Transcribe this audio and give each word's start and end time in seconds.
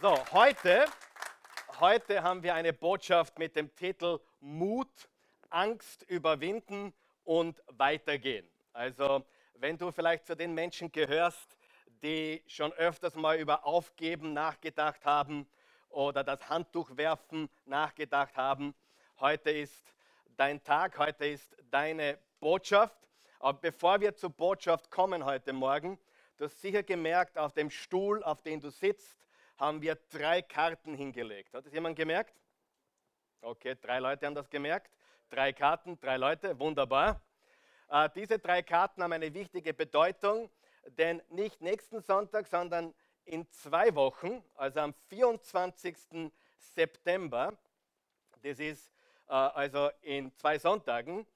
So, 0.00 0.16
heute, 0.30 0.84
heute 1.80 2.22
haben 2.22 2.44
wir 2.44 2.54
eine 2.54 2.72
Botschaft 2.72 3.36
mit 3.36 3.56
dem 3.56 3.74
Titel 3.74 4.20
Mut, 4.38 5.08
Angst 5.50 6.04
überwinden 6.04 6.94
und 7.24 7.60
weitergehen. 7.66 8.48
Also, 8.72 9.26
wenn 9.54 9.76
du 9.76 9.90
vielleicht 9.90 10.24
zu 10.24 10.36
den 10.36 10.54
Menschen 10.54 10.92
gehörst, 10.92 11.58
die 12.00 12.44
schon 12.46 12.72
öfters 12.74 13.16
mal 13.16 13.38
über 13.38 13.66
Aufgeben 13.66 14.34
nachgedacht 14.34 15.04
haben 15.04 15.48
oder 15.88 16.22
das 16.22 16.48
Handtuch 16.48 16.96
werfen 16.96 17.50
nachgedacht 17.64 18.36
haben, 18.36 18.76
heute 19.18 19.50
ist 19.50 19.82
dein 20.36 20.62
Tag, 20.62 20.96
heute 20.98 21.26
ist 21.26 21.56
deine 21.72 22.20
Botschaft. 22.38 22.96
Aber 23.40 23.58
bevor 23.58 24.00
wir 24.00 24.14
zur 24.14 24.30
Botschaft 24.30 24.92
kommen 24.92 25.24
heute 25.24 25.52
Morgen, 25.52 25.98
du 26.36 26.44
hast 26.44 26.60
sicher 26.60 26.84
gemerkt, 26.84 27.36
auf 27.36 27.52
dem 27.52 27.68
Stuhl, 27.68 28.22
auf 28.22 28.42
dem 28.42 28.60
du 28.60 28.70
sitzt, 28.70 29.18
haben 29.58 29.82
wir 29.82 29.96
drei 30.10 30.40
Karten 30.42 30.94
hingelegt. 30.94 31.52
Hat 31.52 31.66
das 31.66 31.72
jemand 31.72 31.96
gemerkt? 31.96 32.34
Okay, 33.40 33.76
drei 33.80 33.98
Leute 33.98 34.26
haben 34.26 34.34
das 34.34 34.48
gemerkt. 34.48 34.90
Drei 35.28 35.52
Karten, 35.52 35.98
drei 35.98 36.16
Leute, 36.16 36.58
wunderbar. 36.58 37.20
Äh, 37.88 38.08
diese 38.14 38.38
drei 38.38 38.62
Karten 38.62 39.02
haben 39.02 39.12
eine 39.12 39.32
wichtige 39.34 39.74
Bedeutung, 39.74 40.50
denn 40.96 41.22
nicht 41.30 41.60
nächsten 41.60 42.00
Sonntag, 42.00 42.46
sondern 42.46 42.94
in 43.24 43.50
zwei 43.50 43.94
Wochen, 43.94 44.42
also 44.54 44.80
am 44.80 44.94
24. 45.08 46.30
September, 46.56 47.52
das 48.42 48.58
ist 48.58 48.90
äh, 49.28 49.32
also 49.32 49.90
in 50.02 50.32
zwei 50.36 50.58
Sonntagen, 50.58 51.26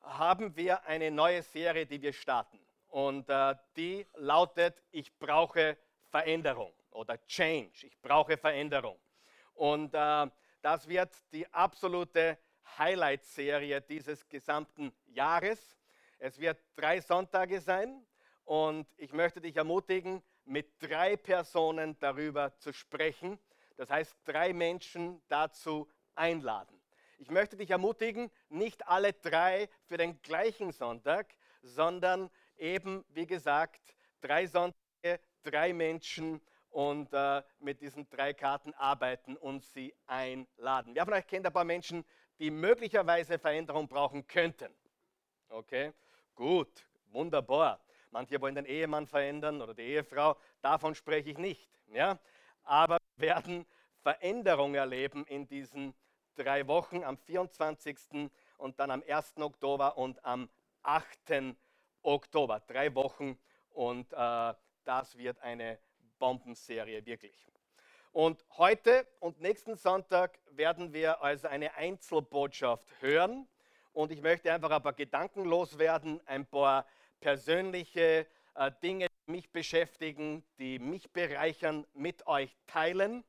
haben 0.00 0.56
wir 0.56 0.84
eine 0.86 1.10
neue 1.10 1.42
Serie, 1.42 1.86
die 1.86 2.00
wir 2.00 2.12
starten. 2.12 2.58
Und 2.88 3.28
äh, 3.28 3.54
die 3.76 4.06
lautet, 4.14 4.82
ich 4.90 5.16
brauche 5.18 5.76
Veränderung 6.10 6.72
oder 6.96 7.24
Change. 7.26 7.86
Ich 7.86 8.00
brauche 8.00 8.36
Veränderung. 8.36 8.98
Und 9.54 9.94
äh, 9.94 10.26
das 10.62 10.88
wird 10.88 11.14
die 11.32 11.46
absolute 11.52 12.38
Highlight-Serie 12.78 13.80
dieses 13.82 14.28
gesamten 14.28 14.92
Jahres. 15.06 15.78
Es 16.18 16.38
wird 16.40 16.58
drei 16.74 17.00
Sonntage 17.00 17.60
sein 17.60 18.04
und 18.44 18.86
ich 18.96 19.12
möchte 19.12 19.40
dich 19.40 19.56
ermutigen, 19.56 20.22
mit 20.44 20.82
drei 20.82 21.16
Personen 21.16 21.98
darüber 21.98 22.56
zu 22.58 22.72
sprechen. 22.72 23.38
Das 23.76 23.90
heißt, 23.90 24.16
drei 24.24 24.52
Menschen 24.52 25.22
dazu 25.28 25.88
einladen. 26.14 26.80
Ich 27.18 27.30
möchte 27.30 27.56
dich 27.56 27.70
ermutigen, 27.70 28.30
nicht 28.48 28.86
alle 28.88 29.12
drei 29.12 29.68
für 29.86 29.96
den 29.96 30.20
gleichen 30.22 30.72
Sonntag, 30.72 31.34
sondern 31.62 32.30
eben, 32.56 33.04
wie 33.08 33.26
gesagt, 33.26 33.80
drei 34.20 34.46
Sonntage, 34.46 35.20
drei 35.42 35.72
Menschen 35.72 36.40
und 36.76 37.10
äh, 37.14 37.42
mit 37.60 37.80
diesen 37.80 38.06
drei 38.10 38.34
Karten 38.34 38.74
arbeiten 38.74 39.34
und 39.38 39.64
sie 39.64 39.94
einladen. 40.06 40.94
Wer 40.94 41.06
von 41.06 41.14
euch 41.14 41.26
kennt 41.26 41.46
ein 41.46 41.52
paar 41.52 41.64
Menschen, 41.64 42.04
die 42.38 42.50
möglicherweise 42.50 43.38
Veränderung 43.38 43.88
brauchen 43.88 44.26
könnten? 44.26 44.70
Okay, 45.48 45.94
gut, 46.34 46.86
wunderbar. 47.06 47.80
Manche 48.10 48.38
wollen 48.42 48.54
den 48.54 48.66
Ehemann 48.66 49.06
verändern 49.06 49.62
oder 49.62 49.72
die 49.72 49.84
Ehefrau, 49.84 50.36
davon 50.60 50.94
spreche 50.94 51.30
ich 51.30 51.38
nicht. 51.38 51.70
Ja? 51.86 52.18
Aber 52.62 52.98
wir 53.16 53.28
werden 53.28 53.64
Veränderung 54.02 54.74
erleben 54.74 55.24
in 55.28 55.48
diesen 55.48 55.94
drei 56.34 56.66
Wochen, 56.66 57.04
am 57.04 57.16
24. 57.16 58.30
und 58.58 58.78
dann 58.78 58.90
am 58.90 59.02
1. 59.08 59.38
Oktober 59.38 59.96
und 59.96 60.22
am 60.26 60.50
8. 60.82 61.56
Oktober. 62.02 62.60
Drei 62.66 62.94
Wochen 62.94 63.38
und 63.70 64.12
äh, 64.12 64.54
das 64.84 65.16
wird 65.16 65.40
eine 65.40 65.78
Bombenserie, 66.18 67.04
wirklich. 67.04 67.46
Und 68.12 68.44
heute 68.56 69.06
und 69.20 69.40
nächsten 69.40 69.76
Sonntag 69.76 70.38
werden 70.50 70.92
wir 70.92 71.22
also 71.22 71.48
eine 71.48 71.74
Einzelbotschaft 71.74 72.88
hören. 73.00 73.46
Und 73.92 74.10
ich 74.10 74.22
möchte 74.22 74.52
einfach 74.52 74.70
ein 74.70 74.82
paar 74.82 74.94
Gedanken 74.94 75.44
loswerden, 75.44 76.20
ein 76.26 76.46
paar 76.46 76.86
persönliche 77.20 78.26
äh, 78.54 78.70
Dinge, 78.82 79.08
die 79.26 79.30
mich 79.30 79.50
beschäftigen, 79.50 80.42
die 80.58 80.78
mich 80.78 81.10
bereichern, 81.12 81.86
mit 81.92 82.26
euch 82.26 82.56
teilen. 82.66 83.24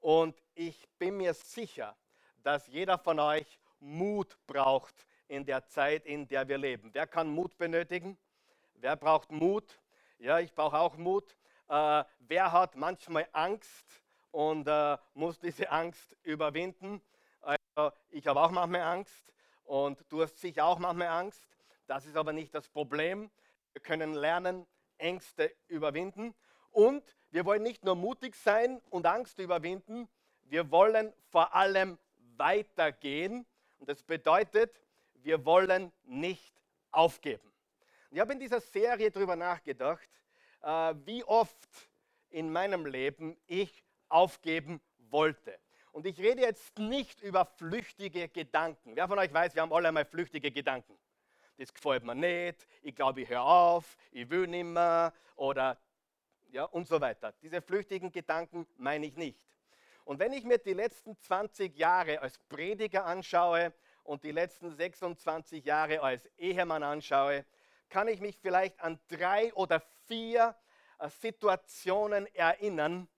Und 0.00 0.36
ich 0.54 0.88
bin 0.98 1.18
mir 1.18 1.34
sicher, 1.34 1.96
dass 2.42 2.66
jeder 2.66 2.98
von 2.98 3.20
euch 3.20 3.60
Mut 3.78 4.36
braucht 4.46 5.06
in 5.28 5.44
der 5.44 5.66
Zeit, 5.66 6.04
in 6.04 6.26
der 6.26 6.48
wir 6.48 6.58
leben. 6.58 6.90
Wer 6.92 7.06
kann 7.06 7.28
Mut 7.28 7.56
benötigen? 7.56 8.18
Wer 8.74 8.96
braucht 8.96 9.30
Mut? 9.30 9.78
Ja, 10.18 10.40
ich 10.40 10.52
brauche 10.52 10.78
auch 10.78 10.96
Mut. 10.96 11.36
Äh, 11.72 12.04
wer 12.18 12.52
hat 12.52 12.76
manchmal 12.76 13.26
Angst 13.32 14.02
und 14.30 14.68
äh, 14.68 14.98
muss 15.14 15.38
diese 15.38 15.70
Angst 15.70 16.14
überwinden? 16.22 17.00
Also, 17.40 17.96
ich 18.10 18.26
habe 18.26 18.42
auch 18.42 18.50
manchmal 18.50 18.82
Angst 18.82 19.32
und 19.64 20.04
du 20.10 20.20
hast 20.20 20.38
sicher 20.38 20.66
auch 20.66 20.78
manchmal 20.78 21.08
Angst. 21.08 21.42
Das 21.86 22.04
ist 22.04 22.14
aber 22.14 22.34
nicht 22.34 22.54
das 22.54 22.68
Problem. 22.68 23.30
Wir 23.72 23.80
können 23.80 24.12
lernen, 24.12 24.66
Ängste 24.98 25.50
überwinden. 25.66 26.34
Und 26.72 27.16
wir 27.30 27.46
wollen 27.46 27.62
nicht 27.62 27.84
nur 27.84 27.94
mutig 27.94 28.34
sein 28.34 28.82
und 28.90 29.06
Angst 29.06 29.38
überwinden, 29.38 30.10
wir 30.42 30.70
wollen 30.70 31.14
vor 31.30 31.54
allem 31.54 31.98
weitergehen. 32.36 33.46
Und 33.78 33.88
das 33.88 34.02
bedeutet, 34.02 34.78
wir 35.14 35.42
wollen 35.46 35.90
nicht 36.02 36.54
aufgeben. 36.90 37.50
ich 38.10 38.20
habe 38.20 38.34
in 38.34 38.40
dieser 38.40 38.60
Serie 38.60 39.10
darüber 39.10 39.36
nachgedacht, 39.36 40.10
wie 40.62 41.24
oft 41.24 41.68
in 42.28 42.52
meinem 42.52 42.86
Leben 42.86 43.36
ich 43.46 43.84
aufgeben 44.08 44.80
wollte. 45.10 45.58
Und 45.92 46.06
ich 46.06 46.18
rede 46.18 46.42
jetzt 46.42 46.78
nicht 46.78 47.20
über 47.20 47.44
flüchtige 47.44 48.28
Gedanken. 48.28 48.96
Wer 48.96 49.08
von 49.08 49.18
euch 49.18 49.32
weiß, 49.32 49.54
wir 49.54 49.62
haben 49.62 49.72
alle 49.72 49.88
einmal 49.88 50.06
flüchtige 50.06 50.50
Gedanken. 50.50 50.98
Das 51.58 51.72
gefällt 51.72 52.02
mir 52.02 52.14
nicht, 52.14 52.66
ich 52.80 52.94
glaube, 52.94 53.20
ich 53.20 53.28
höre 53.28 53.44
auf, 53.44 53.96
ich 54.10 54.28
will 54.30 54.46
nicht 54.46 54.64
mehr 54.64 55.12
oder 55.36 55.78
ja, 56.50 56.64
und 56.64 56.88
so 56.88 57.00
weiter. 57.00 57.32
Diese 57.42 57.60
flüchtigen 57.60 58.10
Gedanken 58.10 58.66
meine 58.76 59.06
ich 59.06 59.16
nicht. 59.16 59.46
Und 60.04 60.18
wenn 60.18 60.32
ich 60.32 60.44
mir 60.44 60.58
die 60.58 60.72
letzten 60.72 61.16
20 61.16 61.76
Jahre 61.76 62.20
als 62.20 62.38
Prediger 62.38 63.04
anschaue 63.04 63.72
und 64.02 64.24
die 64.24 64.32
letzten 64.32 64.70
26 64.70 65.64
Jahre 65.64 66.02
als 66.02 66.26
Ehemann 66.38 66.82
anschaue, 66.82 67.44
kann 67.88 68.08
ich 68.08 68.20
mich 68.20 68.38
vielleicht 68.38 68.80
an 68.80 68.98
drei 69.08 69.52
oder 69.54 69.82
vier 70.12 70.54
äh, 70.98 71.08
Situationen 71.08 72.26
erinnern, 72.34 73.08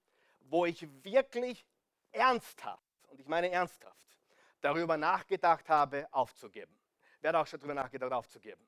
wo 0.43 0.65
ich 0.65 0.87
wirklich 1.03 1.67
ernsthaft, 2.13 3.09
und 3.09 3.21
ich 3.21 3.27
meine 3.27 3.51
ernsthaft, 3.51 4.07
darüber 4.61 4.97
nachgedacht 4.97 5.69
habe, 5.69 6.07
aufzugeben. 6.13 6.73
Wer 7.21 7.31
hat 7.31 7.37
auch 7.37 7.47
schon 7.49 7.59
darüber 7.59 7.75
nachgedacht, 7.75 8.13
aufzugeben? 8.13 8.65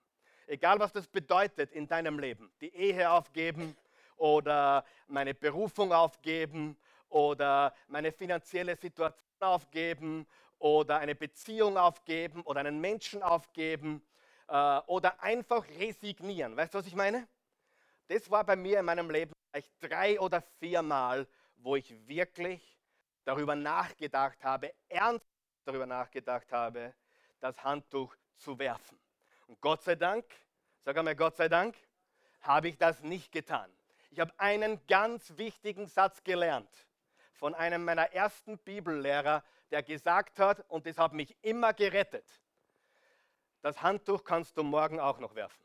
Egal, 0.48 0.80
was 0.80 0.92
das 0.92 1.06
bedeutet 1.06 1.70
in 1.70 1.86
deinem 1.86 2.18
Leben, 2.18 2.50
die 2.60 2.74
Ehe 2.74 3.08
aufgeben 3.08 3.76
oder 4.16 4.84
meine 5.06 5.32
Berufung 5.32 5.92
aufgeben 5.92 6.76
oder 7.08 7.72
meine 7.86 8.10
finanzielle 8.10 8.74
Situation 8.74 9.22
aufgeben 9.38 10.26
oder 10.58 10.98
eine 10.98 11.14
Beziehung 11.14 11.76
aufgeben 11.76 12.42
oder 12.42 12.60
einen 12.60 12.80
Menschen 12.80 13.22
aufgeben 13.22 14.02
äh, 14.48 14.78
oder 14.86 15.22
einfach 15.22 15.64
resignieren. 15.78 16.56
Weißt 16.56 16.74
du, 16.74 16.78
was 16.78 16.86
ich 16.88 16.96
meine? 16.96 17.28
Das 18.08 18.30
war 18.30 18.44
bei 18.44 18.56
mir 18.56 18.80
in 18.80 18.84
meinem 18.84 19.10
Leben 19.10 19.32
vielleicht 19.50 19.72
drei 19.80 20.20
oder 20.20 20.42
vier 20.60 20.82
Mal, 20.82 21.26
wo 21.56 21.76
ich 21.76 21.92
wirklich 22.06 22.78
darüber 23.24 23.56
nachgedacht 23.56 24.44
habe, 24.44 24.72
ernst 24.88 25.26
darüber 25.64 25.86
nachgedacht 25.86 26.52
habe, 26.52 26.94
das 27.40 27.62
Handtuch 27.64 28.14
zu 28.36 28.58
werfen. 28.58 28.98
Und 29.48 29.60
Gott 29.60 29.82
sei 29.82 29.96
Dank, 29.96 30.24
sag 30.84 30.96
einmal 30.96 31.16
Gott 31.16 31.36
sei 31.36 31.48
Dank, 31.48 31.76
habe 32.42 32.68
ich 32.68 32.78
das 32.78 33.02
nicht 33.02 33.32
getan. 33.32 33.70
Ich 34.10 34.20
habe 34.20 34.32
einen 34.38 34.84
ganz 34.86 35.36
wichtigen 35.36 35.86
Satz 35.86 36.22
gelernt 36.22 36.70
von 37.34 37.54
einem 37.54 37.84
meiner 37.84 38.12
ersten 38.12 38.58
Bibellehrer, 38.58 39.42
der 39.70 39.82
gesagt 39.82 40.38
hat, 40.38 40.64
und 40.70 40.86
das 40.86 40.96
hat 40.96 41.12
mich 41.12 41.36
immer 41.42 41.74
gerettet, 41.74 42.24
das 43.62 43.82
Handtuch 43.82 44.22
kannst 44.24 44.56
du 44.56 44.62
morgen 44.62 45.00
auch 45.00 45.18
noch 45.18 45.34
werfen. 45.34 45.62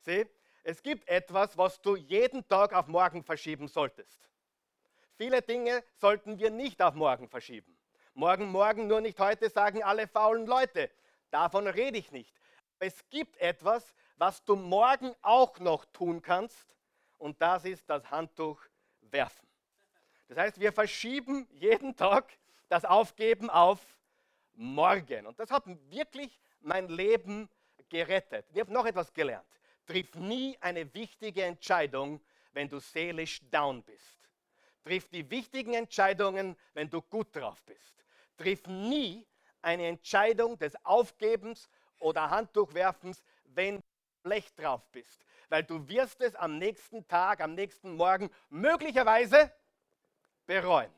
Sieh, 0.00 0.26
es 0.68 0.82
gibt 0.82 1.08
etwas, 1.08 1.56
was 1.56 1.80
du 1.80 1.96
jeden 1.96 2.46
Tag 2.46 2.74
auf 2.74 2.88
morgen 2.88 3.22
verschieben 3.22 3.68
solltest. 3.68 4.28
Viele 5.16 5.40
Dinge 5.40 5.82
sollten 5.96 6.38
wir 6.38 6.50
nicht 6.50 6.82
auf 6.82 6.92
morgen 6.92 7.26
verschieben. 7.26 7.78
Morgen, 8.12 8.50
morgen, 8.50 8.86
nur 8.86 9.00
nicht 9.00 9.18
heute, 9.18 9.48
sagen 9.48 9.82
alle 9.82 10.06
faulen 10.06 10.46
Leute. 10.46 10.90
Davon 11.30 11.66
rede 11.66 11.96
ich 11.96 12.12
nicht. 12.12 12.34
Es 12.78 13.08
gibt 13.08 13.38
etwas, 13.38 13.94
was 14.18 14.44
du 14.44 14.56
morgen 14.56 15.14
auch 15.22 15.58
noch 15.58 15.86
tun 15.86 16.20
kannst, 16.20 16.76
und 17.16 17.40
das 17.40 17.64
ist 17.64 17.88
das 17.88 18.10
Handtuch 18.10 18.60
werfen. 19.00 19.48
Das 20.28 20.36
heißt, 20.36 20.60
wir 20.60 20.74
verschieben 20.74 21.48
jeden 21.50 21.96
Tag 21.96 22.30
das 22.68 22.84
Aufgeben 22.84 23.48
auf 23.48 23.80
morgen. 24.52 25.26
Und 25.26 25.40
das 25.40 25.50
hat 25.50 25.64
wirklich 25.88 26.38
mein 26.60 26.88
Leben 26.88 27.48
gerettet. 27.88 28.44
Ich 28.52 28.60
habe 28.60 28.70
noch 28.70 28.84
etwas 28.84 29.10
gelernt. 29.14 29.57
Triff 29.88 30.14
nie 30.16 30.58
eine 30.60 30.92
wichtige 30.92 31.44
Entscheidung, 31.44 32.20
wenn 32.52 32.68
du 32.68 32.78
seelisch 32.78 33.40
down 33.50 33.82
bist. 33.82 34.18
Triff 34.84 35.08
die 35.08 35.28
wichtigen 35.30 35.72
Entscheidungen, 35.72 36.56
wenn 36.74 36.90
du 36.90 37.00
gut 37.00 37.34
drauf 37.34 37.62
bist. 37.64 38.04
Triff 38.36 38.66
nie 38.66 39.26
eine 39.62 39.86
Entscheidung 39.86 40.58
des 40.58 40.74
Aufgebens 40.84 41.70
oder 42.00 42.28
Handtuchwerfens, 42.28 43.24
wenn 43.44 43.76
du 43.76 43.82
schlecht 44.26 44.58
drauf 44.60 44.86
bist. 44.92 45.24
Weil 45.48 45.64
du 45.64 45.88
wirst 45.88 46.20
es 46.20 46.34
am 46.34 46.58
nächsten 46.58 47.08
Tag, 47.08 47.40
am 47.40 47.54
nächsten 47.54 47.96
Morgen 47.96 48.30
möglicherweise 48.50 49.50
bereuen. 50.46 50.92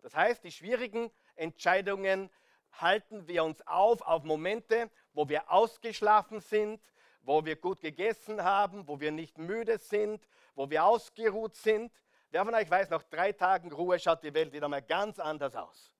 Das 0.00 0.16
heißt, 0.16 0.42
die 0.42 0.52
schwierigen 0.52 1.10
Entscheidungen 1.36 2.30
halten 2.72 3.28
wir 3.28 3.44
uns 3.44 3.60
auf 3.66 4.00
auf 4.00 4.24
Momente, 4.24 4.90
wo 5.12 5.28
wir 5.28 5.50
ausgeschlafen 5.52 6.40
sind, 6.40 6.80
wo 7.22 7.44
wir 7.44 7.56
gut 7.56 7.80
gegessen 7.80 8.42
haben, 8.42 8.86
wo 8.86 9.00
wir 9.00 9.12
nicht 9.12 9.38
müde 9.38 9.78
sind, 9.78 10.26
wo 10.54 10.68
wir 10.68 10.84
ausgeruht 10.84 11.56
sind. 11.56 11.92
Wer 12.30 12.44
von 12.44 12.54
euch 12.54 12.70
weiß, 12.70 12.90
nach 12.90 13.02
drei 13.04 13.32
Tagen 13.32 13.72
Ruhe 13.72 13.98
schaut 13.98 14.22
die 14.22 14.34
Welt 14.34 14.52
wieder 14.52 14.68
mal 14.68 14.82
ganz 14.82 15.18
anders 15.18 15.54
aus. 15.54 15.92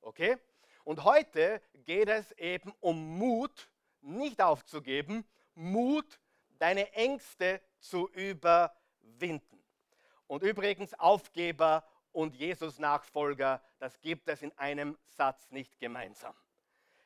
Okay? 0.00 0.36
Und 0.84 1.04
heute 1.04 1.60
geht 1.84 2.08
es 2.08 2.32
eben 2.32 2.72
um 2.80 3.18
Mut, 3.18 3.68
nicht 4.00 4.40
aufzugeben, 4.40 5.26
Mut, 5.54 6.20
deine 6.58 6.92
Ängste 6.92 7.60
zu 7.80 8.08
überwinden. 8.10 9.62
Und 10.26 10.42
übrigens, 10.42 10.94
Aufgeber 10.94 11.84
und 12.12 12.34
Jesus-Nachfolger, 12.34 13.62
das 13.78 14.00
gibt 14.00 14.28
es 14.28 14.42
in 14.42 14.56
einem 14.58 14.96
Satz 15.04 15.50
nicht 15.50 15.78
gemeinsam. 15.78 16.34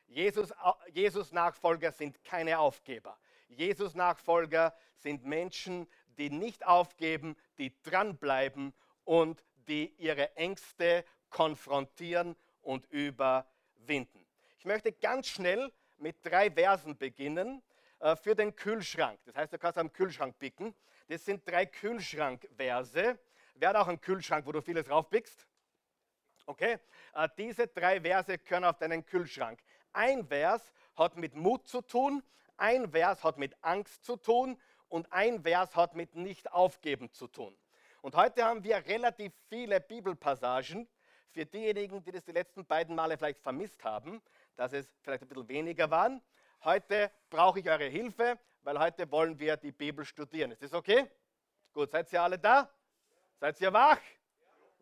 Jesus-Nachfolger 0.07 1.87
Jesus 1.87 1.97
sind 1.97 2.23
keine 2.23 2.59
Aufgeber. 2.59 3.17
Jesus-Nachfolger 3.51 4.75
sind 4.97 5.25
Menschen, 5.25 5.87
die 6.17 6.29
nicht 6.29 6.65
aufgeben, 6.65 7.35
die 7.57 7.73
dranbleiben 7.83 8.73
und 9.03 9.43
die 9.67 9.93
ihre 9.97 10.35
Ängste 10.35 11.05
konfrontieren 11.29 12.35
und 12.61 12.85
überwinden. 12.87 14.25
Ich 14.59 14.65
möchte 14.65 14.91
ganz 14.91 15.27
schnell 15.27 15.71
mit 15.97 16.17
drei 16.23 16.51
Versen 16.51 16.97
beginnen 16.97 17.61
äh, 17.99 18.15
für 18.15 18.35
den 18.35 18.55
Kühlschrank. 18.55 19.19
Das 19.25 19.35
heißt, 19.35 19.53
du 19.53 19.59
kannst 19.59 19.77
am 19.77 19.91
Kühlschrank 19.91 20.37
picken. 20.37 20.75
Das 21.07 21.25
sind 21.25 21.47
drei 21.47 21.65
Kühlschrankverse. 21.65 23.19
Wer 23.55 23.69
hat 23.69 23.75
auch 23.75 23.87
einen 23.87 24.01
Kühlschrank, 24.01 24.45
wo 24.45 24.51
du 24.51 24.61
vieles 24.61 24.85
draufpickst? 24.85 25.47
Okay? 26.45 26.79
Äh, 27.13 27.29
diese 27.37 27.67
drei 27.67 28.01
Verse 28.01 28.37
können 28.39 28.65
auf 28.65 28.77
deinen 28.77 29.05
Kühlschrank. 29.05 29.59
Ein 29.93 30.25
Vers 30.25 30.71
hat 30.95 31.17
mit 31.17 31.35
Mut 31.35 31.67
zu 31.67 31.81
tun, 31.81 32.23
ein 32.61 32.91
Vers 32.91 33.23
hat 33.23 33.37
mit 33.37 33.55
Angst 33.61 34.05
zu 34.05 34.15
tun 34.15 34.57
und 34.87 35.11
ein 35.11 35.41
Vers 35.41 35.75
hat 35.75 35.95
mit 35.95 36.15
Nicht-Aufgeben 36.15 37.11
zu 37.11 37.27
tun. 37.27 37.57
Und 38.01 38.15
heute 38.15 38.45
haben 38.45 38.63
wir 38.63 38.77
relativ 38.85 39.33
viele 39.49 39.81
Bibelpassagen. 39.81 40.87
Für 41.31 41.45
diejenigen, 41.45 42.03
die 42.03 42.11
das 42.11 42.23
die 42.23 42.33
letzten 42.33 42.65
beiden 42.65 42.95
Male 42.95 43.17
vielleicht 43.17 43.41
vermisst 43.41 43.83
haben, 43.83 44.21
dass 44.55 44.73
es 44.73 44.93
vielleicht 45.01 45.23
ein 45.23 45.27
bisschen 45.29 45.47
weniger 45.47 45.89
waren. 45.89 46.21
Heute 46.63 47.11
brauche 47.29 47.59
ich 47.59 47.69
eure 47.69 47.85
Hilfe, 47.85 48.37
weil 48.63 48.77
heute 48.79 49.09
wollen 49.11 49.39
wir 49.39 49.57
die 49.57 49.71
Bibel 49.71 50.05
studieren. 50.05 50.51
Ist 50.51 50.61
das 50.61 50.73
okay? 50.73 51.09
Gut, 51.73 51.89
seid 51.89 52.11
ihr 52.13 52.21
alle 52.21 52.37
da? 52.37 52.69
Seid 53.39 53.59
ihr 53.61 53.71
wach? 53.71 53.99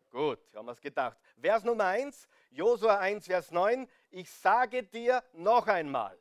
Gut, 0.10 0.40
haben 0.56 0.66
wir 0.66 0.72
es 0.72 0.82
gedacht. 0.82 1.18
Vers 1.40 1.64
Nummer 1.64 1.86
1, 1.86 2.28
Josua 2.50 2.98
1, 2.98 3.28
Vers 3.28 3.52
9. 3.52 3.88
Ich 4.10 4.30
sage 4.32 4.84
dir 4.84 5.24
noch 5.34 5.68
einmal. 5.68 6.20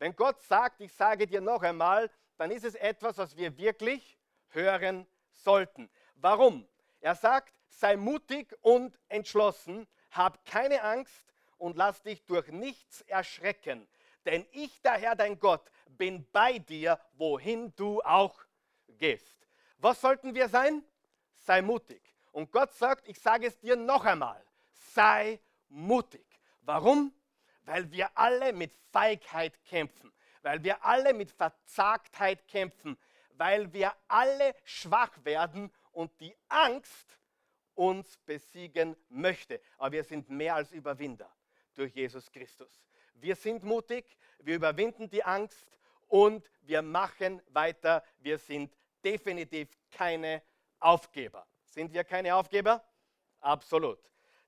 Wenn 0.00 0.16
Gott 0.16 0.40
sagt, 0.40 0.80
ich 0.80 0.94
sage 0.94 1.26
dir 1.26 1.42
noch 1.42 1.62
einmal, 1.62 2.10
dann 2.38 2.50
ist 2.50 2.64
es 2.64 2.74
etwas, 2.74 3.18
was 3.18 3.36
wir 3.36 3.58
wirklich 3.58 4.18
hören 4.48 5.06
sollten. 5.28 5.90
Warum? 6.14 6.66
Er 7.00 7.14
sagt, 7.14 7.54
sei 7.68 7.96
mutig 7.98 8.56
und 8.62 8.98
entschlossen, 9.08 9.86
hab 10.10 10.46
keine 10.46 10.82
Angst 10.82 11.34
und 11.58 11.76
lass 11.76 12.02
dich 12.02 12.24
durch 12.24 12.48
nichts 12.48 13.02
erschrecken. 13.02 13.86
Denn 14.24 14.46
ich, 14.52 14.80
der 14.80 14.94
Herr, 14.94 15.16
dein 15.16 15.38
Gott, 15.38 15.70
bin 15.86 16.26
bei 16.32 16.58
dir, 16.58 16.98
wohin 17.12 17.74
du 17.76 18.00
auch 18.00 18.40
gehst. 18.88 19.46
Was 19.76 20.00
sollten 20.00 20.34
wir 20.34 20.48
sein? 20.48 20.82
Sei 21.42 21.60
mutig. 21.60 22.00
Und 22.32 22.50
Gott 22.52 22.72
sagt, 22.72 23.06
ich 23.06 23.20
sage 23.20 23.48
es 23.48 23.58
dir 23.58 23.76
noch 23.76 24.06
einmal, 24.06 24.42
sei 24.94 25.40
mutig. 25.68 26.26
Warum? 26.62 27.12
Weil 27.64 27.90
wir 27.90 28.16
alle 28.16 28.52
mit 28.52 28.72
Feigheit 28.92 29.62
kämpfen, 29.64 30.12
weil 30.42 30.62
wir 30.64 30.84
alle 30.84 31.14
mit 31.14 31.30
Verzagtheit 31.30 32.46
kämpfen, 32.48 32.98
weil 33.32 33.72
wir 33.72 33.94
alle 34.08 34.54
schwach 34.64 35.12
werden 35.24 35.72
und 35.92 36.10
die 36.20 36.36
Angst 36.48 37.18
uns 37.74 38.18
besiegen 38.18 38.96
möchte. 39.08 39.60
Aber 39.78 39.92
wir 39.92 40.04
sind 40.04 40.28
mehr 40.28 40.56
als 40.56 40.72
Überwinder 40.72 41.30
durch 41.74 41.94
Jesus 41.94 42.30
Christus. 42.30 42.84
Wir 43.14 43.36
sind 43.36 43.62
mutig, 43.62 44.16
wir 44.40 44.56
überwinden 44.56 45.08
die 45.08 45.22
Angst 45.22 45.66
und 46.08 46.50
wir 46.62 46.82
machen 46.82 47.42
weiter. 47.48 48.02
Wir 48.18 48.38
sind 48.38 48.74
definitiv 49.04 49.68
keine 49.90 50.42
Aufgeber. 50.78 51.46
Sind 51.64 51.92
wir 51.92 52.04
keine 52.04 52.34
Aufgeber? 52.34 52.84
Absolut. 53.40 53.98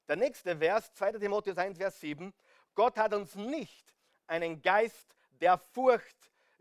Der 0.09 0.17
nächste 0.17 0.57
Vers, 0.57 0.93
2. 0.95 1.13
Timotheus 1.13 1.57
1, 1.57 1.79
Vers 1.79 2.01
7. 2.01 2.35
Gott 2.75 2.97
hat 2.97 3.15
uns 3.15 3.35
nicht 3.35 3.95
einen 4.27 4.63
Geist 4.63 5.17
der 5.41 5.59
Furcht 5.59 6.17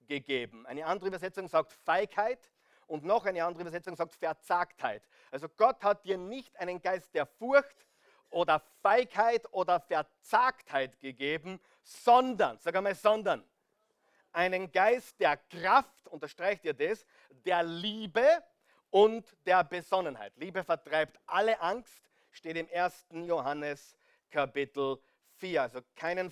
gegeben. 0.07 0.65
Eine 0.65 0.85
andere 0.85 1.07
Übersetzung 1.07 1.47
sagt 1.47 1.71
Feigheit 1.71 2.51
und 2.87 3.05
noch 3.05 3.25
eine 3.25 3.43
andere 3.45 3.61
Übersetzung 3.61 3.95
sagt 3.95 4.13
Verzagtheit. 4.15 5.07
Also 5.31 5.47
Gott 5.47 5.81
hat 5.83 6.03
dir 6.03 6.17
nicht 6.17 6.57
einen 6.59 6.81
Geist 6.81 7.13
der 7.13 7.25
Furcht 7.25 7.87
oder 8.29 8.61
Feigheit 8.81 9.45
oder 9.53 9.79
Verzagtheit 9.79 10.99
gegeben, 10.99 11.59
sondern, 11.83 12.57
sag 12.59 12.75
einmal, 12.75 12.95
sondern 12.95 13.43
einen 14.33 14.71
Geist 14.71 15.19
der 15.19 15.37
Kraft, 15.37 16.07
unterstreicht 16.07 16.65
ihr 16.65 16.73
das, 16.73 17.05
der 17.45 17.63
Liebe 17.63 18.43
und 18.89 19.25
der 19.45 19.63
Besonnenheit. 19.63 20.33
Liebe 20.35 20.63
vertreibt 20.63 21.19
alle 21.25 21.59
Angst, 21.61 22.09
steht 22.31 22.57
im 22.57 22.67
1. 22.73 23.07
Johannes 23.11 23.97
Kapitel 24.29 24.97
4. 25.41 25.61
Also 25.63 25.81
keinen 25.95 26.31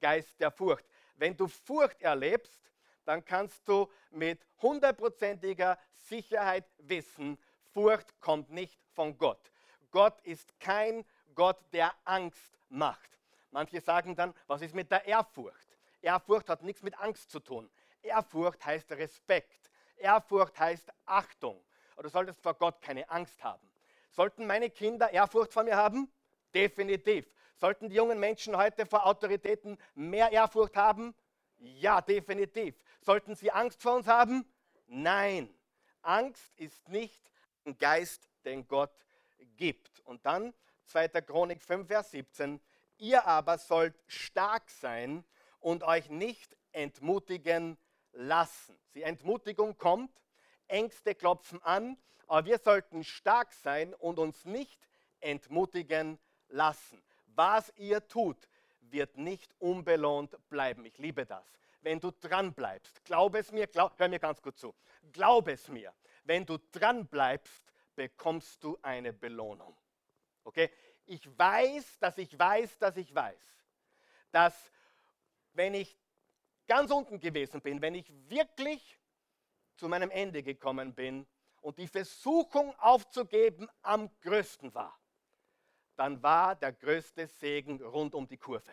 Geist 0.00 0.38
der 0.40 0.50
Furcht. 0.50 0.84
Wenn 1.16 1.36
du 1.36 1.48
Furcht 1.48 2.02
erlebst, 2.02 2.60
dann 3.04 3.24
kannst 3.24 3.66
du 3.66 3.90
mit 4.10 4.44
hundertprozentiger 4.60 5.78
Sicherheit 5.94 6.64
wissen, 6.78 7.38
Furcht 7.72 8.20
kommt 8.20 8.50
nicht 8.50 8.78
von 8.94 9.16
Gott. 9.16 9.50
Gott 9.90 10.20
ist 10.22 10.58
kein 10.60 11.04
Gott, 11.34 11.58
der 11.72 11.92
Angst 12.04 12.58
macht. 12.68 13.08
Manche 13.52 13.80
sagen 13.80 14.14
dann, 14.16 14.34
was 14.46 14.62
ist 14.62 14.74
mit 14.74 14.90
der 14.90 15.04
Ehrfurcht? 15.06 15.68
Ehrfurcht 16.02 16.48
hat 16.48 16.62
nichts 16.62 16.82
mit 16.82 16.98
Angst 16.98 17.30
zu 17.30 17.40
tun. 17.40 17.70
Ehrfurcht 18.02 18.64
heißt 18.64 18.90
Respekt. 18.92 19.70
Ehrfurcht 19.96 20.58
heißt 20.58 20.90
Achtung. 21.06 21.62
Und 21.96 22.04
du 22.04 22.08
solltest 22.08 22.40
vor 22.40 22.54
Gott 22.54 22.80
keine 22.80 23.08
Angst 23.10 23.42
haben. 23.42 23.66
Sollten 24.10 24.46
meine 24.46 24.70
Kinder 24.70 25.10
Ehrfurcht 25.10 25.52
vor 25.52 25.62
mir 25.62 25.76
haben? 25.76 26.10
Definitiv. 26.54 27.26
Sollten 27.60 27.90
die 27.90 27.96
jungen 27.96 28.18
Menschen 28.18 28.56
heute 28.56 28.86
vor 28.86 29.04
Autoritäten 29.04 29.76
mehr 29.94 30.32
Ehrfurcht 30.32 30.76
haben? 30.76 31.14
Ja, 31.58 32.00
definitiv. 32.00 32.74
Sollten 33.02 33.34
sie 33.34 33.50
Angst 33.50 33.82
vor 33.82 33.96
uns 33.96 34.06
haben? 34.06 34.50
Nein. 34.86 35.54
Angst 36.00 36.58
ist 36.58 36.88
nicht 36.88 37.30
ein 37.66 37.76
Geist, 37.76 38.30
den 38.46 38.66
Gott 38.66 38.94
gibt. 39.56 40.00
Und 40.00 40.24
dann 40.24 40.54
2. 40.84 41.08
Chronik 41.20 41.62
5, 41.62 41.86
Vers 41.86 42.12
17. 42.12 42.60
Ihr 42.96 43.26
aber 43.26 43.58
sollt 43.58 43.94
stark 44.06 44.70
sein 44.70 45.22
und 45.58 45.82
euch 45.82 46.08
nicht 46.08 46.56
entmutigen 46.72 47.76
lassen. 48.12 48.74
Die 48.94 49.02
Entmutigung 49.02 49.76
kommt, 49.76 50.10
Ängste 50.66 51.14
klopfen 51.14 51.62
an, 51.62 51.98
aber 52.26 52.46
wir 52.46 52.58
sollten 52.58 53.04
stark 53.04 53.52
sein 53.52 53.92
und 53.92 54.18
uns 54.18 54.46
nicht 54.46 54.88
entmutigen 55.20 56.18
lassen. 56.48 57.02
Was 57.34 57.72
ihr 57.76 58.06
tut, 58.06 58.48
wird 58.80 59.16
nicht 59.16 59.54
unbelohnt 59.58 60.36
bleiben. 60.48 60.84
Ich 60.84 60.98
liebe 60.98 61.24
das. 61.24 61.44
Wenn 61.82 62.00
du 62.00 62.10
dran 62.10 62.52
bleibst, 62.52 63.04
glaub 63.04 63.34
es 63.34 63.52
mir, 63.52 63.66
glaub, 63.66 63.98
hör 63.98 64.08
mir 64.08 64.18
ganz 64.18 64.42
gut 64.42 64.58
zu. 64.58 64.74
Glaub 65.12 65.48
es 65.48 65.68
mir, 65.68 65.92
wenn 66.24 66.44
du 66.44 66.58
dran 66.72 67.06
bleibst, 67.06 67.72
bekommst 67.94 68.62
du 68.62 68.78
eine 68.82 69.12
Belohnung. 69.12 69.76
Okay? 70.44 70.70
Ich 71.06 71.26
weiß, 71.38 71.98
dass 71.98 72.18
ich 72.18 72.38
weiß, 72.38 72.78
dass 72.78 72.96
ich 72.96 73.14
weiß, 73.14 73.40
dass 74.30 74.70
wenn 75.54 75.74
ich 75.74 75.96
ganz 76.66 76.90
unten 76.90 77.18
gewesen 77.18 77.60
bin, 77.60 77.80
wenn 77.80 77.94
ich 77.94 78.12
wirklich 78.28 78.98
zu 79.76 79.88
meinem 79.88 80.10
Ende 80.10 80.42
gekommen 80.42 80.94
bin 80.94 81.26
und 81.62 81.78
die 81.78 81.88
Versuchung 81.88 82.78
aufzugeben 82.78 83.68
am 83.82 84.10
größten 84.20 84.72
war, 84.74 84.99
dann 85.96 86.22
war 86.22 86.56
der 86.56 86.72
größte 86.72 87.26
Segen 87.26 87.82
rund 87.82 88.14
um 88.14 88.26
die 88.26 88.36
Kurve. 88.36 88.72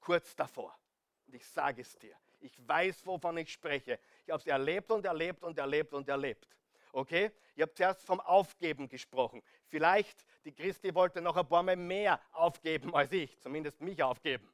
Kurz 0.00 0.34
davor. 0.34 0.76
Und 1.26 1.34
ich 1.34 1.46
sage 1.46 1.82
es 1.82 1.98
dir, 1.98 2.16
ich 2.40 2.56
weiß, 2.66 3.04
wovon 3.06 3.36
ich 3.38 3.52
spreche. 3.52 3.98
Ich 4.24 4.30
habe 4.30 4.40
es 4.40 4.46
erlebt 4.46 4.90
und 4.90 5.04
erlebt 5.04 5.42
und 5.42 5.58
erlebt 5.58 5.92
und 5.92 6.08
erlebt. 6.08 6.48
Okay? 6.92 7.32
Ich 7.54 7.62
habe 7.62 7.74
zuerst 7.74 8.04
vom 8.04 8.20
Aufgeben 8.20 8.88
gesprochen. 8.88 9.42
Vielleicht 9.66 10.24
die 10.44 10.52
Christi 10.52 10.94
wollte 10.94 11.20
noch 11.20 11.36
ein 11.36 11.46
paar 11.46 11.62
Mal 11.62 11.76
mehr 11.76 12.20
aufgeben 12.32 12.94
als 12.94 13.12
ich, 13.12 13.38
zumindest 13.40 13.80
mich 13.80 14.02
aufgeben. 14.02 14.50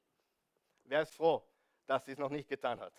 Wer 0.85 1.02
ist 1.02 1.14
froh, 1.14 1.47
dass 1.87 2.04
sie 2.04 2.12
es 2.12 2.18
noch 2.18 2.30
nicht 2.30 2.49
getan 2.49 2.80
hat? 2.80 2.94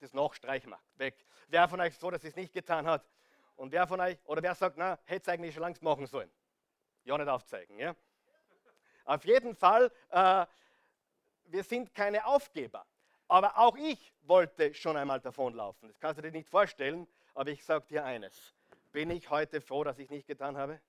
Das 0.00 0.14
noch 0.14 0.32
streichen 0.34 0.70
wir 0.70 0.80
weg. 0.94 1.26
Wer 1.48 1.68
von 1.68 1.80
euch 1.80 1.88
ist 1.88 2.00
froh, 2.00 2.10
dass 2.10 2.22
sie 2.22 2.28
es 2.28 2.36
nicht 2.36 2.52
getan 2.52 2.86
hat? 2.86 3.06
Und 3.56 3.70
wer 3.70 3.86
von 3.86 4.00
euch, 4.00 4.18
oder 4.24 4.42
wer 4.42 4.54
sagt, 4.54 4.76
na, 4.76 4.98
hätte 5.04 5.22
es 5.22 5.28
eigentlich 5.28 5.54
schon 5.54 5.62
längst 5.62 5.82
machen 5.82 6.06
sollen? 6.06 6.30
Ja, 7.04 7.18
nicht 7.18 7.28
aufzeigen. 7.28 7.78
Ja? 7.78 7.94
Auf 9.04 9.24
jeden 9.24 9.54
Fall, 9.54 9.92
äh, 10.10 10.46
wir 11.46 11.62
sind 11.62 11.94
keine 11.94 12.26
Aufgeber. 12.26 12.86
Aber 13.28 13.58
auch 13.58 13.76
ich 13.76 14.12
wollte 14.22 14.74
schon 14.74 14.96
einmal 14.96 15.20
davonlaufen. 15.20 15.88
Das 15.88 15.98
kannst 15.98 16.18
du 16.18 16.22
dir 16.22 16.30
nicht 16.30 16.48
vorstellen, 16.48 17.06
aber 17.34 17.50
ich 17.50 17.64
sage 17.64 17.86
dir 17.86 18.04
eines. 18.04 18.54
Bin 18.92 19.10
ich 19.10 19.28
heute 19.30 19.60
froh, 19.60 19.84
dass 19.84 19.98
ich 19.98 20.10
nicht 20.10 20.26
getan 20.26 20.56
habe? 20.56 20.80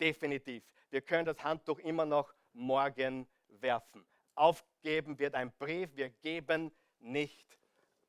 Definitiv. 0.00 0.64
Wir 0.90 1.00
können 1.00 1.26
das 1.26 1.42
Handtuch 1.42 1.78
immer 1.80 2.04
noch 2.04 2.32
morgen 2.52 3.28
werfen. 3.48 4.04
Aufgeben 4.34 5.18
wird 5.18 5.34
ein 5.34 5.52
Brief, 5.52 5.94
wir 5.94 6.10
geben 6.10 6.72
nicht 7.00 7.58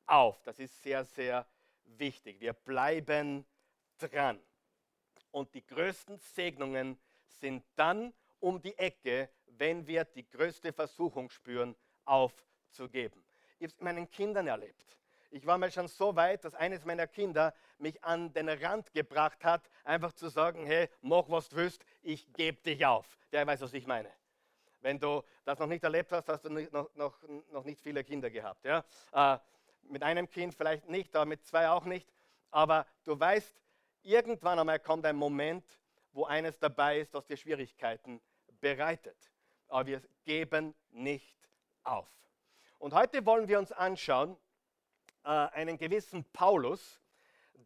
auf. 0.06 0.42
Das 0.42 0.58
ist 0.58 0.82
sehr, 0.82 1.04
sehr 1.04 1.46
wichtig. 1.84 2.40
Wir 2.40 2.52
bleiben 2.52 3.44
dran. 3.98 4.40
Und 5.30 5.52
die 5.54 5.66
größten 5.66 6.18
Segnungen 6.18 6.98
sind 7.40 7.64
dann 7.76 8.12
um 8.40 8.60
die 8.60 8.76
Ecke, 8.78 9.30
wenn 9.46 9.86
wir 9.86 10.04
die 10.04 10.28
größte 10.28 10.72
Versuchung 10.72 11.30
spüren, 11.30 11.74
aufzugeben. 12.04 13.24
Ich 13.58 13.66
habe 13.66 13.74
es 13.74 13.80
meinen 13.80 14.10
Kindern 14.10 14.46
erlebt. 14.46 14.84
Ich 15.30 15.44
war 15.46 15.58
mal 15.58 15.70
schon 15.70 15.88
so 15.88 16.14
weit, 16.14 16.44
dass 16.44 16.54
eines 16.54 16.84
meiner 16.84 17.06
Kinder 17.06 17.52
mich 17.78 18.02
an 18.04 18.32
den 18.32 18.48
Rand 18.48 18.92
gebracht 18.92 19.44
hat, 19.44 19.68
einfach 19.82 20.12
zu 20.12 20.28
sagen, 20.28 20.64
hey, 20.64 20.88
mach 21.00 21.24
was 21.28 21.48
du 21.48 21.56
willst, 21.56 21.84
ich 22.02 22.32
gebe 22.34 22.60
dich 22.62 22.86
auf. 22.86 23.18
Der 23.32 23.46
weiß, 23.46 23.60
was 23.62 23.72
ich 23.74 23.86
meine. 23.86 24.10
Wenn 24.80 25.00
du 25.00 25.22
das 25.44 25.58
noch 25.58 25.66
nicht 25.66 25.82
erlebt 25.82 26.12
hast, 26.12 26.28
hast 26.28 26.44
du 26.44 26.50
noch, 26.50 26.94
noch, 26.94 27.18
noch 27.50 27.64
nicht 27.64 27.80
viele 27.80 28.04
Kinder 28.04 28.30
gehabt. 28.30 28.64
Ja? 28.64 28.84
Äh, 29.12 29.38
mit 29.88 30.02
einem 30.02 30.28
Kind 30.30 30.54
vielleicht 30.54 30.88
nicht, 30.88 31.16
aber 31.16 31.26
mit 31.26 31.44
zwei 31.44 31.68
auch 31.68 31.84
nicht. 31.84 32.08
Aber 32.50 32.86
du 33.04 33.18
weißt, 33.18 33.60
irgendwann 34.02 34.58
einmal 34.58 34.78
kommt 34.78 35.04
ein 35.06 35.16
Moment, 35.16 35.64
wo 36.14 36.24
eines 36.24 36.58
dabei 36.58 37.00
ist, 37.00 37.12
das 37.12 37.26
dir 37.26 37.36
Schwierigkeiten 37.36 38.20
bereitet. 38.60 39.30
Aber 39.68 39.86
wir 39.86 40.02
geben 40.24 40.74
nicht 40.90 41.36
auf. 41.82 42.08
Und 42.78 42.94
heute 42.94 43.26
wollen 43.26 43.48
wir 43.48 43.58
uns 43.58 43.72
anschauen 43.72 44.36
äh, 45.24 45.28
einen 45.28 45.76
gewissen 45.76 46.24
Paulus, 46.32 47.00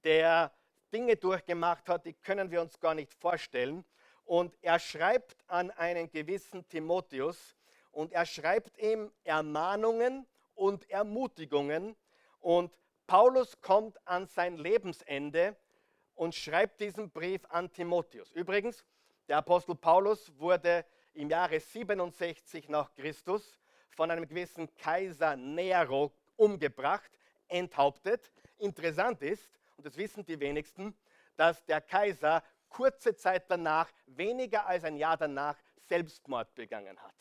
der 0.05 0.53
Dinge 0.93 1.17
durchgemacht 1.17 1.89
hat, 1.89 2.07
die 2.07 2.15
können 2.15 2.51
wir 2.51 2.63
uns 2.63 2.81
gar 2.81 2.95
nicht 2.95 3.13
vorstellen. 3.15 3.85
Und 4.25 4.57
er 4.63 4.79
schreibt 4.79 5.37
an 5.47 5.71
einen 5.73 6.11
gewissen 6.11 6.67
Timotheus 6.69 7.57
und 7.91 8.13
er 8.13 8.27
schreibt 8.27 8.79
ihm 8.79 9.13
Ermahnungen 9.25 10.27
und 10.55 10.89
Ermutigungen. 10.91 11.97
Und 12.41 12.79
Paulus 13.07 13.61
kommt 13.61 13.99
an 14.07 14.27
sein 14.27 14.57
Lebensende 14.57 15.57
und 16.19 16.35
schreibt 16.35 16.81
diesen 16.81 17.11
Brief 17.11 17.43
an 17.49 17.73
Timotheus. 17.73 18.33
Übrigens, 18.33 18.85
der 19.29 19.39
Apostel 19.39 19.77
Paulus 19.77 20.33
wurde 20.39 20.85
im 21.15 21.31
Jahre 21.31 21.61
67 21.61 22.69
nach 22.69 22.93
Christus 22.95 23.59
von 23.91 24.11
einem 24.11 24.27
gewissen 24.27 24.69
Kaiser 24.75 25.37
Nero 25.37 26.13
umgebracht, 26.37 27.11
enthauptet. 27.47 28.33
Interessant 28.59 29.23
ist, 29.23 29.49
und 29.77 29.87
das 29.87 29.97
wissen 29.97 30.27
die 30.27 30.39
wenigsten, 30.41 30.93
dass 31.37 31.65
der 31.67 31.81
Kaiser 31.81 32.43
kurze 32.69 33.15
Zeit 33.15 33.45
danach, 33.49 33.89
weniger 34.07 34.67
als 34.67 34.83
ein 34.83 34.97
Jahr 34.97 35.17
danach, 35.17 35.57
Selbstmord 35.77 36.53
begangen 36.57 36.99
hat. 36.99 37.15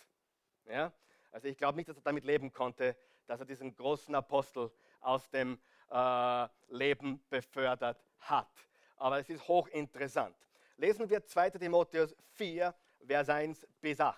Ja? 0.65 0.91
Also 1.31 1.47
ich 1.47 1.57
glaube 1.57 1.77
nicht, 1.77 1.87
dass 1.87 1.97
er 1.97 2.03
damit 2.03 2.25
leben 2.25 2.51
konnte, 2.51 2.95
dass 3.27 3.39
er 3.39 3.45
diesen 3.45 3.75
großen 3.75 4.15
Apostel 4.15 4.71
aus 5.01 5.29
dem 5.29 5.59
äh, 5.91 6.47
Leben 6.69 7.23
befördert 7.29 8.03
hat. 8.21 8.49
Aber 8.97 9.19
es 9.19 9.29
ist 9.29 9.47
hochinteressant 9.47 10.35
lesen 10.77 11.09
wir 11.09 11.25
2 11.25 11.51
Timotheus 11.51 12.15
4, 12.33 12.73
Vers 13.05 13.29
1 13.29 13.67
bis 13.81 13.99
8. 13.99 14.17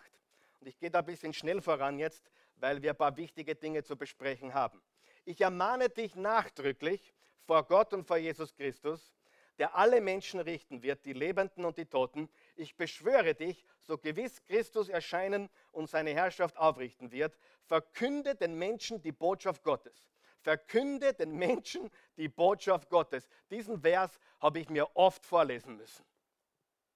Und 0.60 0.68
ich 0.68 0.78
gehe 0.78 0.92
da 0.92 1.00
ein 1.00 1.06
bisschen 1.06 1.34
schnell 1.34 1.62
voran 1.62 1.98
jetzt, 1.98 2.30
weil 2.58 2.82
wir 2.82 2.92
ein 2.92 2.98
paar 2.98 3.16
wichtige 3.16 3.56
Dinge 3.56 3.84
zu 3.84 3.96
besprechen 3.96 4.54
haben. 4.54 4.82
Ich 5.26 5.42
ermahne 5.42 5.90
dich 5.90 6.16
nachdrücklich 6.16 7.14
vor 7.46 7.64
Gott 7.66 7.94
und 7.94 8.06
vor 8.06 8.18
Jesus 8.18 8.54
Christus, 8.54 9.16
der 9.58 9.76
alle 9.76 10.02
Menschen 10.02 10.40
richten 10.40 10.84
wird, 10.84 11.06
die 11.06 11.14
Lebenden 11.14 11.66
und 11.66 11.78
die 11.78 11.86
Toten. 11.86 12.30
Ich 12.56 12.76
beschwöre 12.76 13.36
dich, 13.36 13.66
so 13.82 13.98
gewiss 13.98 14.44
Christus 14.44 14.90
erscheinen 14.90 15.50
und 15.72 15.90
seine 15.90 16.14
Herrschaft 16.14 16.58
aufrichten 16.58 17.12
wird, 17.12 17.38
verkünde 17.64 18.36
den 18.36 18.56
Menschen 18.58 19.02
die 19.02 19.12
Botschaft 19.12 19.64
Gottes. 19.64 20.10
Verkünde 20.42 21.14
den 21.14 21.32
Menschen 21.32 21.90
die 22.18 22.30
Botschaft 22.30 22.90
Gottes. 22.90 23.28
Diesen 23.52 23.82
Vers 23.82 24.20
habe 24.40 24.60
ich 24.60 24.70
mir 24.70 24.96
oft 24.96 25.26
vorlesen 25.26 25.76
müssen 25.76 26.06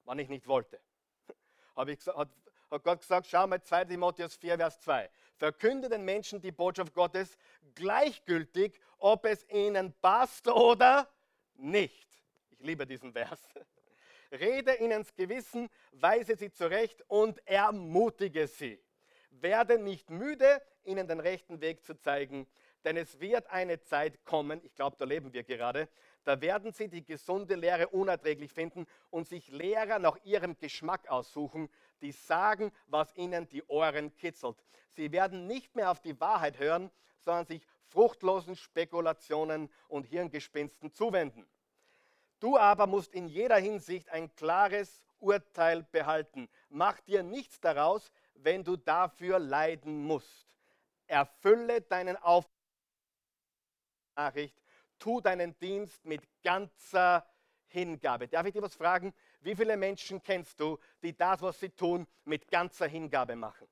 wann 0.05 0.19
ich 0.19 0.29
nicht 0.29 0.47
wollte. 0.47 0.79
Habe 1.75 1.93
ich, 1.93 2.05
hat, 2.07 2.29
hat 2.71 2.83
Gott 2.83 3.00
gesagt, 3.00 3.27
schau 3.27 3.47
mal 3.47 3.62
2 3.62 3.85
Timotheus 3.85 4.35
4, 4.35 4.57
Vers 4.57 4.79
2. 4.81 5.09
Verkünde 5.38 5.89
den 5.89 6.05
Menschen 6.05 6.41
die 6.41 6.51
Botschaft 6.51 6.93
Gottes 6.93 7.38
gleichgültig, 7.75 8.79
ob 8.97 9.25
es 9.25 9.47
ihnen 9.50 9.93
passt 10.01 10.47
oder 10.47 11.09
nicht. 11.55 12.07
Ich 12.51 12.59
liebe 12.59 12.85
diesen 12.85 13.12
Vers. 13.13 13.41
Rede 14.31 14.75
ihnen 14.75 15.00
ins 15.00 15.13
Gewissen, 15.13 15.69
weise 15.91 16.35
sie 16.35 16.51
zurecht 16.51 17.03
und 17.07 17.45
ermutige 17.47 18.47
sie. 18.47 18.79
Werde 19.29 19.77
nicht 19.77 20.09
müde, 20.09 20.62
ihnen 20.83 21.07
den 21.07 21.19
rechten 21.19 21.62
Weg 21.62 21.83
zu 21.83 21.95
zeigen, 22.00 22.47
denn 22.83 22.97
es 22.97 23.19
wird 23.19 23.47
eine 23.47 23.81
Zeit 23.81 24.23
kommen, 24.25 24.59
ich 24.63 24.75
glaube, 24.75 24.95
da 24.97 25.05
leben 25.05 25.31
wir 25.33 25.43
gerade, 25.43 25.87
da 26.23 26.39
werden 26.41 26.71
sie 26.71 26.87
die 26.87 27.03
gesunde 27.03 27.55
Lehre 27.55 27.87
unerträglich 27.89 28.51
finden 28.51 28.85
und 29.09 29.27
sich 29.27 29.49
Lehrer 29.49 29.99
nach 29.99 30.17
ihrem 30.23 30.57
Geschmack 30.57 31.09
aussuchen, 31.09 31.69
die 32.01 32.11
sagen, 32.11 32.71
was 32.87 33.15
ihnen 33.15 33.47
die 33.49 33.63
Ohren 33.63 34.15
kitzelt. 34.15 34.57
Sie 34.91 35.11
werden 35.11 35.47
nicht 35.47 35.75
mehr 35.75 35.91
auf 35.91 36.01
die 36.01 36.19
Wahrheit 36.19 36.59
hören, 36.59 36.91
sondern 37.19 37.45
sich 37.45 37.65
fruchtlosen 37.87 38.55
Spekulationen 38.55 39.69
und 39.87 40.05
Hirngespinsten 40.05 40.91
zuwenden. 40.93 41.45
Du 42.39 42.57
aber 42.57 42.87
musst 42.87 43.13
in 43.13 43.27
jeder 43.27 43.57
Hinsicht 43.57 44.09
ein 44.09 44.33
klares 44.35 45.05
Urteil 45.19 45.83
behalten. 45.83 46.49
Mach 46.69 46.99
dir 47.01 47.23
nichts 47.23 47.59
daraus, 47.61 48.11
wenn 48.35 48.63
du 48.63 48.75
dafür 48.75 49.39
leiden 49.39 50.03
musst. 50.03 50.57
Erfülle 51.07 51.81
deinen 51.81 52.17
Auftrag. 52.17 52.52
Nachricht 54.15 54.55
tu 55.03 55.20
deinen 55.20 55.58
Dienst 55.60 56.05
mit 56.05 56.22
ganzer 56.43 57.25
Hingabe. 57.67 58.27
Darf 58.27 58.46
ich 58.46 58.53
dir 58.53 58.62
was 58.62 58.75
fragen? 58.75 59.13
Wie 59.41 59.55
viele 59.55 59.75
Menschen 59.75 60.24
kennst 60.24 60.60
du, 60.60 60.79
die 61.01 61.15
das, 61.15 61.41
was 61.41 61.60
sie 61.60 61.70
tun, 61.70 62.08
mit 62.24 62.50
ganzer 62.50 62.88
Hingabe 62.88 63.36
machen? 63.36 63.67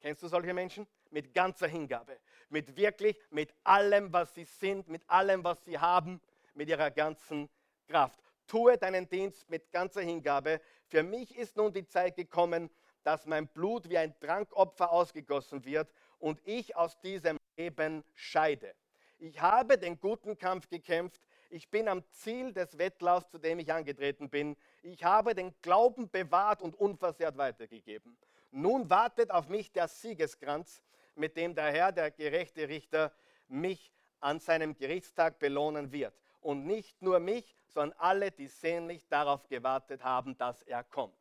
Kennst 0.00 0.22
du 0.22 0.28
solche 0.28 0.52
Menschen? 0.52 0.88
Mit 1.10 1.32
ganzer 1.32 1.68
Hingabe. 1.68 2.18
Mit 2.48 2.76
wirklich, 2.76 3.16
mit 3.30 3.54
allem, 3.62 4.12
was 4.12 4.34
sie 4.34 4.44
sind, 4.44 4.88
mit 4.88 5.08
allem, 5.08 5.44
was 5.44 5.64
sie 5.64 5.78
haben, 5.78 6.20
mit 6.54 6.68
ihrer 6.68 6.90
ganzen 6.90 7.48
Kraft. 7.86 8.18
Tue 8.48 8.76
deinen 8.76 9.08
Dienst 9.08 9.48
mit 9.48 9.70
ganzer 9.70 10.02
Hingabe. 10.02 10.60
Für 10.86 11.02
mich 11.04 11.36
ist 11.36 11.56
nun 11.56 11.72
die 11.72 11.86
Zeit 11.86 12.16
gekommen, 12.16 12.70
dass 13.04 13.26
mein 13.26 13.46
Blut 13.46 13.88
wie 13.88 13.98
ein 13.98 14.18
Trankopfer 14.18 14.90
ausgegossen 14.90 15.64
wird 15.64 15.92
und 16.18 16.40
ich 16.44 16.74
aus 16.74 16.98
diesem 17.00 17.38
Leben 17.56 18.04
scheide. 18.14 18.74
Ich 19.18 19.40
habe 19.40 19.78
den 19.78 19.98
guten 19.98 20.36
Kampf 20.36 20.68
gekämpft. 20.68 21.22
Ich 21.50 21.70
bin 21.70 21.88
am 21.88 22.02
Ziel 22.10 22.52
des 22.52 22.78
Wettlaufs, 22.78 23.30
zu 23.30 23.38
dem 23.38 23.58
ich 23.58 23.72
angetreten 23.72 24.28
bin. 24.28 24.56
Ich 24.82 25.04
habe 25.04 25.34
den 25.34 25.54
Glauben 25.62 26.10
bewahrt 26.10 26.62
und 26.62 26.74
unversehrt 26.74 27.36
weitergegeben. 27.36 28.16
Nun 28.50 28.90
wartet 28.90 29.30
auf 29.30 29.48
mich 29.48 29.72
der 29.72 29.88
Siegeskranz, 29.88 30.82
mit 31.14 31.36
dem 31.36 31.54
der 31.54 31.72
Herr, 31.72 31.92
der 31.92 32.10
gerechte 32.10 32.68
Richter, 32.68 33.12
mich 33.48 33.92
an 34.20 34.40
seinem 34.40 34.74
Gerichtstag 34.74 35.38
belohnen 35.38 35.92
wird. 35.92 36.14
Und 36.40 36.66
nicht 36.66 37.00
nur 37.00 37.20
mich, 37.20 37.56
sondern 37.68 37.98
alle, 37.98 38.30
die 38.30 38.48
sehnlich 38.48 39.06
darauf 39.08 39.46
gewartet 39.48 40.02
haben, 40.02 40.36
dass 40.36 40.62
er 40.62 40.82
kommt. 40.84 41.16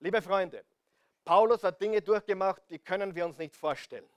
Liebe 0.00 0.20
Freunde, 0.20 0.64
Paulus 1.24 1.64
hat 1.64 1.80
Dinge 1.80 2.02
durchgemacht, 2.02 2.62
die 2.68 2.78
können 2.78 3.14
wir 3.14 3.24
uns 3.24 3.38
nicht 3.38 3.56
vorstellen. 3.56 4.08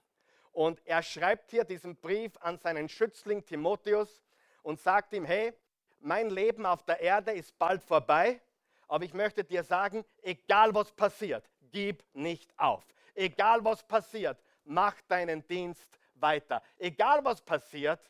Und 0.52 0.80
er 0.84 1.02
schreibt 1.02 1.50
hier 1.50 1.64
diesen 1.64 1.96
Brief 1.96 2.32
an 2.40 2.58
seinen 2.58 2.88
Schützling 2.88 3.44
Timotheus 3.44 4.22
und 4.62 4.80
sagt 4.80 5.12
ihm, 5.12 5.24
hey, 5.24 5.52
mein 6.00 6.30
Leben 6.30 6.66
auf 6.66 6.82
der 6.84 7.00
Erde 7.00 7.32
ist 7.32 7.58
bald 7.58 7.82
vorbei, 7.82 8.40
aber 8.86 9.04
ich 9.04 9.14
möchte 9.14 9.44
dir 9.44 9.62
sagen, 9.62 10.04
egal 10.22 10.74
was 10.74 10.90
passiert, 10.92 11.44
gib 11.70 12.02
nicht 12.14 12.52
auf. 12.58 12.84
Egal 13.14 13.64
was 13.64 13.82
passiert, 13.82 14.38
mach 14.64 14.94
deinen 15.08 15.46
Dienst 15.46 15.98
weiter. 16.14 16.62
Egal 16.78 17.24
was 17.24 17.40
passiert, 17.40 18.00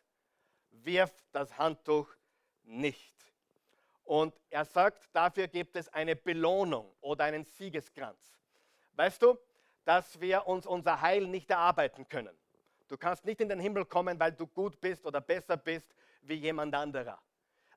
wirf 0.70 1.12
das 1.32 1.56
Handtuch 1.56 2.08
nicht. 2.64 3.14
Und 4.04 4.34
er 4.50 4.64
sagt, 4.64 5.08
dafür 5.12 5.48
gibt 5.48 5.76
es 5.76 5.88
eine 5.92 6.16
Belohnung 6.16 6.90
oder 7.00 7.24
einen 7.24 7.44
Siegeskranz. 7.44 8.18
Weißt 8.92 9.22
du, 9.22 9.38
dass 9.88 10.20
wir 10.20 10.46
uns 10.46 10.66
unser 10.66 11.00
Heil 11.00 11.26
nicht 11.26 11.48
erarbeiten 11.48 12.06
können. 12.06 12.36
Du 12.88 12.98
kannst 12.98 13.24
nicht 13.24 13.40
in 13.40 13.48
den 13.48 13.58
Himmel 13.58 13.86
kommen, 13.86 14.20
weil 14.20 14.32
du 14.32 14.46
gut 14.46 14.78
bist 14.82 15.06
oder 15.06 15.22
besser 15.22 15.56
bist 15.56 15.94
wie 16.20 16.34
jemand 16.34 16.74
anderer. 16.74 17.18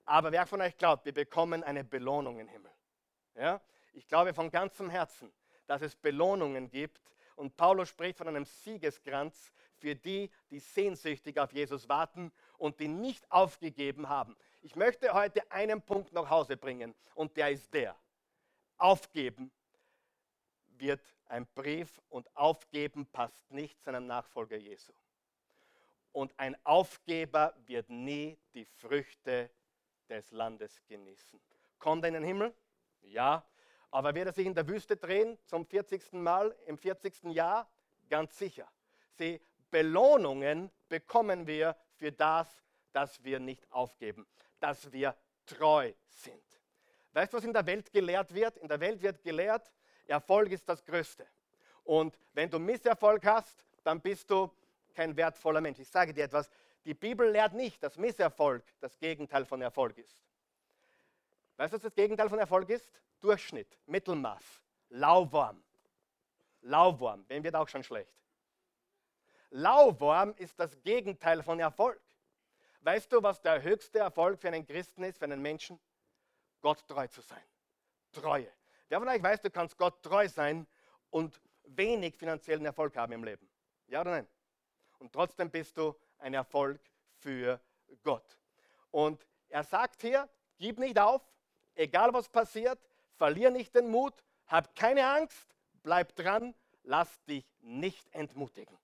Aber 0.04 0.30
wer 0.34 0.46
von 0.46 0.60
euch 0.60 0.76
glaubt, 0.78 1.06
wir 1.06 1.14
bekommen 1.14 1.64
eine 1.64 1.86
Belohnung 1.86 2.38
im 2.38 2.50
Himmel? 2.50 2.72
Ja? 3.36 3.62
Ich 3.94 4.10
glaube 4.10 4.34
von 4.34 4.52
ganzem 4.52 4.90
Herzen, 4.90 5.32
dass 5.68 5.82
es 5.82 5.96
Belohnungen 5.96 6.70
gibt. 6.70 7.02
Und 7.38 7.56
Paulus 7.56 7.88
spricht 7.88 8.18
von 8.18 8.28
einem 8.28 8.44
Siegeskranz 8.44 9.54
für 9.78 9.96
die, 9.96 10.30
die 10.50 10.60
sehnsüchtig 10.60 11.40
auf 11.40 11.54
Jesus 11.54 11.88
warten 11.88 12.34
und 12.58 12.82
die 12.82 12.90
nicht 12.90 13.32
aufgegeben 13.32 14.10
haben. 14.10 14.36
Ich 14.60 14.76
möchte 14.76 15.14
heute 15.14 15.50
einen 15.50 15.82
Punkt 15.82 16.12
nach 16.12 16.30
Hause 16.30 16.58
bringen 16.58 16.94
und 17.16 17.38
der 17.38 17.52
ist 17.52 17.74
der. 17.74 17.96
Aufgeben 18.78 19.50
wird 20.82 21.02
ein 21.28 21.48
Brief 21.56 22.02
und 22.10 22.36
aufgeben 22.36 23.06
passt 23.06 23.50
nicht 23.52 23.82
zu 23.82 23.90
einem 23.90 24.08
Nachfolger 24.08 24.58
Jesu. 24.58 24.92
Und 26.12 26.34
ein 26.38 26.58
Aufgeber 26.66 27.56
wird 27.66 27.90
nie 27.90 28.38
die 28.54 28.66
Früchte 28.66 29.50
des 30.10 30.32
Landes 30.32 30.82
genießen. 30.88 31.40
Kommt 31.80 32.04
er 32.04 32.10
in 32.10 32.16
den 32.16 32.24
Himmel? 32.24 32.54
Ja. 33.02 33.46
Aber 33.92 34.14
wird 34.14 34.28
er 34.28 34.34
sich 34.34 34.46
in 34.46 34.54
der 34.54 34.68
Wüste 34.68 34.98
drehen 34.98 35.38
zum 35.46 35.66
40. 35.66 36.14
Mal 36.14 36.56
im 36.66 36.78
40. 36.78 37.24
Jahr? 37.24 37.70
Ganz 38.10 38.38
sicher. 38.38 38.70
Sie 39.18 39.40
Belohnungen 39.70 40.70
bekommen 40.90 41.48
wir 41.48 41.76
für 41.94 42.12
das, 42.12 42.48
dass 42.92 43.24
wir 43.24 43.40
nicht 43.40 43.72
aufgeben, 43.72 44.28
dass 44.60 44.92
wir 44.92 45.16
treu 45.46 45.94
sind. 46.10 46.44
Weißt 47.14 47.32
du, 47.32 47.38
was 47.38 47.44
in 47.44 47.54
der 47.54 47.66
Welt 47.66 47.92
gelehrt 47.92 48.34
wird? 48.34 48.58
In 48.58 48.68
der 48.68 48.80
Welt 48.80 49.02
wird 49.02 49.24
gelehrt, 49.24 49.72
Erfolg 50.12 50.52
ist 50.52 50.68
das 50.70 50.84
Größte. 50.86 51.28
Und 51.84 52.18
wenn 52.34 52.50
du 52.50 52.60
Misserfolg 52.60 53.26
hast, 53.26 53.66
dann 53.84 54.00
bist 54.00 54.30
du 54.30 54.52
kein 54.94 55.16
wertvoller 55.16 55.62
Mensch. 55.62 55.80
Ich 55.80 55.90
sage 55.90 56.14
dir 56.14 56.26
etwas, 56.26 56.50
die 56.86 56.94
Bibel 56.94 57.30
lehrt 57.30 57.54
nicht, 57.54 57.82
dass 57.82 57.98
Misserfolg 57.98 58.64
das 58.80 58.98
Gegenteil 59.00 59.46
von 59.46 59.62
Erfolg 59.62 59.98
ist. 59.98 60.18
Weißt 61.58 61.74
du, 61.74 61.76
was 61.76 61.84
das 61.84 61.96
Gegenteil 61.96 62.30
von 62.30 62.40
Erfolg 62.40 62.70
ist? 62.70 62.90
Durchschnitt, 63.20 63.78
Mittelmaß, 63.86 64.44
lauwarm. 64.90 65.64
Lauwarm, 66.62 67.26
wem 67.28 67.44
wird 67.44 67.56
auch 67.56 67.68
schon 67.68 67.84
schlecht. 67.84 68.12
Lauwarm 69.52 70.34
ist 70.38 70.60
das 70.60 70.82
Gegenteil 70.82 71.44
von 71.44 71.60
Erfolg. 71.60 72.02
Weißt 72.82 73.12
du, 73.12 73.22
was 73.22 73.42
der 73.42 73.62
höchste 73.62 74.00
Erfolg 74.00 74.40
für 74.40 74.48
einen 74.48 74.66
Christen 74.66 75.04
ist, 75.04 75.20
für 75.20 75.26
einen 75.26 75.42
Menschen? 75.42 75.80
Gott 76.62 76.88
treu 76.88 77.08
zu 77.08 77.22
sein. 77.22 77.44
Treue. 78.12 78.52
Wer 78.92 79.00
von 79.00 79.08
euch 79.08 79.24
weiß, 79.24 79.40
du 79.40 79.50
kannst 79.50 79.78
Gott 79.78 80.04
treu 80.04 80.28
sein 80.28 80.68
und 81.12 81.40
wenig 81.64 82.14
finanziellen 82.18 82.66
Erfolg 82.66 82.98
haben 82.98 83.14
im 83.14 83.24
Leben? 83.24 83.50
Ja 83.88 84.02
oder 84.02 84.12
nein? 84.12 84.28
Und 85.00 85.14
trotzdem 85.14 85.50
bist 85.50 85.78
du 85.78 85.96
ein 86.18 86.34
Erfolg 86.34 86.82
für 87.16 87.62
Gott. 88.04 88.38
Und 88.90 89.26
er 89.48 89.64
sagt 89.64 90.02
hier, 90.02 90.28
gib 90.58 90.78
nicht 90.78 91.00
auf, 91.00 91.22
egal 91.74 92.14
was 92.14 92.28
passiert, 92.28 92.80
verlier 93.16 93.50
nicht 93.50 93.74
den 93.76 93.90
Mut, 93.90 94.26
hab 94.48 94.76
keine 94.76 95.08
Angst, 95.08 95.56
bleib 95.84 96.14
dran, 96.18 96.54
lass 96.84 97.24
dich 97.24 97.50
nicht 97.62 98.14
entmutigen. 98.14 98.78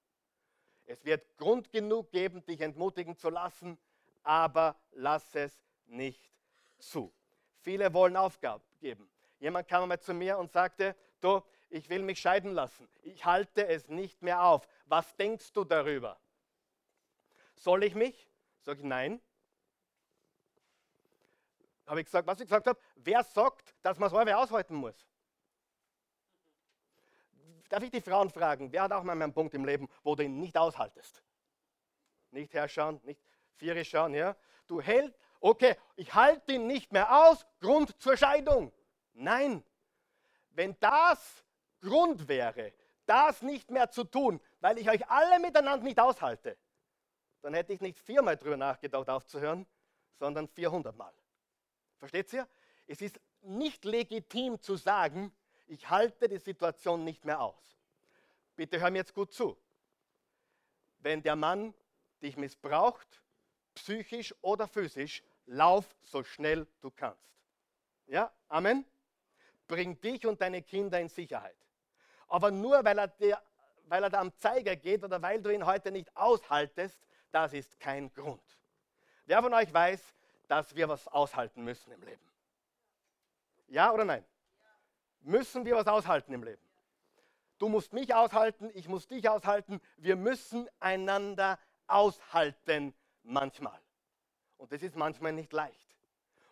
Es 0.85 1.03
wird 1.03 1.35
Grund 1.35 1.69
genug 1.69 2.11
geben, 2.11 2.45
dich 2.45 2.61
entmutigen 2.61 3.17
zu 3.17 3.29
lassen, 3.29 3.77
aber 4.23 4.77
lass 4.91 5.35
es 5.35 5.65
nicht 5.85 6.31
zu. 6.77 7.13
Viele 7.59 7.93
wollen 7.93 8.15
aufgeben. 8.15 9.09
Jemand 9.39 9.67
kam 9.67 9.87
mal 9.87 9.99
zu 9.99 10.13
mir 10.13 10.37
und 10.37 10.51
sagte, 10.51 10.95
du, 11.21 11.41
ich 11.69 11.89
will 11.89 12.01
mich 12.01 12.19
scheiden 12.19 12.51
lassen. 12.51 12.89
Ich 13.01 13.25
halte 13.25 13.67
es 13.67 13.87
nicht 13.87 14.21
mehr 14.21 14.43
auf. 14.43 14.67
Was 14.85 15.15
denkst 15.15 15.51
du 15.53 15.63
darüber? 15.63 16.19
Soll 17.55 17.83
ich 17.83 17.95
mich? 17.95 18.27
Sag 18.61 18.77
ich 18.77 18.83
nein. 18.83 19.21
Habe 21.85 22.01
ich 22.01 22.05
gesagt, 22.05 22.27
was 22.27 22.39
ich 22.39 22.47
gesagt 22.47 22.67
habe? 22.67 22.79
Wer 22.95 23.23
sagt, 23.23 23.75
dass 23.81 23.97
man 23.97 24.09
so 24.09 24.17
halbe 24.17 24.35
aushalten 24.35 24.75
muss? 24.75 25.07
Darf 27.69 27.83
ich 27.83 27.91
die 27.91 28.01
Frauen 28.01 28.29
fragen, 28.29 28.71
wer 28.71 28.83
hat 28.83 28.91
auch 28.91 29.03
mal 29.03 29.13
einen 29.13 29.33
Punkt 29.33 29.53
im 29.53 29.65
Leben, 29.65 29.89
wo 30.03 30.15
du 30.15 30.23
ihn 30.23 30.39
nicht 30.39 30.57
aushaltest? 30.57 31.23
Nicht 32.31 32.53
herschauen, 32.53 32.99
nicht 33.03 33.21
vierisch 33.55 33.89
schauen, 33.89 34.13
ja? 34.13 34.35
Du 34.67 34.81
hältst, 34.81 35.17
okay, 35.39 35.75
ich 35.95 36.13
halte 36.13 36.53
ihn 36.53 36.67
nicht 36.67 36.91
mehr 36.91 37.27
aus, 37.27 37.45
Grund 37.59 38.01
zur 38.01 38.15
Scheidung. 38.15 38.71
Nein, 39.19 39.63
wenn 40.51 40.75
das 40.79 41.43
Grund 41.81 42.27
wäre, 42.27 42.73
das 43.05 43.41
nicht 43.41 43.71
mehr 43.71 43.89
zu 43.89 44.03
tun, 44.03 44.39
weil 44.59 44.77
ich 44.77 44.89
euch 44.89 45.09
alle 45.09 45.39
miteinander 45.39 45.83
nicht 45.83 45.99
aushalte, 45.99 46.57
dann 47.41 47.53
hätte 47.55 47.73
ich 47.73 47.81
nicht 47.81 47.99
viermal 47.99 48.37
drüber 48.37 48.57
nachgedacht 48.57 49.09
aufzuhören, 49.09 49.65
sondern 50.19 50.47
400 50.47 50.95
Mal. 50.95 51.13
Versteht 51.97 52.31
ihr? 52.33 52.47
Es 52.85 53.01
ist 53.01 53.19
nicht 53.41 53.85
legitim 53.85 54.61
zu 54.61 54.75
sagen, 54.75 55.33
ich 55.65 55.89
halte 55.89 56.29
die 56.29 56.37
Situation 56.37 57.03
nicht 57.03 57.25
mehr 57.25 57.41
aus. 57.41 57.79
Bitte 58.55 58.79
hör 58.79 58.91
mir 58.91 58.99
jetzt 58.99 59.13
gut 59.13 59.33
zu. 59.33 59.57
Wenn 60.99 61.23
der 61.23 61.35
Mann 61.35 61.73
dich 62.21 62.37
missbraucht, 62.37 63.23
psychisch 63.73 64.33
oder 64.41 64.67
physisch, 64.67 65.23
lauf 65.45 65.95
so 66.03 66.23
schnell 66.23 66.67
du 66.81 66.91
kannst. 66.91 67.31
Ja, 68.05 68.31
Amen. 68.47 68.85
Bring 69.67 69.99
dich 69.99 70.25
und 70.25 70.41
deine 70.41 70.61
Kinder 70.61 70.99
in 70.99 71.09
Sicherheit. 71.09 71.57
Aber 72.27 72.51
nur 72.51 72.83
weil 72.83 72.97
er, 72.97 73.07
dir, 73.07 73.41
weil 73.85 74.03
er 74.03 74.09
da 74.09 74.19
am 74.19 74.35
Zeiger 74.37 74.75
geht 74.75 75.03
oder 75.03 75.21
weil 75.21 75.41
du 75.41 75.49
ihn 75.49 75.65
heute 75.65 75.91
nicht 75.91 76.15
aushaltest, 76.15 76.99
das 77.31 77.53
ist 77.53 77.79
kein 77.79 78.11
Grund. 78.13 78.41
Wer 79.25 79.41
von 79.41 79.53
euch 79.53 79.73
weiß, 79.73 80.01
dass 80.47 80.75
wir 80.75 80.87
was 80.87 81.07
aushalten 81.07 81.63
müssen 81.63 81.91
im 81.91 82.01
Leben? 82.01 82.25
Ja 83.67 83.91
oder 83.91 84.05
nein? 84.05 84.25
Müssen 85.21 85.65
wir 85.65 85.75
was 85.75 85.87
aushalten 85.87 86.33
im 86.33 86.43
Leben? 86.43 86.61
Du 87.57 87.69
musst 87.69 87.91
mich 87.91 88.13
aushalten, 88.13 88.69
ich 88.73 88.87
muss 88.87 89.07
dich 89.07 89.27
aushalten. 89.27 89.81
Wir 89.97 90.15
müssen 90.15 90.69
einander 90.79 91.59
aushalten 91.87 92.93
manchmal. 93.23 93.79
Und 94.57 94.71
das 94.71 94.81
ist 94.83 94.95
manchmal 94.95 95.33
nicht 95.33 95.51
leicht. 95.51 95.95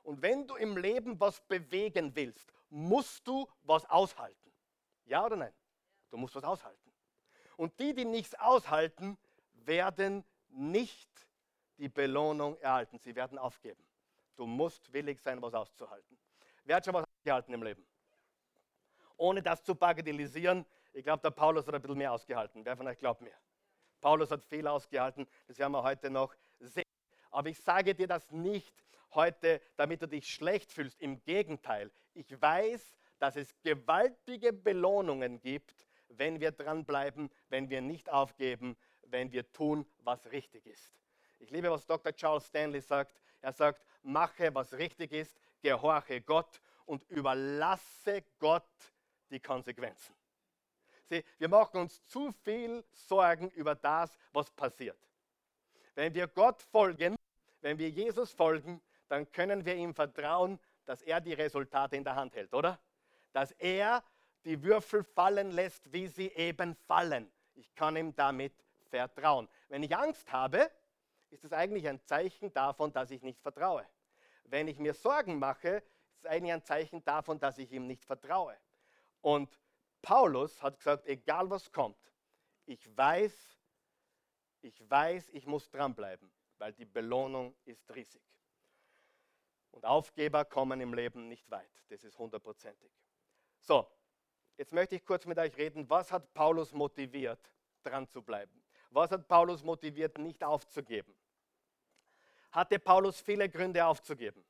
Und 0.03 0.21
wenn 0.21 0.47
du 0.47 0.55
im 0.55 0.77
Leben 0.77 1.19
was 1.19 1.41
bewegen 1.41 2.15
willst, 2.15 2.54
musst 2.75 3.25
du 3.25 3.47
was 3.63 3.85
aushalten. 3.85 4.51
Ja 5.05 5.25
oder 5.25 5.37
nein? 5.37 5.53
Du 6.09 6.17
musst 6.17 6.35
was 6.35 6.43
aushalten. 6.43 6.91
Und 7.55 7.79
die, 7.79 7.93
die 7.93 8.03
nichts 8.03 8.35
aushalten, 8.35 9.17
werden 9.53 10.25
nicht 10.49 11.09
die 11.77 11.87
Belohnung 11.87 12.57
erhalten. 12.57 12.99
Sie 12.99 13.15
werden 13.15 13.37
aufgeben. 13.37 13.81
Du 14.35 14.45
musst 14.45 14.91
willig 14.91 15.21
sein, 15.21 15.41
was 15.41 15.53
auszuhalten. 15.53 16.17
Wer 16.65 16.75
hat 16.75 16.85
schon 16.85 16.93
was 16.93 17.05
ausgehalten 17.17 17.53
im 17.53 17.63
Leben? 17.63 17.85
Ohne 19.15 19.41
das 19.41 19.63
zu 19.63 19.73
bagatellisieren, 19.73 20.65
ich 20.91 21.03
glaube, 21.05 21.21
der 21.21 21.31
Paulus 21.31 21.65
hat 21.65 21.75
ein 21.75 21.81
bisschen 21.81 21.97
mehr 21.97 22.11
ausgehalten. 22.11 22.65
Wer 22.65 22.75
von 22.75 22.87
euch 22.87 22.99
glaubt 22.99 23.21
mir? 23.21 23.33
Paulus 24.01 24.29
hat 24.31 24.43
viel 24.43 24.67
ausgehalten, 24.67 25.25
das 25.47 25.57
werden 25.57 25.71
wir 25.71 25.83
heute 25.83 26.09
noch 26.09 26.35
sehen. 26.59 26.83
Aber 27.31 27.47
ich 27.47 27.59
sage 27.59 27.95
dir 27.95 28.07
das 28.07 28.29
nicht 28.31 28.83
heute, 29.11 29.61
damit 29.77 30.01
du 30.01 30.07
dich 30.07 30.27
schlecht 30.27 30.73
fühlst. 30.73 31.01
Im 31.01 31.23
Gegenteil, 31.23 31.89
ich 32.15 32.41
weiß, 32.41 32.95
dass 33.19 33.35
es 33.35 33.53
gewaltige 33.61 34.53
Belohnungen 34.53 35.39
gibt, 35.39 35.85
wenn 36.09 36.39
wir 36.39 36.51
dranbleiben, 36.51 37.29
wenn 37.49 37.69
wir 37.69 37.81
nicht 37.81 38.09
aufgeben, 38.09 38.77
wenn 39.03 39.31
wir 39.31 39.51
tun, 39.51 39.85
was 40.03 40.25
richtig 40.31 40.65
ist. 40.65 40.91
Ich 41.39 41.51
liebe, 41.51 41.69
was 41.69 41.85
Dr. 41.85 42.13
Charles 42.13 42.47
Stanley 42.47 42.81
sagt. 42.81 43.19
Er 43.41 43.51
sagt, 43.51 43.85
mache, 44.01 44.53
was 44.53 44.73
richtig 44.73 45.11
ist, 45.11 45.37
gehorche 45.61 46.21
Gott 46.21 46.61
und 46.85 47.03
überlasse 47.09 48.23
Gott 48.39 48.63
die 49.29 49.39
Konsequenzen. 49.39 50.15
Sieh, 51.09 51.23
wir 51.37 51.49
machen 51.49 51.81
uns 51.81 52.03
zu 52.07 52.31
viel 52.31 52.83
Sorgen 52.91 53.49
über 53.51 53.75
das, 53.75 54.17
was 54.31 54.49
passiert. 54.51 54.97
Wenn 55.93 56.13
wir 56.13 56.27
Gott 56.27 56.61
folgen, 56.61 57.15
wenn 57.61 57.77
wir 57.77 57.89
Jesus 57.89 58.31
folgen, 58.31 58.81
dann 59.07 59.31
können 59.31 59.65
wir 59.65 59.75
ihm 59.75 59.93
vertrauen, 59.93 60.59
dass 60.85 61.01
er 61.01 61.21
die 61.21 61.33
Resultate 61.33 61.95
in 61.95 62.03
der 62.03 62.15
Hand 62.15 62.35
hält, 62.35 62.53
oder? 62.53 62.79
Dass 63.33 63.51
er 63.53 64.03
die 64.43 64.61
Würfel 64.61 65.03
fallen 65.03 65.51
lässt, 65.51 65.91
wie 65.91 66.07
sie 66.07 66.27
eben 66.29 66.75
fallen. 66.87 67.31
Ich 67.55 67.73
kann 67.75 67.95
ihm 67.95 68.15
damit 68.15 68.53
vertrauen. 68.89 69.49
Wenn 69.69 69.83
ich 69.83 69.95
Angst 69.95 70.31
habe, 70.31 70.71
ist 71.29 71.43
es 71.43 71.51
eigentlich 71.51 71.87
ein 71.87 71.99
Zeichen 72.05 72.53
davon, 72.53 72.91
dass 72.93 73.11
ich 73.11 73.21
nicht 73.23 73.41
vertraue. 73.41 73.85
Wenn 74.45 74.67
ich 74.67 74.77
mir 74.77 74.93
Sorgen 74.93 75.39
mache, 75.39 75.77
ist 76.11 76.19
es 76.19 76.25
eigentlich 76.25 76.53
ein 76.53 76.63
Zeichen 76.63 77.03
davon, 77.03 77.39
dass 77.39 77.57
ich 77.57 77.71
ihm 77.71 77.87
nicht 77.87 78.05
vertraue. 78.05 78.55
Und 79.21 79.49
Paulus 80.01 80.61
hat 80.61 80.77
gesagt, 80.77 81.07
egal 81.07 81.49
was 81.49 81.71
kommt, 81.71 81.97
ich 82.67 82.95
weiß, 82.95 83.57
ich 84.61 84.89
weiß, 84.89 85.29
ich 85.29 85.45
muss 85.47 85.69
dranbleiben, 85.69 86.31
weil 86.59 86.73
die 86.73 86.85
Belohnung 86.85 87.55
ist 87.65 87.93
riesig. 87.93 88.21
Und 89.75 89.83
Aufgeber 89.83 90.45
kommen 90.45 90.79
im 90.79 90.93
Leben 90.93 91.27
nicht 91.27 91.51
weit. 91.51 91.69
Das 91.89 92.03
ist 92.05 92.17
hundertprozentig. 92.17 92.89
So, 93.59 93.85
jetzt 94.57 94.71
möchte 94.71 94.95
ich 94.95 95.03
kurz 95.03 95.25
mit 95.25 95.37
euch 95.37 95.55
reden. 95.57 95.89
Was 95.89 96.13
hat 96.13 96.33
Paulus 96.33 96.71
motiviert, 96.71 97.53
dran 97.83 98.07
zu 98.07 98.21
bleiben? 98.21 98.63
Was 98.89 99.11
hat 99.11 99.27
Paulus 99.27 99.63
motiviert, 99.63 100.17
nicht 100.17 100.41
aufzugeben? 100.45 101.13
Hatte 102.53 102.79
Paulus 102.79 103.19
viele 103.19 103.49
Gründe 103.49 103.85
aufzugeben? 103.85 104.45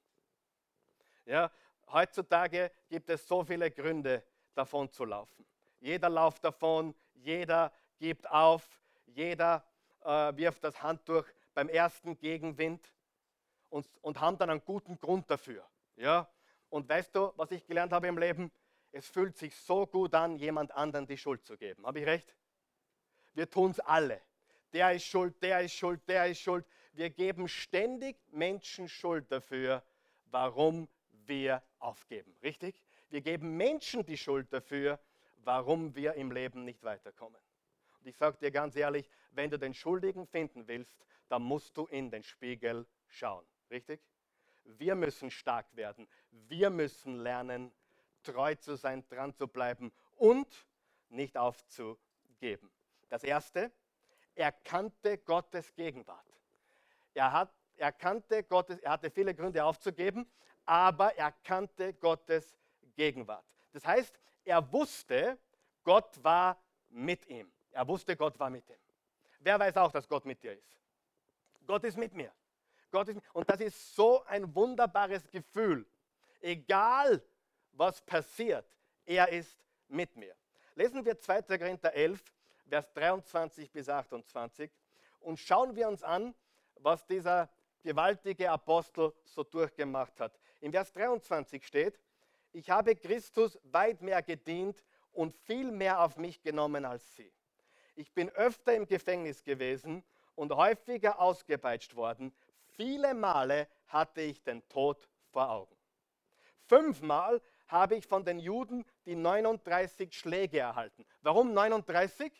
Ja, 1.26 1.52
heutzutage 1.92 2.72
gibt 2.88 3.10
es 3.10 3.28
so 3.28 3.44
viele 3.44 3.72
Gründe, 3.72 4.24
davon 4.54 4.92
zu 4.92 5.06
laufen. 5.06 5.44
Jeder 5.80 6.08
lauft 6.08 6.44
davon, 6.44 6.94
jeder 7.16 7.74
gibt 7.98 8.30
auf, 8.30 8.80
jeder 9.08 9.66
äh, 10.04 10.38
wirft 10.38 10.64
das 10.64 10.82
Handtuch 10.84 11.26
beim 11.56 11.68
ersten 11.68 12.16
Gegenwind 12.16 12.94
und, 13.70 13.88
und 14.02 14.20
haben 14.20 14.38
dann 14.38 14.50
einen 14.50 14.64
guten 14.64 14.98
Grund 15.00 15.30
dafür. 15.30 15.68
Ja? 15.96 16.30
Und 16.70 16.88
weißt 16.88 17.16
du, 17.16 17.32
was 17.36 17.52
ich 17.52 17.66
gelernt 17.66 17.94
habe 17.94 18.08
im 18.08 18.18
Leben? 18.18 18.52
Es 18.92 19.08
fühlt 19.08 19.38
sich 19.38 19.56
so 19.56 19.86
gut 19.86 20.14
an, 20.14 20.38
jemand 20.38 20.72
anderen 20.72 21.06
die 21.06 21.18
Schuld 21.18 21.46
zu 21.46 21.58
geben. 21.58 21.86
Habe 21.86 22.00
ich 22.00 22.06
recht? 22.06 22.36
Wir 23.34 23.50
tun 23.50 23.72
es 23.72 23.80
alle. 23.80 24.22
Der 24.74 24.94
ist 24.94 25.06
schuld, 25.06 25.42
der 25.42 25.62
ist 25.62 25.74
schuld, 25.74 26.02
der 26.08 26.28
ist 26.28 26.40
schuld. 26.40 26.66
Wir 26.94 27.10
geben 27.10 27.48
ständig 27.48 28.18
Menschen 28.32 28.88
Schuld 28.88 29.32
dafür, 29.32 29.84
warum 30.32 30.88
wir 31.26 31.62
aufgeben. 31.80 32.36
Richtig? 32.42 32.82
Wir 33.10 33.22
geben 33.22 33.58
Menschen 33.58 34.06
die 34.06 34.18
Schuld 34.18 34.52
dafür, 34.52 35.00
warum 35.44 35.96
wir 35.96 36.14
im 36.14 36.32
Leben 36.32 36.66
nicht 36.66 36.84
weiterkommen. 36.84 37.40
Und 38.00 38.08
ich 38.08 38.18
sage 38.18 38.38
dir 38.38 38.52
ganz 38.52 38.76
ehrlich, 38.76 39.10
wenn 39.32 39.50
du 39.50 39.58
den 39.58 39.74
Schuldigen 39.74 40.26
finden 40.26 40.68
willst, 40.68 40.98
dann 41.28 41.44
musst 41.44 41.76
du 41.78 41.86
in 41.88 42.10
den 42.12 42.24
Spiegel 42.24 42.86
schauen. 43.08 43.46
Richtig? 43.70 44.02
Wir 44.64 44.96
müssen 44.96 45.30
stark 45.30 45.68
werden. 45.76 46.08
Wir 46.32 46.70
müssen 46.70 47.18
lernen, 47.18 47.72
treu 48.24 48.56
zu 48.56 48.76
sein, 48.76 49.08
dran 49.10 49.34
zu 49.34 49.48
bleiben 49.48 49.92
und 50.18 50.68
nicht 51.10 51.38
aufzugeben. 51.38 52.72
Das 53.10 53.24
erste, 53.24 53.72
er 54.34 54.52
kannte 54.52 55.18
Gottes 55.20 55.74
Gegenwart. 55.76 56.26
Er, 57.14 57.32
hat, 57.32 57.54
er 57.78 57.92
kannte 57.92 58.44
Gottes, 58.44 58.80
er 58.80 58.92
hatte 58.92 59.12
viele 59.12 59.34
Gründe 59.34 59.64
aufzugeben, 59.64 60.30
aber 60.66 61.16
er 61.16 61.32
kannte 61.32 61.94
Gottes 61.94 62.58
Gegenwart. 62.96 63.46
Das 63.72 63.86
heißt, 63.86 64.20
er 64.44 64.72
wusste, 64.72 65.38
Gott 65.84 66.24
war 66.24 66.62
mit 66.90 67.28
ihm. 67.28 67.52
Er 67.72 67.88
wusste, 67.88 68.16
Gott 68.16 68.40
war 68.40 68.50
mit 68.50 68.68
ihm. 68.70 68.76
Wer 69.40 69.60
weiß 69.60 69.78
auch, 69.78 69.92
dass 69.92 70.08
Gott 70.08 70.26
mit 70.26 70.42
dir 70.42 70.54
ist? 70.54 70.80
Gott 71.68 71.84
ist 71.84 71.98
mit 71.98 72.14
mir. 72.14 72.32
Gott 72.92 73.10
ist, 73.10 73.20
und 73.34 73.50
das 73.50 73.60
ist 73.60 73.96
so 73.96 74.24
ein 74.26 74.54
wunderbares 74.54 75.30
Gefühl. 75.30 75.86
Egal, 76.42 77.22
was 77.74 78.02
passiert, 78.02 78.66
er 79.06 79.30
ist 79.30 79.58
mit 79.88 80.16
mir. 80.16 80.36
Lesen 80.76 81.06
wir 81.06 81.20
2. 81.20 81.42
Korinther 81.58 81.94
11, 81.94 82.22
Vers 82.68 82.92
23 82.94 83.72
bis 83.72 83.90
28 83.90 84.72
und 85.22 85.40
schauen 85.40 85.76
wir 85.76 85.88
uns 85.88 86.04
an, 86.04 86.34
was 86.76 87.06
dieser 87.06 87.50
gewaltige 87.84 88.50
Apostel 88.50 89.14
so 89.24 89.44
durchgemacht 89.44 90.20
hat. 90.20 90.38
Im 90.62 90.72
Vers 90.72 90.92
23 90.94 91.66
steht, 91.66 92.00
ich 92.52 92.70
habe 92.70 92.96
Christus 92.96 93.60
weit 93.64 94.02
mehr 94.02 94.22
gedient 94.24 94.84
und 95.14 95.36
viel 95.46 95.72
mehr 95.72 96.02
auf 96.02 96.18
mich 96.18 96.42
genommen 96.42 96.86
als 96.86 97.16
sie. 97.16 97.32
Ich 97.96 98.12
bin 98.12 98.30
öfter 98.32 98.74
im 98.74 98.88
Gefängnis 98.88 99.44
gewesen 99.44 100.04
und 100.36 100.54
häufiger 100.54 101.20
ausgepeitscht 101.20 101.96
worden. 101.96 102.34
Viele 102.76 103.14
Male 103.14 103.68
hatte 103.88 104.22
ich 104.22 104.44
den 104.44 104.68
Tod 104.68 105.08
vor 105.32 105.50
Augen. 105.50 105.76
Fünfmal 106.68 107.42
habe 107.68 107.96
ich 107.96 108.06
von 108.06 108.26
den 108.26 108.40
Juden 108.40 108.86
die 109.06 109.16
39 109.16 110.18
Schläge 110.18 110.60
erhalten. 110.60 111.06
Warum 111.22 111.54
39? 111.54 112.32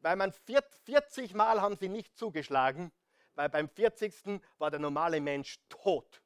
Weil 0.00 0.16
man 0.16 0.32
40 0.32 1.34
Mal 1.34 1.60
haben 1.60 1.76
sie 1.76 1.88
nicht 1.88 2.16
zugeschlagen, 2.16 2.92
weil 3.34 3.48
beim 3.48 3.68
40. 3.68 4.40
war 4.58 4.70
der 4.70 4.80
normale 4.80 5.20
Mensch 5.20 5.58
tot. 5.68 6.22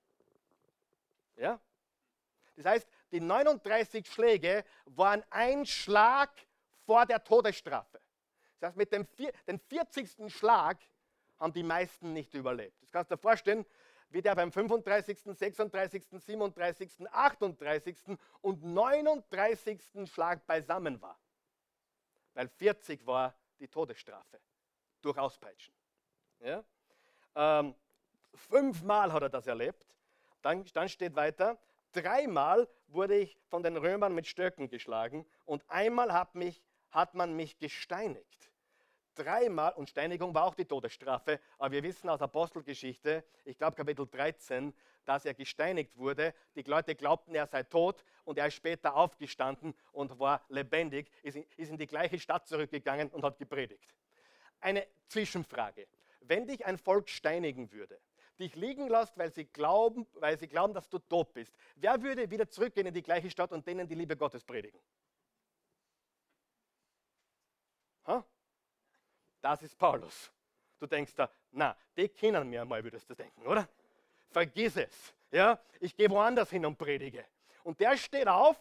Ja? 1.36 1.60
Das 2.56 2.66
heißt, 2.66 2.88
die 3.12 3.20
39 3.20 4.10
Schläge 4.10 4.64
waren 4.84 5.24
ein 5.30 5.64
Schlag 5.64 6.30
vor 6.84 7.06
der 7.06 7.22
Todesstrafe. 7.22 8.00
Das 8.60 8.68
heißt, 8.68 8.76
mit 8.76 8.92
dem 8.92 9.06
den 9.46 9.58
40. 9.58 10.32
Schlag 10.32 10.78
haben 11.42 11.52
die 11.52 11.64
meisten 11.64 12.12
nicht 12.12 12.32
überlebt. 12.34 12.80
Das 12.80 12.92
kannst 12.92 13.10
du 13.10 13.16
dir 13.16 13.20
vorstellen, 13.20 13.66
wie 14.10 14.22
der 14.22 14.36
beim 14.36 14.52
35., 14.52 15.18
36., 15.24 16.04
37., 16.08 17.08
38. 17.10 17.96
und 18.40 18.62
39. 18.62 19.80
Schlag 20.04 20.46
beisammen 20.46 21.02
war. 21.02 21.18
Weil 22.34 22.48
40 22.48 23.04
war 23.06 23.34
die 23.58 23.66
Todesstrafe 23.66 24.40
durch 25.00 25.18
Auspeitschen. 25.18 25.74
Ja? 26.40 26.62
Ähm, 27.34 27.74
fünfmal 28.34 29.12
hat 29.12 29.22
er 29.22 29.28
das 29.28 29.48
erlebt. 29.48 29.84
Dann, 30.42 30.64
dann 30.74 30.88
steht 30.88 31.16
weiter, 31.16 31.58
dreimal 31.90 32.68
wurde 32.86 33.16
ich 33.16 33.36
von 33.48 33.64
den 33.64 33.76
Römern 33.76 34.14
mit 34.14 34.28
Stöcken 34.28 34.68
geschlagen 34.68 35.26
und 35.44 35.68
einmal 35.68 36.12
hat, 36.12 36.36
mich, 36.36 36.62
hat 36.90 37.14
man 37.14 37.34
mich 37.34 37.58
gesteinigt. 37.58 38.51
Dreimal, 39.14 39.72
und 39.74 39.90
Steinigung 39.90 40.34
war 40.34 40.44
auch 40.44 40.54
die 40.54 40.64
Todesstrafe, 40.64 41.40
aber 41.58 41.72
wir 41.72 41.82
wissen 41.82 42.08
aus 42.08 42.22
Apostelgeschichte, 42.22 43.24
ich 43.44 43.58
glaube 43.58 43.76
Kapitel 43.76 44.06
13, 44.06 44.72
dass 45.04 45.24
er 45.24 45.34
gesteinigt 45.34 45.96
wurde. 45.96 46.34
Die 46.54 46.62
Leute 46.62 46.94
glaubten, 46.94 47.34
er 47.34 47.46
sei 47.46 47.62
tot 47.62 48.04
und 48.24 48.38
er 48.38 48.46
ist 48.46 48.54
später 48.54 48.94
aufgestanden 48.94 49.74
und 49.92 50.18
war 50.18 50.44
lebendig, 50.48 51.10
ist 51.22 51.36
in, 51.36 51.76
die 51.76 51.86
gleiche 51.86 52.18
Stadt 52.18 52.46
zurückgegangen 52.46 53.08
und 53.10 53.24
hat 53.24 53.38
gepredigt. 53.38 53.94
Eine 54.60 54.86
Zwischenfrage. 55.08 55.86
Wenn 56.20 56.46
dich 56.46 56.64
ein 56.64 56.78
Volk 56.78 57.08
steinigen 57.08 57.72
würde, 57.72 57.98
dich 58.38 58.54
liegen 58.54 58.88
lässt, 58.88 59.18
weil 59.18 59.32
sie 59.32 59.44
glauben, 59.44 60.06
weil 60.14 60.38
sie 60.38 60.48
glauben, 60.48 60.72
dass 60.72 60.88
du 60.88 60.98
tot 60.98 61.32
bist, 61.32 61.52
wer 61.76 62.00
würde 62.02 62.30
wieder 62.30 62.48
zurückgehen 62.48 62.86
in 62.86 62.94
die 62.94 63.02
gleiche 63.02 63.30
Stadt 63.30 63.52
und 63.52 63.66
denen 63.66 63.88
die 63.88 63.94
Liebe 63.94 64.16
Gottes 64.16 64.44
predigen? 64.44 64.80
Das 69.42 69.62
ist 69.62 69.76
Paulus. 69.76 70.32
Du 70.78 70.86
denkst 70.86 71.14
da, 71.14 71.28
na, 71.50 71.76
die 71.96 72.08
kennen 72.08 72.48
mir 72.48 72.64
mal, 72.64 72.82
würdest 72.82 73.10
du 73.10 73.14
denken, 73.14 73.46
oder? 73.46 73.68
Vergiss 74.30 74.76
es. 74.76 75.12
Ja? 75.30 75.58
Ich 75.80 75.94
gehe 75.94 76.08
woanders 76.08 76.48
hin 76.48 76.64
und 76.64 76.78
predige. 76.78 77.24
Und 77.64 77.78
der 77.80 77.96
steht 77.96 78.28
auf, 78.28 78.56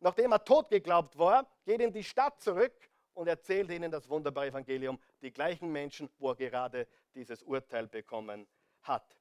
nachdem 0.00 0.32
er 0.32 0.42
tot 0.42 0.70
geglaubt 0.70 1.18
war, 1.18 1.46
geht 1.64 1.80
in 1.80 1.92
die 1.92 2.04
Stadt 2.04 2.40
zurück 2.40 2.72
und 3.14 3.28
erzählt 3.28 3.70
ihnen 3.70 3.90
das 3.90 4.08
wunderbare 4.08 4.46
Evangelium, 4.46 4.98
die 5.20 5.32
gleichen 5.32 5.70
Menschen, 5.70 6.08
wo 6.18 6.30
er 6.30 6.36
gerade 6.36 6.86
dieses 7.14 7.42
Urteil 7.42 7.86
bekommen 7.86 8.46
hat. 8.82 9.16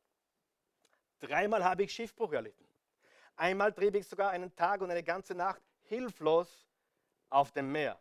Dreimal 1.19 1.63
habe 1.63 1.83
ich 1.83 1.93
Schiffbruch 1.93 2.33
erlitten. 2.33 2.67
Einmal 3.35 3.73
trieb 3.73 3.95
ich 3.95 4.07
sogar 4.07 4.31
einen 4.31 4.55
Tag 4.55 4.81
und 4.81 4.91
eine 4.91 5.03
ganze 5.03 5.33
Nacht 5.33 5.61
hilflos 5.83 6.67
auf 7.29 7.51
dem 7.51 7.71
Meer. 7.71 7.99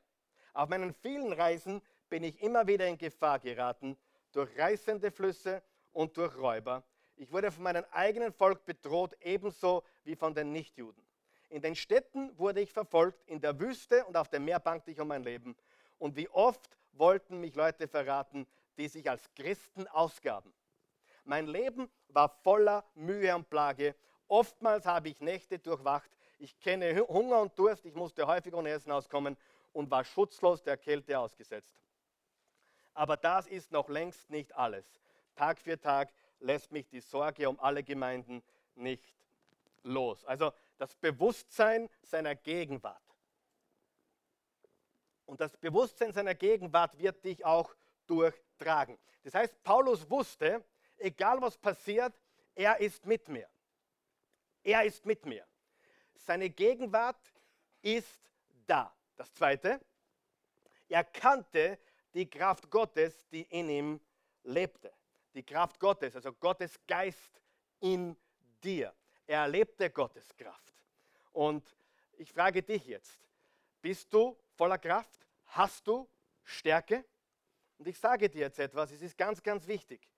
Auf 0.53 0.69
meinen 0.69 0.93
vielen 0.95 1.33
Reisen 1.33 1.83
bin 2.15 2.23
ich 2.23 2.41
immer 2.43 2.65
wieder 2.69 2.87
in 2.87 2.97
Gefahr 2.97 3.41
geraten 3.41 3.99
durch 4.31 4.57
reißende 4.57 5.11
Flüsse 5.11 5.61
und 5.91 6.17
durch 6.17 6.37
Räuber. 6.37 6.85
Ich 7.17 7.33
wurde 7.33 7.51
von 7.51 7.65
meinem 7.65 7.85
eigenen 7.91 8.33
Volk 8.33 8.65
bedroht, 8.65 9.17
ebenso 9.21 9.83
wie 10.05 10.15
von 10.15 10.33
den 10.33 10.53
Nichtjuden. 10.53 11.05
In 11.49 11.61
den 11.61 11.75
Städten 11.75 12.31
wurde 12.39 12.61
ich 12.61 12.73
verfolgt, 12.73 13.21
in 13.27 13.41
der 13.41 13.59
Wüste 13.59 14.05
und 14.05 14.17
auf 14.17 14.29
dem 14.29 14.45
Meer 14.45 14.61
bangte 14.61 14.93
ich 14.93 15.01
um 15.01 15.09
mein 15.09 15.25
Leben. 15.25 15.57
Und 15.99 16.15
wie 16.15 16.29
oft 16.29 16.61
wollten 16.93 17.41
mich 17.41 17.57
Leute 17.57 17.89
verraten, 17.89 18.47
die 18.79 18.87
sich 18.87 19.11
als 19.11 19.29
Christen 19.35 19.89
ausgaben. 19.89 20.55
Mein 21.25 21.49
Leben 21.49 21.91
war 22.11 22.29
voller 22.45 22.85
Mühe 22.95 23.35
und 23.35 23.51
Plage. 23.51 23.97
Oftmals 24.29 24.87
habe 24.87 25.09
ich 25.09 25.21
Nächte 25.21 25.59
durchwacht. 25.59 26.13
Ich 26.39 26.61
kenne 26.61 26.97
Hunger 27.09 27.41
und 27.41 27.59
Durst. 27.59 27.85
Ich 27.85 27.95
musste 27.97 28.25
häufig 28.25 28.55
ohne 28.55 28.71
Essen 28.71 28.93
auskommen 28.93 29.37
und 29.73 29.91
war 29.91 30.05
schutzlos 30.05 30.63
der 30.63 30.77
Kälte 30.77 31.19
ausgesetzt. 31.19 31.84
Aber 32.95 33.17
das 33.17 33.47
ist 33.47 33.73
noch 33.73 33.89
längst 33.89 34.31
nicht 34.31 34.55
alles. 34.55 34.87
Tag 35.35 35.61
für 35.61 35.79
Tag 35.81 36.13
lässt 36.41 36.73
mich 36.73 36.89
die 36.89 37.01
Sorge 37.01 37.49
um 37.49 37.59
alle 37.61 37.83
Gemeinden 37.83 38.43
nicht 38.77 39.15
los. 39.83 40.25
Also 40.25 40.53
das 40.79 40.95
Bewusstsein 40.97 41.89
seiner 42.03 42.35
Gegenwart. 42.35 43.01
Und 45.27 45.41
das 45.41 45.57
Bewusstsein 45.57 46.13
seiner 46.13 46.35
Gegenwart 46.35 46.99
wird 46.99 47.25
dich 47.25 47.45
auch 47.45 47.75
durchtragen. 48.07 48.99
Das 49.23 49.35
heißt, 49.35 49.63
Paulus 49.65 50.09
wusste, 50.11 50.63
egal 50.99 51.41
was 51.41 51.57
passiert, 51.57 52.13
er 52.55 52.79
ist 52.79 53.07
mit 53.07 53.29
mir. 53.29 53.49
Er 54.63 54.85
ist 54.85 55.05
mit 55.05 55.25
mir. 55.27 55.47
Seine 56.15 56.51
Gegenwart 56.51 57.21
ist 57.83 58.31
da. 58.67 58.95
Das 59.17 59.33
Zweite, 59.33 59.81
er 60.89 61.05
kannte 61.05 61.79
die 62.15 62.31
Kraft 62.31 62.71
Gottes, 62.71 63.29
die 63.29 63.43
in 63.43 63.69
ihm 63.69 64.01
lebte. 64.45 64.93
Die 65.35 65.43
Kraft 65.43 65.79
Gottes, 65.81 66.15
also 66.15 66.33
Gottes 66.33 66.79
Geist 66.87 67.41
in 67.81 68.17
dir. 68.63 68.95
Er 69.27 69.41
erlebte 69.41 69.91
Gottes 69.91 70.35
Kraft. 70.37 70.73
Und 71.33 71.77
ich 72.17 72.33
frage 72.33 72.63
dich 72.63 72.87
jetzt, 72.87 73.19
bist 73.83 74.13
du 74.15 74.37
voller 74.55 74.79
Kraft? 74.79 75.27
Hast 75.47 75.87
du 75.87 76.09
Stärke? 76.45 77.05
Und 77.79 77.89
ich 77.89 77.99
sage 77.99 78.29
dir 78.31 78.43
jetzt 78.43 78.59
etwas, 78.59 78.93
es 78.93 79.03
ist 79.03 79.19
ganz, 79.19 79.43
ganz 79.43 79.67
wichtig. 79.67 80.09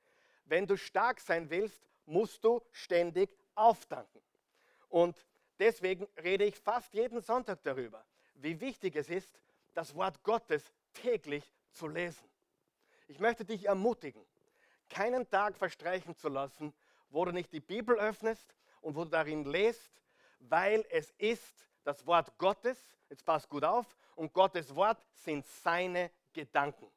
Wenn 0.45 0.67
du 0.67 0.77
stark 0.77 1.21
sein 1.21 1.49
willst, 1.49 1.89
musst 2.05 2.45
du 2.45 2.63
ständig 2.71 3.31
auftanken. 3.55 4.21
Und 4.89 5.17
deswegen 5.59 6.07
rede 6.23 6.45
ich 6.45 6.57
fast 6.57 6.93
jeden 6.95 7.21
Sonntag 7.21 7.63
darüber, 7.63 8.05
wie 8.35 8.61
wichtig 8.61 8.95
es 8.97 9.09
ist, 9.09 9.41
das 9.75 9.95
Wort 9.95 10.23
Gottes 10.23 10.63
täglich 10.93 11.53
zu 11.77 11.87
lesen. 11.87 12.29
Ich 13.07 13.21
möchte 13.21 13.45
dich 13.45 13.67
ermutigen, 13.67 14.25
keinen 14.89 15.29
Tag 15.29 15.57
verstreichen 15.57 16.17
zu 16.17 16.29
lassen, 16.29 16.73
wo 17.11 17.25
du 17.25 17.33
nicht 17.33 17.53
die 17.53 17.61
Bibel 17.61 17.99
öffnest 17.99 18.55
und 18.81 18.97
wo 18.97 19.05
du 19.05 19.11
darin 19.11 19.45
lest, 19.45 20.03
weil 20.41 20.85
es 20.91 21.11
ist 21.19 21.69
das 21.85 22.05
Wort 22.07 22.37
Gottes, 22.39 22.79
jetzt 23.09 23.25
passt 23.25 23.49
gut 23.49 23.65
auf, 23.65 23.97
und 24.17 24.33
Gottes 24.33 24.75
Wort 24.75 25.05
sind 25.13 25.47
seine 25.47 26.11
Gedanken. 26.33 26.91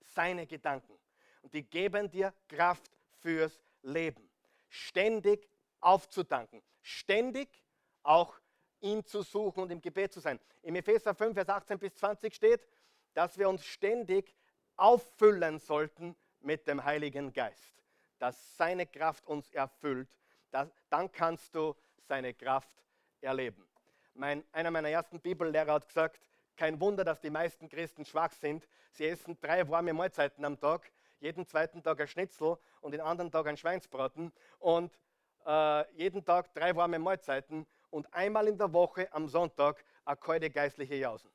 Seine 0.00 0.46
Gedanken. 0.46 0.98
Und 1.42 1.52
die 1.54 1.62
geben 1.62 2.10
dir 2.10 2.32
Kraft 2.48 2.90
fürs 3.20 3.62
Leben. 3.82 4.28
Ständig 4.68 5.48
aufzutanken. 5.80 6.62
Ständig 6.82 7.48
auch 8.02 8.34
ihn 8.80 9.04
zu 9.04 9.22
suchen 9.22 9.62
und 9.62 9.70
im 9.70 9.80
Gebet 9.80 10.12
zu 10.12 10.20
sein. 10.20 10.40
Im 10.62 10.74
Epheser 10.76 11.14
5, 11.14 11.34
Vers 11.34 11.48
18 11.48 11.78
bis 11.78 11.94
20 11.94 12.34
steht, 12.34 12.66
dass 13.14 13.38
wir 13.38 13.48
uns 13.48 13.64
ständig 13.64 14.34
auffüllen 14.76 15.58
sollten 15.58 16.16
mit 16.40 16.66
dem 16.66 16.84
Heiligen 16.84 17.32
Geist, 17.32 17.82
dass 18.18 18.56
seine 18.56 18.86
Kraft 18.86 19.26
uns 19.26 19.50
erfüllt. 19.52 20.08
Das, 20.50 20.68
dann 20.90 21.10
kannst 21.10 21.54
du 21.54 21.74
seine 22.06 22.34
Kraft 22.34 22.70
erleben. 23.20 23.66
Mein, 24.14 24.44
einer 24.52 24.70
meiner 24.70 24.90
ersten 24.90 25.20
Bibellehrer 25.20 25.72
hat 25.72 25.88
gesagt, 25.88 26.20
kein 26.56 26.78
Wunder, 26.80 27.02
dass 27.02 27.20
die 27.20 27.30
meisten 27.30 27.68
Christen 27.68 28.04
schwach 28.04 28.32
sind. 28.32 28.68
Sie 28.92 29.06
essen 29.06 29.36
drei 29.40 29.68
warme 29.68 29.92
Mahlzeiten 29.92 30.44
am 30.44 30.58
Tag, 30.58 30.92
jeden 31.18 31.46
zweiten 31.46 31.82
Tag 31.82 32.00
ein 32.00 32.06
Schnitzel 32.06 32.56
und 32.80 32.92
den 32.92 33.00
anderen 33.00 33.32
Tag 33.32 33.46
ein 33.46 33.56
Schweinsbraten 33.56 34.32
und 34.60 34.96
äh, 35.46 35.92
jeden 35.96 36.24
Tag 36.24 36.54
drei 36.54 36.76
warme 36.76 36.98
Mahlzeiten 36.98 37.66
und 37.90 38.12
einmal 38.14 38.46
in 38.46 38.58
der 38.58 38.72
Woche 38.72 39.12
am 39.12 39.26
Sonntag 39.28 39.84
eine 40.04 40.16
kalte 40.16 40.50
geistliche 40.50 40.94
Jausen. 40.94 41.33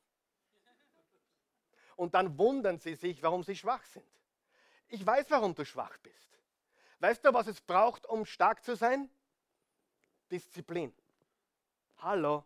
Und 2.00 2.14
dann 2.14 2.38
wundern 2.38 2.78
sie 2.78 2.94
sich, 2.94 3.22
warum 3.22 3.42
sie 3.42 3.54
schwach 3.54 3.84
sind. 3.84 4.06
Ich 4.88 5.04
weiß, 5.04 5.26
warum 5.28 5.54
du 5.54 5.66
schwach 5.66 5.98
bist. 5.98 6.40
Weißt 6.98 7.22
du, 7.22 7.34
was 7.34 7.46
es 7.46 7.60
braucht, 7.60 8.06
um 8.06 8.24
stark 8.24 8.64
zu 8.64 8.74
sein? 8.74 9.10
Disziplin. 10.30 10.94
Hallo, 11.98 12.42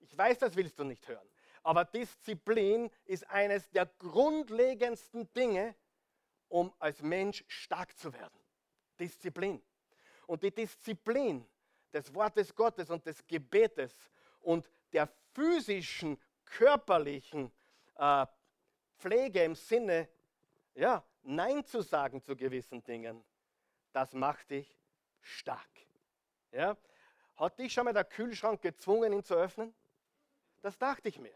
ich 0.00 0.16
weiß, 0.18 0.40
das 0.40 0.54
willst 0.54 0.78
du 0.78 0.84
nicht 0.84 1.08
hören. 1.08 1.26
Aber 1.62 1.86
Disziplin 1.86 2.90
ist 3.06 3.26
eines 3.30 3.70
der 3.70 3.86
grundlegendsten 3.86 5.32
Dinge, 5.32 5.74
um 6.50 6.70
als 6.78 7.00
Mensch 7.00 7.42
stark 7.48 7.96
zu 7.96 8.12
werden. 8.12 8.38
Disziplin. 9.00 9.62
Und 10.26 10.42
die 10.42 10.54
Disziplin 10.54 11.48
des 11.94 12.12
Wortes 12.12 12.54
Gottes 12.54 12.90
und 12.90 13.06
des 13.06 13.26
Gebetes 13.26 14.10
und 14.40 14.68
der 14.92 15.08
physischen, 15.32 16.20
körperlichen 16.44 17.50
äh, 17.96 18.26
Pflege 18.98 19.42
im 19.42 19.54
Sinne, 19.54 20.08
ja, 20.74 21.04
Nein 21.22 21.64
zu 21.64 21.82
sagen 21.82 22.22
zu 22.22 22.36
gewissen 22.36 22.82
Dingen, 22.82 23.24
das 23.92 24.12
macht 24.14 24.50
dich 24.50 24.78
stark. 25.20 25.68
Ja? 26.52 26.76
Hat 27.36 27.58
dich 27.58 27.72
schon 27.72 27.84
mal 27.84 27.92
der 27.92 28.04
Kühlschrank 28.04 28.62
gezwungen, 28.62 29.12
ihn 29.12 29.22
zu 29.22 29.34
öffnen? 29.34 29.74
Das 30.62 30.78
dachte 30.78 31.08
ich 31.08 31.18
mir. 31.18 31.34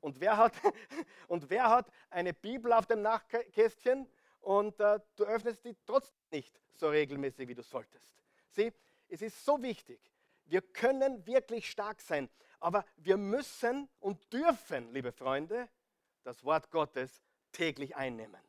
Und 0.00 0.20
wer 0.20 0.36
hat, 0.36 0.54
und 1.28 1.50
wer 1.50 1.68
hat 1.68 1.90
eine 2.08 2.32
Bibel 2.32 2.72
auf 2.72 2.86
dem 2.86 3.02
Nachkästchen 3.02 4.08
und 4.40 4.80
äh, 4.80 5.00
du 5.16 5.24
öffnest 5.24 5.64
die 5.64 5.76
trotzdem 5.84 6.16
nicht 6.30 6.60
so 6.72 6.88
regelmäßig, 6.88 7.46
wie 7.48 7.54
du 7.54 7.62
solltest? 7.62 8.12
Sieh, 8.48 8.72
es 9.08 9.22
ist 9.22 9.44
so 9.44 9.62
wichtig. 9.62 10.00
Wir 10.46 10.62
können 10.62 11.24
wirklich 11.26 11.70
stark 11.70 12.00
sein, 12.00 12.28
aber 12.58 12.84
wir 12.96 13.16
müssen 13.16 13.88
und 14.00 14.32
dürfen, 14.32 14.92
liebe 14.92 15.12
Freunde, 15.12 15.68
das 16.22 16.44
Wort 16.44 16.70
Gottes 16.70 17.22
täglich 17.52 17.96
einnehmen. 17.96 18.40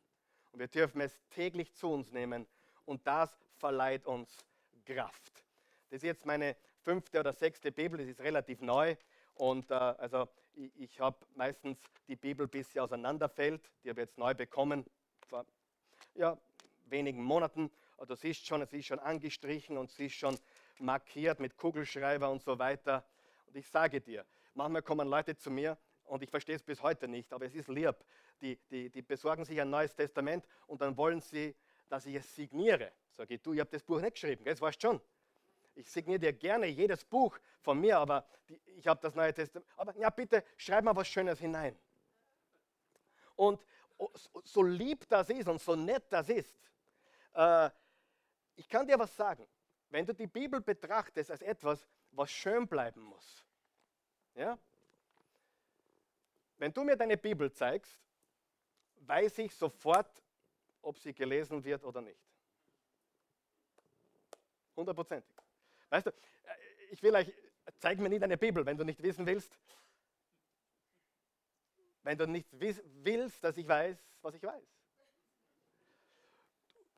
Und 0.52 0.60
wir 0.60 0.68
dürfen 0.68 1.00
es 1.00 1.18
täglich 1.30 1.72
zu 1.74 1.90
uns 1.90 2.12
nehmen 2.12 2.46
und 2.84 3.06
das 3.06 3.30
verleiht 3.56 4.06
uns 4.06 4.36
Kraft. 4.84 5.32
Das 5.90 5.98
ist 5.98 6.02
jetzt 6.02 6.26
meine 6.26 6.56
fünfte 6.82 7.20
oder 7.20 7.32
sechste 7.32 7.72
Bibel, 7.72 7.98
das 7.98 8.08
ist 8.08 8.20
relativ 8.20 8.60
neu. 8.60 8.96
Und 9.34 9.70
äh, 9.70 9.74
also 9.74 10.28
ich, 10.54 10.70
ich 10.76 11.00
habe 11.00 11.16
meistens 11.34 11.78
die 12.08 12.16
Bibel, 12.16 12.46
bis 12.46 12.72
sie 12.72 12.80
auseinanderfällt. 12.80 13.62
Die 13.84 13.90
habe 13.90 14.02
ich 14.02 14.08
jetzt 14.08 14.18
neu 14.18 14.34
bekommen, 14.34 14.84
vor 15.28 15.46
ja, 16.14 16.36
wenigen 16.86 17.22
Monaten. 17.22 17.70
Du 18.06 18.14
siehst 18.16 18.46
schon, 18.46 18.62
es 18.62 18.72
ist 18.72 18.86
schon 18.86 18.98
angestrichen 18.98 19.78
und 19.78 19.90
sie 19.90 20.06
ist 20.06 20.14
schon 20.14 20.36
markiert 20.80 21.38
mit 21.38 21.56
Kugelschreiber 21.56 22.30
und 22.30 22.42
so 22.42 22.58
weiter. 22.58 23.04
Und 23.46 23.56
ich 23.56 23.68
sage 23.68 24.00
dir, 24.00 24.26
manchmal 24.54 24.82
kommen 24.82 25.08
Leute 25.08 25.36
zu 25.36 25.50
mir 25.50 25.78
und 26.12 26.22
ich 26.22 26.28
verstehe 26.28 26.56
es 26.56 26.62
bis 26.62 26.82
heute 26.82 27.08
nicht, 27.08 27.32
aber 27.32 27.46
es 27.46 27.54
ist 27.54 27.68
lieb. 27.68 27.96
Die, 28.42 28.58
die, 28.70 28.90
die 28.90 29.00
besorgen 29.00 29.46
sich 29.46 29.58
ein 29.58 29.70
neues 29.70 29.94
Testament 29.94 30.46
und 30.66 30.82
dann 30.82 30.94
wollen 30.94 31.22
sie, 31.22 31.56
dass 31.88 32.04
ich 32.04 32.16
es 32.16 32.34
signiere. 32.34 32.92
Sage 33.16 33.32
ich, 33.32 33.40
du, 33.40 33.54
ich 33.54 33.60
habe 33.60 33.70
das 33.70 33.82
Buch 33.82 33.98
nicht 33.98 34.12
geschrieben, 34.12 34.44
das 34.44 34.60
weißt 34.60 34.82
schon. 34.82 35.00
Ich 35.74 35.90
signiere 35.90 36.18
dir 36.18 36.34
gerne 36.34 36.66
jedes 36.66 37.02
Buch 37.02 37.38
von 37.62 37.80
mir, 37.80 37.98
aber 37.98 38.26
die, 38.46 38.60
ich 38.76 38.86
habe 38.86 39.00
das 39.00 39.14
Neue 39.14 39.32
Testament. 39.32 39.66
Aber 39.74 39.96
ja, 39.96 40.10
bitte 40.10 40.44
schreib 40.58 40.84
mal 40.84 40.94
was 40.94 41.08
Schönes 41.08 41.38
hinein. 41.38 41.78
Und 43.34 43.64
so 44.44 44.62
lieb 44.62 45.08
das 45.08 45.30
ist 45.30 45.48
und 45.48 45.62
so 45.62 45.74
nett 45.76 46.04
das 46.10 46.28
ist, 46.28 46.54
äh, 47.32 47.70
ich 48.56 48.68
kann 48.68 48.86
dir 48.86 48.98
was 48.98 49.16
sagen. 49.16 49.48
Wenn 49.88 50.04
du 50.04 50.12
die 50.12 50.26
Bibel 50.26 50.60
betrachtest 50.60 51.30
als 51.30 51.40
etwas, 51.40 51.88
was 52.10 52.30
schön 52.30 52.68
bleiben 52.68 53.00
muss, 53.00 53.46
ja? 54.34 54.58
Wenn 56.62 56.72
du 56.72 56.84
mir 56.84 56.94
deine 56.94 57.16
Bibel 57.16 57.50
zeigst, 57.50 58.00
weiß 59.00 59.38
ich 59.38 59.52
sofort, 59.52 60.22
ob 60.80 60.96
sie 60.96 61.12
gelesen 61.12 61.64
wird 61.64 61.82
oder 61.82 62.00
nicht. 62.00 62.22
Hundertprozentig. 64.76 65.34
Weißt 65.90 66.06
du, 66.06 66.12
ich 66.92 67.02
will 67.02 67.16
euch, 67.16 67.34
zeig 67.78 67.98
mir 67.98 68.08
nie 68.08 68.20
deine 68.20 68.38
Bibel, 68.38 68.64
wenn 68.64 68.76
du 68.76 68.84
nicht 68.84 69.02
wissen 69.02 69.26
willst. 69.26 69.58
Wenn 72.04 72.16
du 72.16 72.28
nicht 72.28 72.48
willst, 72.52 73.42
dass 73.42 73.56
ich 73.56 73.66
weiß, 73.66 73.98
was 74.20 74.34
ich 74.36 74.42
weiß. 74.44 74.68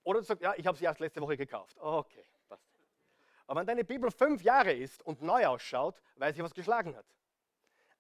Oder 0.03 0.19
du 0.19 0.27
sagst, 0.27 0.43
ja, 0.43 0.53
ich 0.59 0.67
habe 0.67 0.77
sie 0.77 0.85
erst 0.85 1.01
letzte 1.01 1.23
Woche 1.23 1.39
gekauft. 1.39 1.79
Okay, 1.79 2.27
passt. 2.51 2.69
Aber 3.47 3.61
wenn 3.61 3.67
deine 3.67 3.85
Bibel 3.85 4.11
fünf 4.11 4.43
Jahre 4.43 4.75
ist 4.75 5.03
und 5.07 5.23
neu 5.23 5.47
ausschaut, 5.47 6.03
weiß 6.17 6.37
ich, 6.37 6.43
was 6.43 6.53
geschlagen 6.53 6.95
hat. 6.95 7.07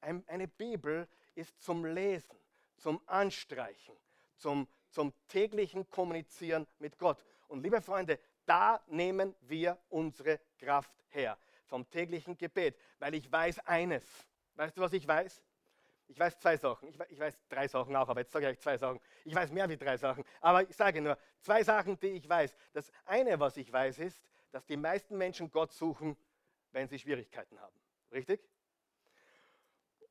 Eine 0.03 0.47
Bibel 0.47 1.09
ist 1.35 1.63
zum 1.63 1.85
Lesen, 1.85 2.37
zum 2.77 3.01
Anstreichen, 3.07 3.97
zum, 4.37 4.69
zum 4.91 5.13
täglichen 5.29 5.89
Kommunizieren 5.91 6.67
mit 6.79 6.99
Gott. 6.99 7.25
Und 7.49 7.63
liebe 7.63 7.81
Freunde, 7.81 8.19
da 8.47 8.83
nehmen 8.87 9.35
wir 9.43 9.79
unsere 9.89 10.41
Kraft 10.59 10.93
her, 11.09 11.39
vom 11.67 11.89
täglichen 11.89 12.37
Gebet, 12.37 12.77
weil 12.99 13.15
ich 13.15 13.31
weiß 13.31 13.61
eines. 13.61 14.05
Weißt 14.55 14.77
du, 14.77 14.83
was 14.83 14.93
ich 14.93 15.07
weiß? 15.07 15.43
Ich 16.09 16.19
weiß 16.19 16.39
zwei 16.39 16.57
Sachen. 16.57 16.89
Ich 16.89 16.99
weiß, 16.99 17.09
ich 17.11 17.19
weiß, 17.19 17.49
drei 17.49 17.67
Sachen 17.67 17.97
auch, 17.97 18.09
aber 18.09 18.21
jetzt 18.21 18.33
sage 18.33 18.51
ich 18.51 18.61
zwei 18.61 18.77
Sachen. 18.77 19.01
Ich 19.25 19.35
weiß 19.35 19.51
mehr 19.51 19.69
wie 19.69 19.77
drei 19.77 19.97
Sachen. 19.97 20.25
Aber 20.41 20.69
ich 20.69 20.77
sage 20.77 21.01
nur 21.01 21.19
zwei 21.41 21.65
Sachen, 21.65 21.99
die 21.99 22.09
ich 22.09 22.29
weiß. 22.29 22.55
Das 22.73 22.93
eine, 23.07 23.41
was 23.41 23.57
ich 23.57 23.73
weiß, 23.73 23.99
ist, 23.99 24.23
dass 24.51 24.67
die 24.67 24.77
meisten 24.77 25.17
Menschen 25.17 25.51
Gott 25.51 25.73
suchen, 25.73 26.17
wenn 26.73 26.89
sie 26.89 26.99
Schwierigkeiten 26.99 27.59
haben. 27.59 27.75
Richtig? 28.13 28.41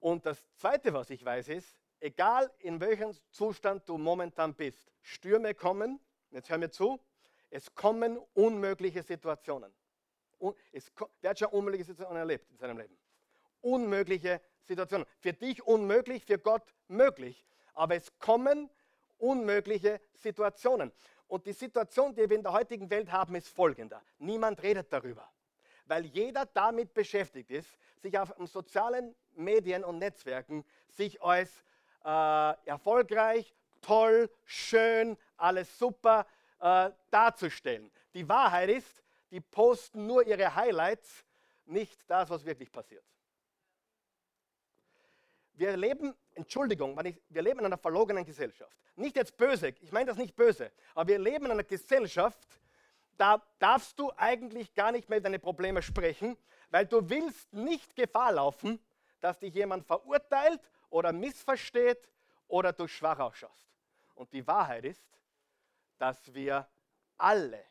Und 0.04 0.26
das 0.26 0.46
zweite, 0.58 0.94
was 0.94 1.10
ich 1.12 1.24
weiß, 1.24 1.48
ist, 1.48 1.78
egal 2.02 2.52
in 2.60 2.82
welchem 2.82 3.14
Zustand 3.32 3.88
du 3.88 3.98
momentan 3.98 4.54
bist, 4.54 4.92
Stürme 5.02 5.54
kommen, 5.54 5.98
jetzt 6.32 6.50
hör 6.50 6.58
mir 6.58 6.70
zu, 6.70 7.00
es 7.50 7.74
kommen 7.74 8.18
unmögliche 8.34 9.02
Situationen. 9.02 9.74
Es, 10.74 10.92
wer 11.22 11.30
hat 11.30 11.40
schon 11.40 11.48
unmögliche 11.48 11.86
Situationen 11.86 12.20
erlebt 12.20 12.52
in 12.52 12.58
seinem 12.58 12.80
Leben? 12.80 12.98
Unmögliche 13.62 14.42
Situationen. 14.66 15.08
Für 15.22 15.32
dich 15.32 15.66
unmöglich, 15.66 16.26
für 16.26 16.38
Gott 16.38 16.74
möglich. 16.90 17.46
Aber 17.74 17.96
es 17.96 18.12
kommen 18.20 18.70
unmögliche 19.20 20.02
Situationen. 20.16 20.92
Und 21.30 21.46
die 21.46 21.54
Situation, 21.54 22.14
die 22.14 22.30
wir 22.30 22.36
in 22.36 22.44
der 22.44 22.52
heutigen 22.52 22.90
Welt 22.90 23.10
haben, 23.10 23.36
ist 23.36 23.48
folgender. 23.48 24.04
Niemand 24.18 24.62
redet 24.64 24.92
darüber. 24.92 25.33
Weil 25.86 26.06
jeder 26.06 26.46
damit 26.46 26.94
beschäftigt 26.94 27.52
ist, 27.52 27.70
sich 28.02 28.18
auf 28.18 28.34
sozialen 28.46 29.16
Medien 29.36 29.84
und 29.84 30.00
Netzwerken 30.00 30.66
sich 30.90 31.22
als 31.22 31.64
äh, 32.04 32.54
erfolgreich, 32.66 33.54
toll, 33.82 34.30
schön, 34.46 35.18
alles 35.38 35.78
super 35.78 36.26
äh, 36.60 36.92
darzustellen. 37.10 37.92
Die 38.14 38.28
Wahrheit 38.28 38.70
ist, 38.70 39.04
die 39.32 39.40
posten 39.40 40.06
nur 40.06 40.26
ihre 40.26 40.56
Highlights 40.56 41.26
nicht 41.66 42.00
das, 42.08 42.30
was 42.30 42.46
wirklich 42.46 42.72
passiert. 42.72 43.04
Wir 45.56 45.78
leben, 45.78 46.14
Entschuldigung, 46.34 46.98
wir 47.30 47.42
leben 47.42 47.60
in 47.60 47.66
einer 47.66 47.78
verlogenen 47.78 48.26
Gesellschaft. 48.26 48.76
Nicht 48.96 49.16
jetzt 49.16 49.38
böse, 49.38 49.70
ich 49.82 49.92
meine 49.92 50.08
das 50.08 50.18
nicht 50.18 50.36
böse, 50.36 50.72
aber 50.94 51.08
wir 51.08 51.20
leben 51.20 51.46
in 51.46 51.52
einer 51.52 51.64
Gesellschaft, 51.64 52.40
da 53.18 53.42
darfst 53.60 53.98
du 54.00 54.12
eigentlich 54.18 54.74
gar 54.74 54.92
nicht 54.92 55.10
mehr 55.10 55.22
deine 55.22 55.40
Probleme 55.40 55.82
sprechen, 55.82 56.38
weil 56.70 56.86
du 56.86 57.10
willst 57.10 57.54
nicht 57.54 57.96
Gefahr 57.96 58.34
laufen, 58.34 58.80
dass 59.20 59.40
dich 59.40 59.54
jemand 59.54 59.86
verurteilt 59.86 60.60
oder 60.90 61.14
missversteht 61.14 62.10
oder 62.48 62.74
du 62.74 62.88
schwach 62.88 63.20
ausschaust. 63.20 63.68
Und 64.16 64.32
die 64.34 64.46
Wahrheit 64.46 64.86
ist, 64.86 65.06
dass 65.98 66.34
wir 66.34 66.68
alle, 67.18 67.64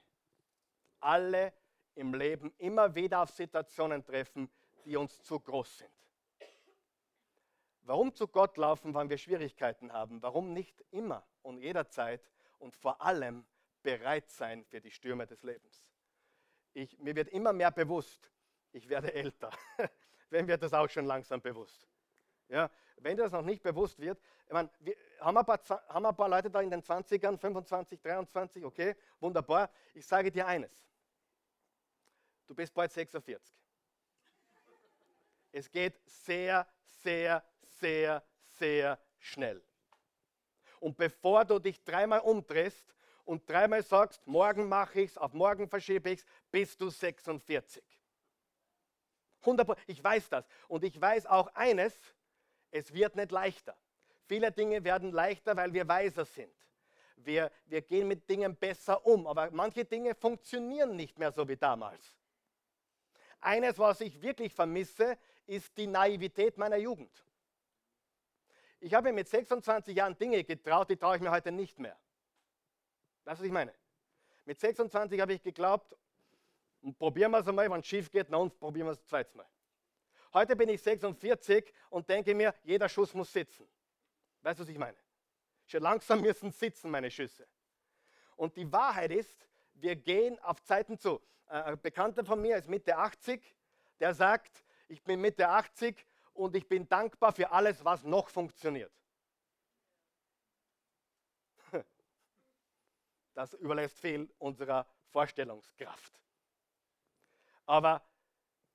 alle 1.00 1.52
im 1.94 2.14
Leben 2.14 2.52
immer 2.58 2.94
wieder 2.94 3.22
auf 3.22 3.30
Situationen 3.30 4.04
treffen, 4.04 4.50
die 4.84 4.96
uns 4.96 5.22
zu 5.22 5.38
groß 5.38 5.78
sind. 5.78 5.90
Warum 7.82 8.14
zu 8.14 8.28
Gott 8.28 8.56
laufen, 8.56 8.94
wenn 8.94 9.10
wir 9.10 9.18
Schwierigkeiten 9.18 9.92
haben? 9.92 10.22
Warum 10.22 10.52
nicht 10.52 10.82
immer 10.92 11.26
und 11.42 11.58
jederzeit 11.58 12.22
und 12.58 12.76
vor 12.76 13.02
allem 13.02 13.44
bereit 13.82 14.30
sein 14.30 14.64
für 14.64 14.80
die 14.80 14.90
Stürme 14.90 15.26
des 15.26 15.42
Lebens? 15.42 15.84
Ich, 16.74 16.98
mir 16.98 17.14
wird 17.14 17.28
immer 17.28 17.52
mehr 17.52 17.70
bewusst, 17.70 18.30
ich 18.72 18.88
werde 18.88 19.12
älter. 19.12 19.50
Wenn 20.30 20.46
wird 20.46 20.62
das 20.62 20.72
auch 20.72 20.88
schon 20.88 21.04
langsam 21.04 21.40
bewusst. 21.40 21.86
Ja, 22.48 22.70
wenn 22.98 23.16
das 23.16 23.32
noch 23.32 23.42
nicht 23.42 23.62
bewusst 23.62 23.98
wird, 23.98 24.20
ich 24.46 24.52
meine, 24.52 24.68
wir 24.80 24.94
haben, 25.20 25.38
ein 25.38 25.44
paar, 25.46 25.60
haben 25.88 26.06
ein 26.06 26.16
paar 26.16 26.28
Leute 26.28 26.50
da 26.50 26.60
in 26.60 26.70
den 26.70 26.82
20ern, 26.82 27.38
25, 27.38 28.00
23, 28.00 28.64
okay, 28.64 28.94
wunderbar. 29.20 29.70
Ich 29.94 30.06
sage 30.06 30.30
dir 30.30 30.46
eines, 30.46 30.70
du 32.46 32.54
bist 32.54 32.74
bald 32.74 32.92
46. 32.92 33.56
Es 35.52 35.70
geht 35.70 35.98
sehr, 36.06 36.66
sehr, 36.84 37.42
sehr, 37.62 38.22
sehr 38.44 38.98
schnell. 39.18 39.62
Und 40.80 40.96
bevor 40.96 41.44
du 41.44 41.58
dich 41.58 41.82
dreimal 41.84 42.20
umdrehst 42.20 42.94
und 43.24 43.48
dreimal 43.48 43.82
sagst, 43.82 44.26
morgen 44.26 44.68
mache 44.68 45.02
ich 45.02 45.10
es, 45.12 45.18
auf 45.18 45.32
morgen 45.32 45.68
verschiebe 45.68 46.10
ich 46.10 46.20
es, 46.20 46.26
bist 46.50 46.80
du 46.80 46.90
46. 46.90 47.82
100%. 49.42 49.76
Ich 49.86 50.02
weiß 50.02 50.28
das. 50.28 50.46
Und 50.68 50.84
ich 50.84 51.00
weiß 51.00 51.26
auch 51.26 51.48
eines, 51.54 51.94
es 52.70 52.92
wird 52.92 53.16
nicht 53.16 53.32
leichter. 53.32 53.76
Viele 54.26 54.52
Dinge 54.52 54.82
werden 54.84 55.12
leichter, 55.12 55.56
weil 55.56 55.72
wir 55.72 55.86
weiser 55.86 56.24
sind. 56.24 56.52
Wir, 57.16 57.50
wir 57.66 57.82
gehen 57.82 58.08
mit 58.08 58.28
Dingen 58.28 58.56
besser 58.56 59.04
um, 59.06 59.26
aber 59.26 59.50
manche 59.50 59.84
Dinge 59.84 60.14
funktionieren 60.14 60.96
nicht 60.96 61.18
mehr 61.18 61.30
so 61.30 61.46
wie 61.46 61.56
damals. 61.56 62.16
Eines, 63.40 63.78
was 63.78 64.00
ich 64.00 64.20
wirklich 64.22 64.52
vermisse, 64.52 65.18
ist 65.46 65.76
die 65.76 65.86
Naivität 65.86 66.56
meiner 66.56 66.76
Jugend. 66.76 67.24
Ich 68.80 68.94
habe 68.94 69.12
mit 69.12 69.28
26 69.28 69.96
Jahren 69.96 70.16
Dinge 70.16 70.42
getraut, 70.42 70.90
die 70.90 70.96
traue 70.96 71.16
ich 71.16 71.22
mir 71.22 71.30
heute 71.30 71.52
nicht 71.52 71.78
mehr. 71.78 71.96
Du, 73.24 73.30
was 73.30 73.40
ich 73.40 73.52
meine? 73.52 73.72
Mit 74.44 74.58
26 74.58 75.20
habe 75.20 75.34
ich 75.34 75.42
geglaubt, 75.42 75.96
probieren 76.98 77.30
wir 77.30 77.38
es 77.38 77.48
einmal, 77.48 77.70
wenn 77.70 77.80
es 77.80 77.86
schief 77.86 78.10
geht, 78.10 78.28
na 78.28 78.38
und 78.38 78.58
probieren 78.58 78.86
wir 78.86 78.92
es 78.92 79.04
zweites 79.04 79.34
Mal. 79.34 79.46
Heute 80.34 80.56
bin 80.56 80.68
ich 80.68 80.82
46 80.82 81.72
und 81.90 82.08
denke 82.08 82.34
mir, 82.34 82.54
jeder 82.64 82.88
Schuss 82.88 83.14
muss 83.14 83.32
sitzen. 83.32 83.68
Weißt 84.40 84.58
du, 84.58 84.64
was 84.64 84.70
ich 84.70 84.78
meine? 84.78 84.96
Schon 85.66 85.82
langsam 85.82 86.20
müssen 86.20 86.50
sitzen 86.50 86.90
meine 86.90 87.10
Schüsse. 87.10 87.46
Und 88.36 88.56
die 88.56 88.70
Wahrheit 88.72 89.12
ist, 89.12 89.48
wir 89.74 89.94
gehen 89.94 90.38
auf 90.40 90.62
Zeiten 90.62 90.98
zu. 90.98 91.20
Äh, 91.48 91.62
ein 91.62 91.80
Bekannter 91.80 92.24
von 92.24 92.40
mir 92.40 92.56
ist 92.56 92.68
Mitte 92.68 92.96
80, 92.96 93.40
der 94.00 94.14
sagt, 94.14 94.64
ich 94.88 95.02
bin 95.04 95.20
Mitte 95.20 95.48
80 95.48 96.04
und 96.32 96.56
ich 96.56 96.66
bin 96.66 96.88
dankbar 96.88 97.32
für 97.32 97.50
alles, 97.52 97.84
was 97.84 98.02
noch 98.02 98.28
funktioniert. 98.28 98.92
Das 103.34 103.54
überlässt 103.54 103.98
viel 103.98 104.30
unserer 104.38 104.86
Vorstellungskraft. 105.10 106.20
Aber 107.66 108.02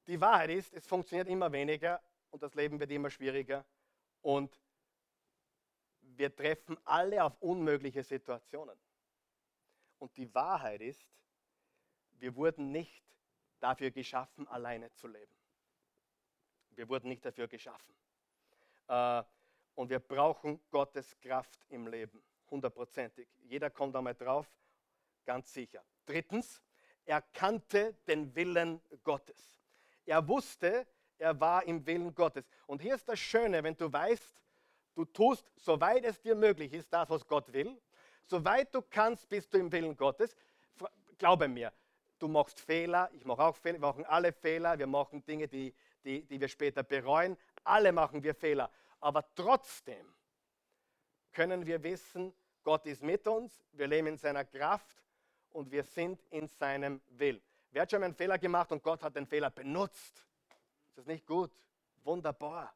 die 0.08 0.20
Wahrheit 0.20 0.50
ist, 0.52 0.74
es 0.74 0.88
funktioniert 0.88 1.28
immer 1.28 1.52
weniger 1.52 2.02
und 2.32 2.42
das 2.42 2.56
Leben 2.56 2.80
wird 2.80 2.92
immer 2.92 3.10
schwieriger 3.10 3.66
und 4.22 4.60
wir 6.02 6.36
treffen 6.36 6.78
alle 6.86 7.24
auf 7.24 7.40
unmögliche 7.42 8.04
Situationen. 8.04 8.78
Und 10.00 10.16
die 10.18 10.34
Wahrheit 10.34 10.82
ist, 10.82 11.06
wir 12.14 12.36
wurden 12.36 12.72
nicht 12.72 13.04
dafür 13.60 13.92
geschaffen, 13.92 14.48
alleine 14.48 14.92
zu 14.94 15.08
leben. 15.08 15.36
Wir 16.72 16.88
wurden 16.90 17.10
nicht 17.10 17.26
dafür 17.26 17.48
geschaffen. 17.48 17.94
Äh, 18.88 19.24
und 19.76 19.90
wir 19.90 20.00
brauchen 20.00 20.60
Gottes 20.70 21.20
Kraft 21.20 21.66
im 21.70 21.88
Leben, 21.88 22.24
hundertprozentig. 22.50 23.28
Jeder 23.44 23.70
kommt 23.70 23.96
einmal 23.96 24.16
drauf, 24.16 24.48
ganz 25.26 25.54
sicher. 25.54 25.84
Drittens, 26.06 26.62
er 27.06 27.22
kannte 27.22 27.96
den 28.08 28.36
Willen 28.36 28.82
Gottes. 29.04 29.60
Er 30.06 30.28
wusste, 30.28 30.88
er 31.18 31.40
war 31.40 31.64
im 31.66 31.86
Willen 31.86 32.14
Gottes. 32.14 32.50
Und 32.66 32.82
hier 32.82 32.96
ist 32.96 33.08
das 33.08 33.20
Schöne, 33.20 33.64
wenn 33.64 33.76
du 33.76 33.92
weißt, 33.92 34.44
du 34.96 35.06
tust, 35.06 35.46
soweit 35.56 36.06
es 36.06 36.22
dir 36.22 36.36
möglich 36.36 36.74
ist, 36.74 36.92
das, 36.92 37.10
was 37.10 37.26
Gott 37.26 37.52
will. 37.54 37.80
Soweit 38.26 38.74
du 38.74 38.82
kannst, 38.82 39.28
bist 39.30 39.54
du 39.54 39.58
im 39.58 39.72
Willen 39.72 39.96
Gottes. 39.96 40.36
Glaube 41.18 41.48
mir, 41.48 41.72
du 42.20 42.28
machst 42.28 42.60
Fehler, 42.60 43.10
ich 43.14 43.26
mache 43.26 43.42
auch 43.42 43.56
Fehler, 43.56 43.80
wir 43.80 43.88
machen 43.88 44.06
alle 44.06 44.32
Fehler, 44.32 44.78
wir 44.78 44.88
machen 44.88 45.26
Dinge, 45.26 45.48
die, 45.48 45.74
die, 46.04 46.24
die 46.24 46.40
wir 46.40 46.48
später 46.48 46.84
bereuen. 46.84 47.38
Alle 47.64 47.92
machen 47.92 48.24
wir 48.24 48.36
Fehler. 48.36 48.70
Aber 49.00 49.24
trotzdem 49.36 50.14
können 51.38 51.68
wir 51.68 51.84
wissen, 51.84 52.34
Gott 52.64 52.88
ist 52.88 53.04
mit 53.04 53.28
uns, 53.28 53.64
wir 53.74 53.86
leben 53.86 54.08
in 54.08 54.18
seiner 54.18 54.44
Kraft 54.44 54.98
und 55.52 55.70
wir 55.70 55.84
sind 55.84 56.20
in 56.32 56.48
seinem 56.48 57.00
Willen. 57.10 57.44
Wer 57.70 57.84
hat 57.84 57.92
schon 57.92 58.02
einen 58.02 58.16
Fehler 58.16 58.40
gemacht 58.40 58.72
und 58.72 58.82
Gott 58.82 59.04
hat 59.04 59.16
den 59.16 59.28
Fehler 59.28 59.52
benutzt? 59.52 60.26
Ist 60.88 60.98
das 60.98 61.06
nicht 61.06 61.28
gut? 61.28 61.52
Wunderbar. 62.04 62.74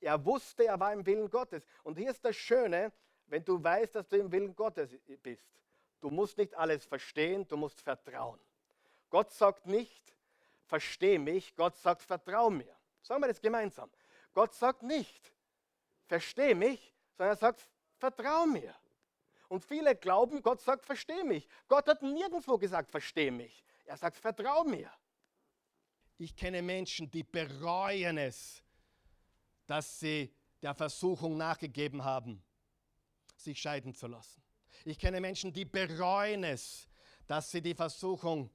Er 0.00 0.24
wusste, 0.24 0.66
er 0.66 0.78
war 0.78 0.92
im 0.92 1.04
Willen 1.04 1.28
Gottes. 1.28 1.66
Und 1.82 1.98
hier 1.98 2.12
ist 2.12 2.24
das 2.24 2.36
Schöne, 2.36 2.92
wenn 3.26 3.44
du 3.44 3.60
weißt, 3.60 3.96
dass 3.96 4.06
du 4.06 4.18
im 4.18 4.30
Willen 4.30 4.54
Gottes 4.54 4.96
bist. 5.20 5.50
Du 6.00 6.10
musst 6.10 6.38
nicht 6.38 6.54
alles 6.54 6.84
verstehen, 6.84 7.44
du 7.48 7.56
musst 7.56 7.80
vertrauen. 7.80 8.38
Gott 9.10 9.32
sagt 9.32 9.66
nicht, 9.66 10.14
versteh 10.66 11.18
mich, 11.18 11.56
Gott 11.56 11.76
sagt, 11.76 12.02
vertrau 12.02 12.50
mir. 12.50 12.76
Sagen 13.02 13.20
wir 13.20 13.26
das 13.26 13.40
gemeinsam. 13.40 13.90
Gott 14.32 14.54
sagt 14.54 14.84
nicht, 14.84 15.32
versteh 16.06 16.54
mich, 16.54 16.94
sondern 17.16 17.34
er 17.34 17.36
sagt, 17.36 17.66
vertrau 18.00 18.46
mir. 18.46 18.74
Und 19.48 19.64
viele 19.64 19.94
glauben, 19.96 20.42
Gott 20.42 20.60
sagt, 20.60 20.86
versteh 20.86 21.24
mich. 21.24 21.48
Gott 21.68 21.86
hat 21.88 22.02
nirgendwo 22.02 22.56
gesagt, 22.56 22.90
versteh 22.90 23.30
mich. 23.30 23.64
Er 23.84 23.96
sagt, 23.96 24.16
vertrau 24.16 24.64
mir. 24.64 24.90
Ich 26.18 26.36
kenne 26.36 26.62
Menschen, 26.62 27.10
die 27.10 27.24
bereuen 27.24 28.18
es, 28.18 28.62
dass 29.66 30.00
sie 30.00 30.34
der 30.62 30.74
Versuchung 30.74 31.36
nachgegeben 31.36 32.04
haben, 32.04 32.42
sich 33.36 33.60
scheiden 33.60 33.94
zu 33.94 34.06
lassen. 34.06 34.42
Ich 34.84 34.98
kenne 34.98 35.20
Menschen, 35.20 35.52
die 35.52 35.64
bereuen 35.64 36.44
es, 36.44 36.88
dass 37.26 37.50
sie 37.50 37.62
die 37.62 37.74
Versuchung, 37.74 38.50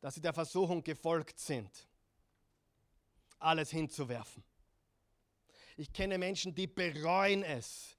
dass 0.00 0.14
sie 0.14 0.20
der 0.20 0.32
Versuchung 0.32 0.82
gefolgt 0.82 1.38
sind, 1.38 1.70
alles 3.38 3.70
hinzuwerfen. 3.70 4.42
Ich 5.76 5.92
kenne 5.92 6.18
Menschen, 6.18 6.54
die 6.54 6.66
bereuen 6.66 7.42
es, 7.42 7.97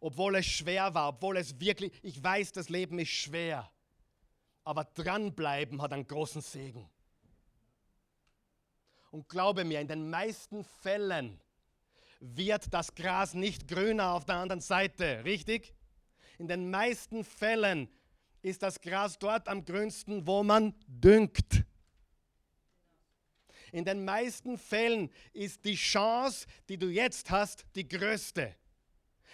obwohl 0.00 0.36
es 0.36 0.46
schwer 0.46 0.94
war, 0.94 1.08
obwohl 1.08 1.36
es 1.36 1.58
wirklich, 1.60 1.92
ich 2.02 2.22
weiß, 2.22 2.52
das 2.52 2.68
Leben 2.68 2.98
ist 2.98 3.10
schwer 3.10 3.70
aber 4.68 4.84
dranbleiben 4.84 5.80
hat 5.80 5.94
einen 5.94 6.06
großen 6.06 6.42
Segen. 6.42 6.90
Und 9.10 9.26
glaube 9.26 9.64
mir, 9.64 9.80
in 9.80 9.88
den 9.88 10.10
meisten 10.10 10.62
Fällen 10.62 11.40
wird 12.20 12.74
das 12.74 12.94
Gras 12.94 13.32
nicht 13.32 13.66
grüner 13.66 14.12
auf 14.12 14.26
der 14.26 14.34
anderen 14.34 14.60
Seite, 14.60 15.24
richtig? 15.24 15.74
In 16.36 16.48
den 16.48 16.70
meisten 16.70 17.24
Fällen 17.24 17.88
ist 18.42 18.62
das 18.62 18.82
Gras 18.82 19.18
dort 19.18 19.48
am 19.48 19.64
grünsten, 19.64 20.26
wo 20.26 20.42
man 20.42 20.74
düngt. 20.86 21.64
In 23.72 23.86
den 23.86 24.04
meisten 24.04 24.58
Fällen 24.58 25.10
ist 25.32 25.64
die 25.64 25.76
Chance, 25.76 26.46
die 26.68 26.76
du 26.76 26.88
jetzt 26.90 27.30
hast, 27.30 27.64
die 27.74 27.88
größte. 27.88 28.54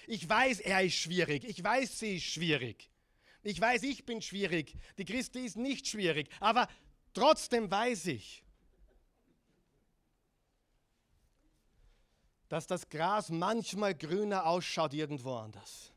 Ich 0.07 0.29
weiß, 0.29 0.61
er 0.61 0.83
ist 0.83 0.95
schwierig. 0.95 1.45
Ich 1.45 1.63
weiß, 1.63 1.99
sie 1.99 2.17
ist 2.17 2.25
schwierig. 2.25 2.91
Ich 3.43 3.61
weiß, 3.61 3.83
ich 3.83 4.05
bin 4.07 4.23
schwierig. 4.23 4.77
Die 4.99 5.05
Christi 5.05 5.45
ist 5.45 5.57
nicht 5.57 5.87
schwierig. 5.87 6.29
Aber 6.41 6.69
trotzdem 7.13 7.71
weiß 7.71 8.07
ich, 8.07 8.43
dass 12.49 12.67
das 12.67 12.89
Gras 12.89 13.31
manchmal 13.31 13.95
grüner 13.95 14.47
ausschaut 14.47 14.95
irgendwo 14.95 15.35
anders. 15.35 15.93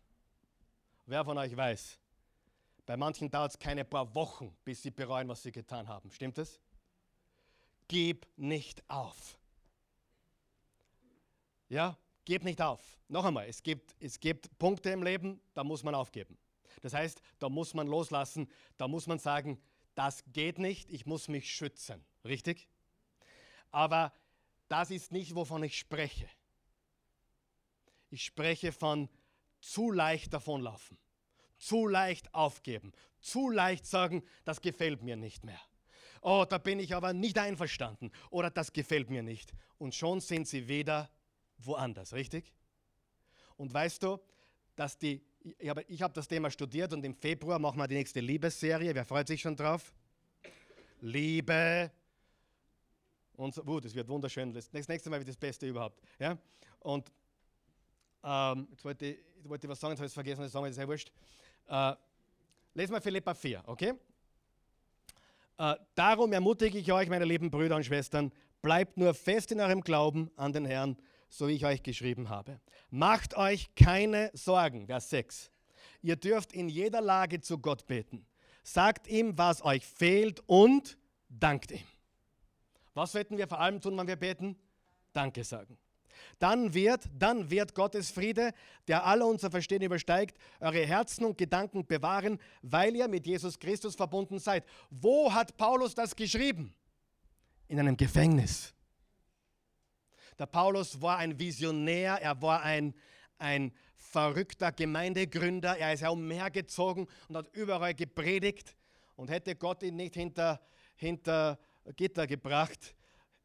Wer 1.05 1.23
von 1.23 1.37
euch 1.37 1.55
weiß? 1.55 1.99
Bei 2.85 2.97
manchen 2.97 3.29
dauert 3.29 3.51
es 3.51 3.59
keine 3.59 3.85
paar 3.85 4.13
Wochen, 4.15 4.55
bis 4.63 4.81
sie 4.81 4.91
bereuen, 4.91 5.27
was 5.27 5.43
sie 5.43 5.51
getan 5.51 5.87
haben. 5.87 6.11
Stimmt 6.11 6.37
es? 6.37 6.59
gib 7.87 8.27
nicht 8.35 8.83
auf. 8.89 9.37
Ja, 11.69 11.97
gib 12.27 12.43
nicht 12.43 12.61
auf. 12.61 12.99
Noch 13.07 13.23
einmal, 13.23 13.47
es 13.47 13.63
gibt, 13.63 13.95
es 14.01 14.19
gibt 14.19 14.59
Punkte 14.59 14.89
im 14.89 15.01
Leben, 15.01 15.39
da 15.53 15.63
muss 15.63 15.81
man 15.81 15.95
aufgeben. 15.95 16.37
Das 16.81 16.93
heißt, 16.93 17.21
da 17.39 17.47
muss 17.47 17.73
man 17.73 17.87
loslassen, 17.87 18.51
da 18.75 18.89
muss 18.89 19.07
man 19.07 19.17
sagen, 19.17 19.61
das 19.95 20.25
geht 20.33 20.59
nicht, 20.59 20.91
ich 20.91 21.05
muss 21.05 21.29
mich 21.29 21.49
schützen. 21.49 22.03
Richtig? 22.25 22.67
Aber 23.71 24.11
das 24.67 24.91
ist 24.91 25.13
nicht, 25.13 25.35
wovon 25.35 25.63
ich 25.63 25.79
spreche. 25.79 26.27
Ich 28.09 28.25
spreche 28.25 28.73
von 28.73 29.07
zu 29.61 29.89
leicht 29.89 30.33
davonlaufen, 30.33 30.97
zu 31.57 31.87
leicht 31.87 32.33
aufgeben, 32.33 32.91
zu 33.21 33.49
leicht 33.49 33.85
sagen, 33.85 34.21
das 34.43 34.59
gefällt 34.59 35.01
mir 35.01 35.15
nicht 35.15 35.45
mehr. 35.45 35.61
Oh, 36.21 36.45
da 36.47 36.57
bin 36.57 36.79
ich 36.79 36.93
aber 36.93 37.13
nicht 37.13 37.37
einverstanden 37.37 38.11
oder 38.31 38.49
das 38.49 38.73
gefällt 38.73 39.09
mir 39.09 39.23
nicht. 39.23 39.53
Und 39.77 39.95
schon 39.95 40.19
sind 40.19 40.45
sie 40.45 40.67
wieder 40.67 41.09
woanders, 41.59 42.13
richtig? 42.13 42.53
Und 43.55 43.73
weißt 43.73 44.03
du, 44.03 44.19
dass 44.75 44.97
die, 44.97 45.21
ich 45.57 45.69
habe, 45.69 45.81
habe 45.81 46.13
das 46.13 46.27
Thema 46.27 46.51
studiert 46.51 46.93
und 46.93 47.03
im 47.03 47.15
Februar 47.15 47.59
machen 47.59 47.77
wir 47.77 47.87
die 47.87 47.95
nächste 47.95 48.19
Liebesserie. 48.19 48.93
Wer 48.93 49.05
freut 49.05 49.27
sich 49.27 49.41
schon 49.41 49.55
drauf? 49.55 49.93
Liebe. 51.01 51.91
Und 53.33 53.53
so, 53.53 53.63
uh, 53.63 53.79
das 53.79 53.93
wird 53.93 54.07
wunderschön. 54.07 54.53
Das 54.53 54.71
nächste 54.71 55.09
Mal 55.09 55.19
wird 55.19 55.29
das 55.29 55.37
Beste 55.37 55.67
überhaupt. 55.67 56.01
Ja? 56.19 56.37
Und 56.79 57.11
ähm, 58.23 58.67
jetzt 58.71 58.83
wollte 58.83 59.05
ich, 59.05 59.17
wollte 59.43 59.69
was 59.69 59.79
sagen, 59.79 59.91
jetzt 59.91 59.99
habe 59.99 60.05
ich 60.05 60.11
es 60.11 60.13
vergessen, 60.13 60.41
das 60.41 60.51
sagen 60.51 60.65
wir, 60.65 60.69
das 60.69 60.77
ist 60.77 60.87
wurscht. 60.87 61.11
Äh, 61.67 61.93
lesen 62.73 62.93
wir 62.93 63.01
Philippa 63.01 63.33
4, 63.33 63.63
okay? 63.65 63.93
Äh, 65.57 65.75
darum 65.95 66.33
ermutige 66.33 66.77
ich 66.77 66.91
euch, 66.91 67.09
meine 67.09 67.25
lieben 67.25 67.49
Brüder 67.49 67.75
und 67.75 67.85
Schwestern, 67.85 68.31
bleibt 68.61 68.97
nur 68.97 69.13
fest 69.13 69.51
in 69.51 69.59
eurem 69.59 69.81
Glauben 69.81 70.29
an 70.35 70.51
den 70.51 70.65
Herrn, 70.65 70.97
so 71.29 71.47
wie 71.47 71.53
ich 71.53 71.65
euch 71.65 71.83
geschrieben 71.83 72.29
habe. 72.29 72.59
Macht 72.89 73.35
euch 73.35 73.73
keine 73.75 74.31
Sorgen, 74.33 74.87
Vers 74.87 75.09
6. 75.09 75.51
Ihr 76.01 76.15
dürft 76.15 76.53
in 76.53 76.69
jeder 76.69 77.01
Lage 77.01 77.41
zu 77.41 77.57
Gott 77.57 77.87
beten. 77.87 78.25
Sagt 78.63 79.07
ihm, 79.07 79.37
was 79.37 79.63
euch 79.63 79.85
fehlt 79.85 80.41
und 80.47 80.97
dankt 81.29 81.71
ihm. 81.71 81.83
Was 82.93 83.11
sollten 83.11 83.37
wir 83.37 83.47
vor 83.47 83.59
allem 83.59 83.79
tun, 83.79 83.97
wenn 83.97 84.07
wir 84.07 84.15
beten? 84.15 84.57
Danke 85.13 85.43
sagen. 85.43 85.77
Dann 86.39 86.73
wird, 86.73 87.03
dann 87.17 87.49
wird 87.49 87.75
Gottes 87.75 88.11
Friede, 88.11 88.51
der 88.87 89.05
alle 89.05 89.25
unser 89.25 89.51
Verstehen 89.51 89.81
übersteigt, 89.81 90.37
eure 90.59 90.85
Herzen 90.85 91.25
und 91.25 91.37
Gedanken 91.37 91.85
bewahren, 91.85 92.39
weil 92.61 92.95
ihr 92.95 93.07
mit 93.07 93.25
Jesus 93.25 93.59
Christus 93.59 93.95
verbunden 93.95 94.39
seid. 94.39 94.65
Wo 94.89 95.31
hat 95.33 95.57
Paulus 95.57 95.95
das 95.95 96.15
geschrieben? 96.15 96.73
In 97.67 97.79
einem 97.79 97.97
Gefängnis. 97.97 98.73
Der 100.39 100.45
Paulus 100.45 101.01
war 101.01 101.17
ein 101.17 101.39
Visionär, 101.39 102.21
er 102.21 102.41
war 102.41 102.61
ein, 102.61 102.93
ein 103.37 103.71
verrückter 103.95 104.71
Gemeindegründer, 104.71 105.77
er 105.77 105.93
ist 105.93 106.01
herumhergezogen 106.01 107.07
und 107.27 107.35
hat 107.35 107.55
überall 107.55 107.93
gepredigt. 107.93 108.75
Und 109.15 109.31
hätte 109.31 109.55
Gott 109.55 109.81
ihn 109.81 109.95
nicht 109.95 110.13
hinter, 110.13 110.61
hinter 110.95 111.57
Gitter 111.95 112.27
gebracht, 112.27 112.95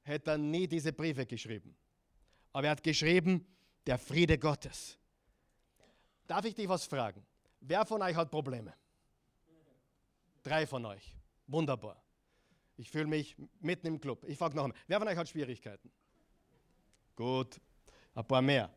hätte 0.02 0.32
er 0.32 0.38
nie 0.38 0.66
diese 0.66 0.92
Briefe 0.92 1.24
geschrieben. 1.24 1.74
Aber 2.52 2.66
er 2.66 2.72
hat 2.72 2.82
geschrieben, 2.82 3.46
der 3.86 3.96
Friede 3.98 4.36
Gottes. 4.36 4.98
Darf 6.26 6.44
ich 6.44 6.54
dich 6.54 6.68
was 6.68 6.84
fragen? 6.84 7.24
Wer 7.60 7.86
von 7.86 8.02
euch 8.02 8.14
hat 8.14 8.30
Probleme? 8.30 8.74
Drei 10.42 10.66
von 10.66 10.84
euch. 10.84 11.16
Wunderbar. 11.46 12.02
Ich 12.76 12.90
fühle 12.90 13.06
mich 13.06 13.36
mitten 13.60 13.86
im 13.86 14.00
Club. 14.00 14.24
Ich 14.26 14.36
frage 14.36 14.56
noch 14.56 14.64
einmal. 14.64 14.78
Wer 14.86 14.98
von 14.98 15.08
euch 15.08 15.16
hat 15.16 15.28
Schwierigkeiten? 15.28 15.90
Gut, 17.16 17.60
ein 18.14 18.26
paar 18.26 18.42
mehr. 18.42 18.70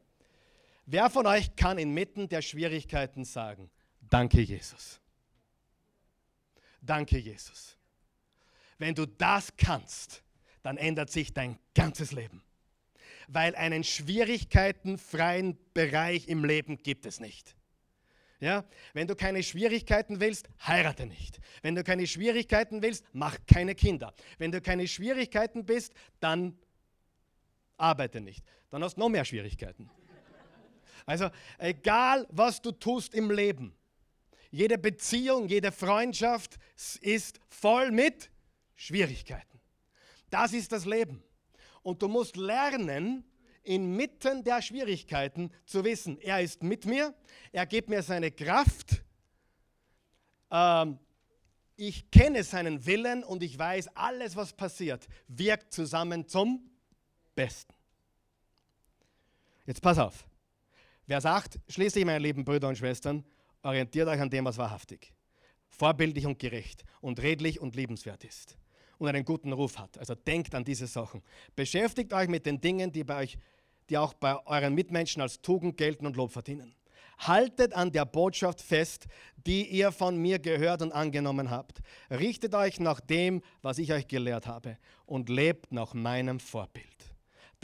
Wer 0.85 1.09
von 1.09 1.25
euch 1.25 1.55
kann 1.55 1.77
inmitten 1.77 2.29
der 2.29 2.41
Schwierigkeiten 2.41 3.25
sagen, 3.25 3.69
danke 4.01 4.41
Jesus? 4.41 4.99
Danke 6.81 7.17
Jesus. 7.17 7.77
Wenn 8.77 8.93
du 8.93 9.05
das 9.05 9.55
kannst, 9.57 10.23
dann 10.61 10.77
ändert 10.77 11.09
sich 11.09 11.33
dein 11.33 11.57
ganzes 11.73 12.11
Leben 12.11 12.43
weil 13.27 13.55
einen 13.55 13.83
schwierigkeitenfreien 13.83 15.57
Bereich 15.73 16.27
im 16.27 16.45
Leben 16.45 16.77
gibt 16.77 17.05
es 17.05 17.19
nicht. 17.19 17.55
Ja? 18.39 18.65
Wenn 18.93 19.07
du 19.07 19.15
keine 19.15 19.43
Schwierigkeiten 19.43 20.19
willst, 20.19 20.47
heirate 20.65 21.05
nicht. 21.05 21.39
Wenn 21.61 21.75
du 21.75 21.83
keine 21.83 22.07
Schwierigkeiten 22.07 22.81
willst, 22.81 23.05
mach 23.13 23.37
keine 23.47 23.75
Kinder. 23.75 24.13
Wenn 24.37 24.51
du 24.51 24.61
keine 24.61 24.87
Schwierigkeiten 24.87 25.65
bist, 25.65 25.93
dann 26.19 26.57
arbeite 27.77 28.21
nicht. 28.21 28.43
Dann 28.69 28.83
hast 28.83 28.95
du 28.95 29.01
noch 29.01 29.09
mehr 29.09 29.25
Schwierigkeiten. 29.25 29.89
Also 31.05 31.29
egal, 31.57 32.25
was 32.31 32.61
du 32.61 32.71
tust 32.71 33.13
im 33.13 33.29
Leben, 33.29 33.75
jede 34.49 34.77
Beziehung, 34.77 35.47
jede 35.47 35.71
Freundschaft 35.71 36.57
ist 37.01 37.39
voll 37.47 37.91
mit 37.91 38.31
Schwierigkeiten. 38.75 39.59
Das 40.29 40.53
ist 40.53 40.71
das 40.71 40.85
Leben. 40.85 41.23
Und 41.83 42.01
du 42.01 42.07
musst 42.07 42.35
lernen, 42.37 43.23
inmitten 43.63 44.43
der 44.43 44.61
Schwierigkeiten 44.61 45.51
zu 45.65 45.83
wissen, 45.83 46.19
er 46.19 46.41
ist 46.41 46.63
mit 46.63 46.85
mir, 46.85 47.13
er 47.51 47.65
gibt 47.65 47.89
mir 47.89 48.01
seine 48.01 48.31
Kraft, 48.31 49.03
ähm, 50.51 50.99
ich 51.75 52.09
kenne 52.09 52.43
seinen 52.43 52.85
Willen 52.85 53.23
und 53.23 53.43
ich 53.43 53.57
weiß, 53.57 53.89
alles, 53.95 54.35
was 54.35 54.53
passiert, 54.53 55.07
wirkt 55.27 55.73
zusammen 55.73 56.27
zum 56.27 56.69
Besten. 57.35 57.73
Jetzt 59.65 59.81
pass 59.81 59.99
auf. 59.99 60.25
Wer 61.07 61.21
sagt, 61.21 61.59
schließlich, 61.67 62.05
meine 62.05 62.19
lieben 62.19 62.43
Brüder 62.43 62.67
und 62.67 62.77
Schwestern, 62.77 63.23
orientiert 63.61 64.07
euch 64.07 64.19
an 64.19 64.29
dem, 64.29 64.45
was 64.45 64.57
wahrhaftig, 64.57 65.13
vorbildlich 65.69 66.25
und 66.25 66.39
gerecht 66.39 66.83
und 67.01 67.21
redlich 67.21 67.59
und 67.59 67.75
liebenswert 67.75 68.23
ist 68.23 68.57
und 68.97 69.07
einen 69.07 69.25
guten 69.25 69.53
Ruf 69.53 69.77
hat. 69.77 69.97
Also 69.97 70.15
denkt 70.15 70.55
an 70.55 70.63
diese 70.63 70.87
Sachen. 70.87 71.21
Beschäftigt 71.55 72.13
euch 72.13 72.27
mit 72.27 72.45
den 72.45 72.61
Dingen, 72.61 72.91
die, 72.91 73.03
bei 73.03 73.23
euch, 73.23 73.37
die 73.89 73.97
auch 73.97 74.13
bei 74.13 74.37
euren 74.45 74.73
Mitmenschen 74.73 75.21
als 75.21 75.41
Tugend 75.41 75.77
gelten 75.77 76.05
und 76.05 76.15
Lob 76.15 76.31
verdienen. 76.31 76.75
Haltet 77.17 77.73
an 77.73 77.91
der 77.91 78.05
Botschaft 78.05 78.61
fest, 78.61 79.05
die 79.45 79.67
ihr 79.67 79.91
von 79.91 80.17
mir 80.17 80.37
gehört 80.39 80.81
und 80.81 80.91
angenommen 80.91 81.49
habt. 81.49 81.79
Richtet 82.09 82.53
euch 82.55 82.79
nach 82.79 82.99
dem, 82.99 83.41
was 83.61 83.77
ich 83.77 83.93
euch 83.93 84.07
gelehrt 84.07 84.47
habe 84.47 84.77
und 85.05 85.29
lebt 85.29 85.71
nach 85.71 85.93
meinem 85.93 86.39
Vorbild. 86.39 86.94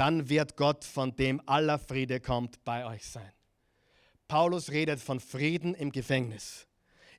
Dann 0.01 0.29
wird 0.29 0.57
Gott, 0.57 0.83
von 0.83 1.15
dem 1.15 1.47
aller 1.47 1.77
Friede 1.77 2.19
kommt, 2.19 2.63
bei 2.63 2.87
euch 2.87 3.05
sein. 3.05 3.31
Paulus 4.27 4.71
redet 4.71 4.99
von 4.99 5.19
Frieden 5.19 5.75
im 5.75 5.91
Gefängnis. 5.91 6.65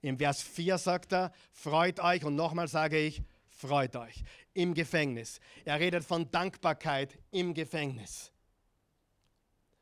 Im 0.00 0.18
Vers 0.18 0.42
4 0.42 0.78
sagt 0.78 1.12
er, 1.12 1.30
freut 1.52 2.00
euch 2.00 2.24
und 2.24 2.34
nochmal 2.34 2.66
sage 2.66 2.98
ich, 2.98 3.22
freut 3.46 3.94
euch 3.94 4.24
im 4.52 4.74
Gefängnis. 4.74 5.38
Er 5.64 5.78
redet 5.78 6.02
von 6.02 6.28
Dankbarkeit 6.32 7.16
im 7.30 7.54
Gefängnis. 7.54 8.32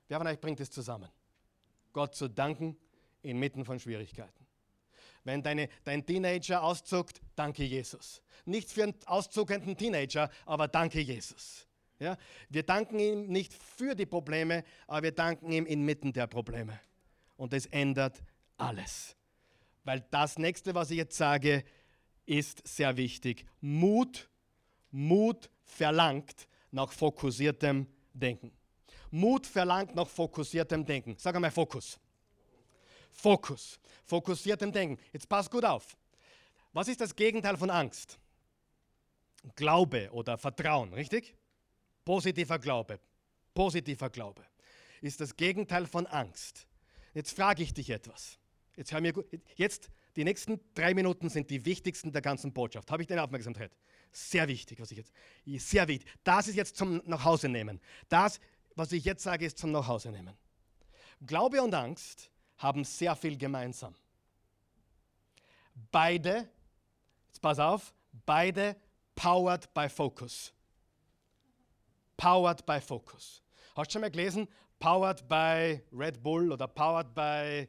Wer 0.09 0.18
von 0.18 0.26
euch 0.26 0.38
bringt 0.38 0.61
es 0.61 0.70
zusammen? 0.70 1.09
Gott 1.94 2.14
zu 2.14 2.28
danken 2.28 2.76
inmitten 3.22 3.64
von 3.64 3.80
Schwierigkeiten. 3.80 4.46
Wenn 5.24 5.42
deine, 5.42 5.70
dein 5.84 6.05
Teenager 6.05 6.62
auszuckt, 6.62 7.22
danke 7.34 7.64
Jesus. 7.64 8.20
Nicht 8.44 8.70
für 8.70 8.82
einen 8.82 8.94
auszuckenden 9.07 9.74
Teenager, 9.74 10.28
aber 10.44 10.68
danke 10.68 11.01
Jesus. 11.01 11.66
Ja? 12.01 12.16
Wir 12.48 12.64
danken 12.64 12.98
ihm 12.98 13.26
nicht 13.28 13.53
für 13.53 13.94
die 13.94 14.07
Probleme, 14.07 14.64
aber 14.86 15.05
wir 15.05 15.12
danken 15.12 15.53
ihm 15.53 15.66
inmitten 15.66 16.12
der 16.12 16.26
Probleme. 16.26 16.80
Und 17.36 17.53
es 17.53 17.66
ändert 17.66 18.22
alles. 18.57 19.16
Weil 19.84 20.05
das 20.11 20.38
nächste, 20.38 20.74
was 20.74 20.90
ich 20.90 20.96
jetzt 20.96 21.16
sage, 21.16 21.64
ist 22.26 22.66
sehr 22.66 22.96
wichtig. 22.96 23.44
Mut, 23.61 24.28
Mut 24.90 25.51
verlangt 25.62 26.48
nach 26.70 26.92
fokussiertem 26.92 27.86
Denken. 28.12 28.53
Mut 29.11 29.46
verlangt 29.46 29.94
nach 29.94 30.09
fokussiertem 30.09 30.84
Denken. 30.84 31.16
Sag 31.18 31.34
einmal 31.34 31.51
Fokus. 31.51 31.98
Fokus. 33.11 33.78
Fokussiertem 34.05 34.72
Denken. 34.72 35.03
Jetzt 35.12 35.28
pass 35.28 35.51
gut 35.51 35.64
auf. 35.64 35.96
Was 36.72 36.88
ist 36.88 37.01
das 37.01 37.14
Gegenteil 37.14 37.57
von 37.57 37.70
Angst? 37.70 38.18
Glaube 39.57 40.11
oder 40.12 40.38
Vertrauen, 40.38 40.92
richtig? 40.92 41.34
Positiver 42.11 42.58
Glaube. 42.58 42.98
Positiver 43.54 44.11
Glaube 44.11 44.44
ist 45.00 45.20
das 45.20 45.36
Gegenteil 45.36 45.86
von 45.86 46.08
Angst. 46.08 46.66
Jetzt 47.14 47.36
frage 47.36 47.62
ich 47.62 47.72
dich 47.72 47.88
etwas. 47.90 48.36
Jetzt 48.74 48.90
hör 48.90 49.00
mir 49.00 49.12
gut. 49.12 49.26
Jetzt 49.54 49.92
die 50.16 50.24
nächsten 50.24 50.58
drei 50.74 50.92
Minuten 50.92 51.28
sind 51.28 51.50
die 51.50 51.64
wichtigsten 51.64 52.11
der 52.11 52.20
ganzen 52.20 52.52
Botschaft. 52.52 52.90
Habe 52.90 53.02
ich 53.02 53.06
deine 53.06 53.22
Aufmerksamkeit? 53.22 53.70
Sehr 54.11 54.48
wichtig, 54.48 54.80
was 54.80 54.90
ich 54.90 54.98
jetzt. 54.98 55.12
Sehr 55.64 55.86
wichtig. 55.86 56.12
Das 56.24 56.48
ist 56.48 56.56
jetzt 56.56 56.76
zum 56.76 57.00
Nachhause 57.04 57.48
nehmen. 57.48 57.80
Das, 58.08 58.40
was 58.74 58.90
ich 58.90 59.04
jetzt 59.04 59.22
sage, 59.22 59.46
ist 59.46 59.58
zum 59.58 59.70
Nachhause 59.70 60.11
nehmen. 60.11 60.36
Glaube 61.24 61.62
und 61.62 61.72
Angst 61.74 62.28
haben 62.58 62.82
sehr 62.82 63.14
viel 63.14 63.38
gemeinsam. 63.38 63.94
Beide, 65.92 66.48
jetzt 67.28 67.40
pass 67.40 67.61
auf, 67.61 67.94
beide 68.26 68.74
powered 69.14 69.72
by 69.72 69.88
Focus. 69.88 70.52
Powered 72.21 72.66
by 72.66 72.79
Focus. 72.83 73.43
Hast 73.75 73.89
du 73.89 73.93
schon 73.95 74.03
mal 74.03 74.11
gelesen? 74.11 74.47
Powered 74.79 75.27
by 75.27 75.83
Red 75.91 76.23
Bull 76.23 76.53
oder 76.53 76.68
Powered 76.68 77.14
by. 77.14 77.66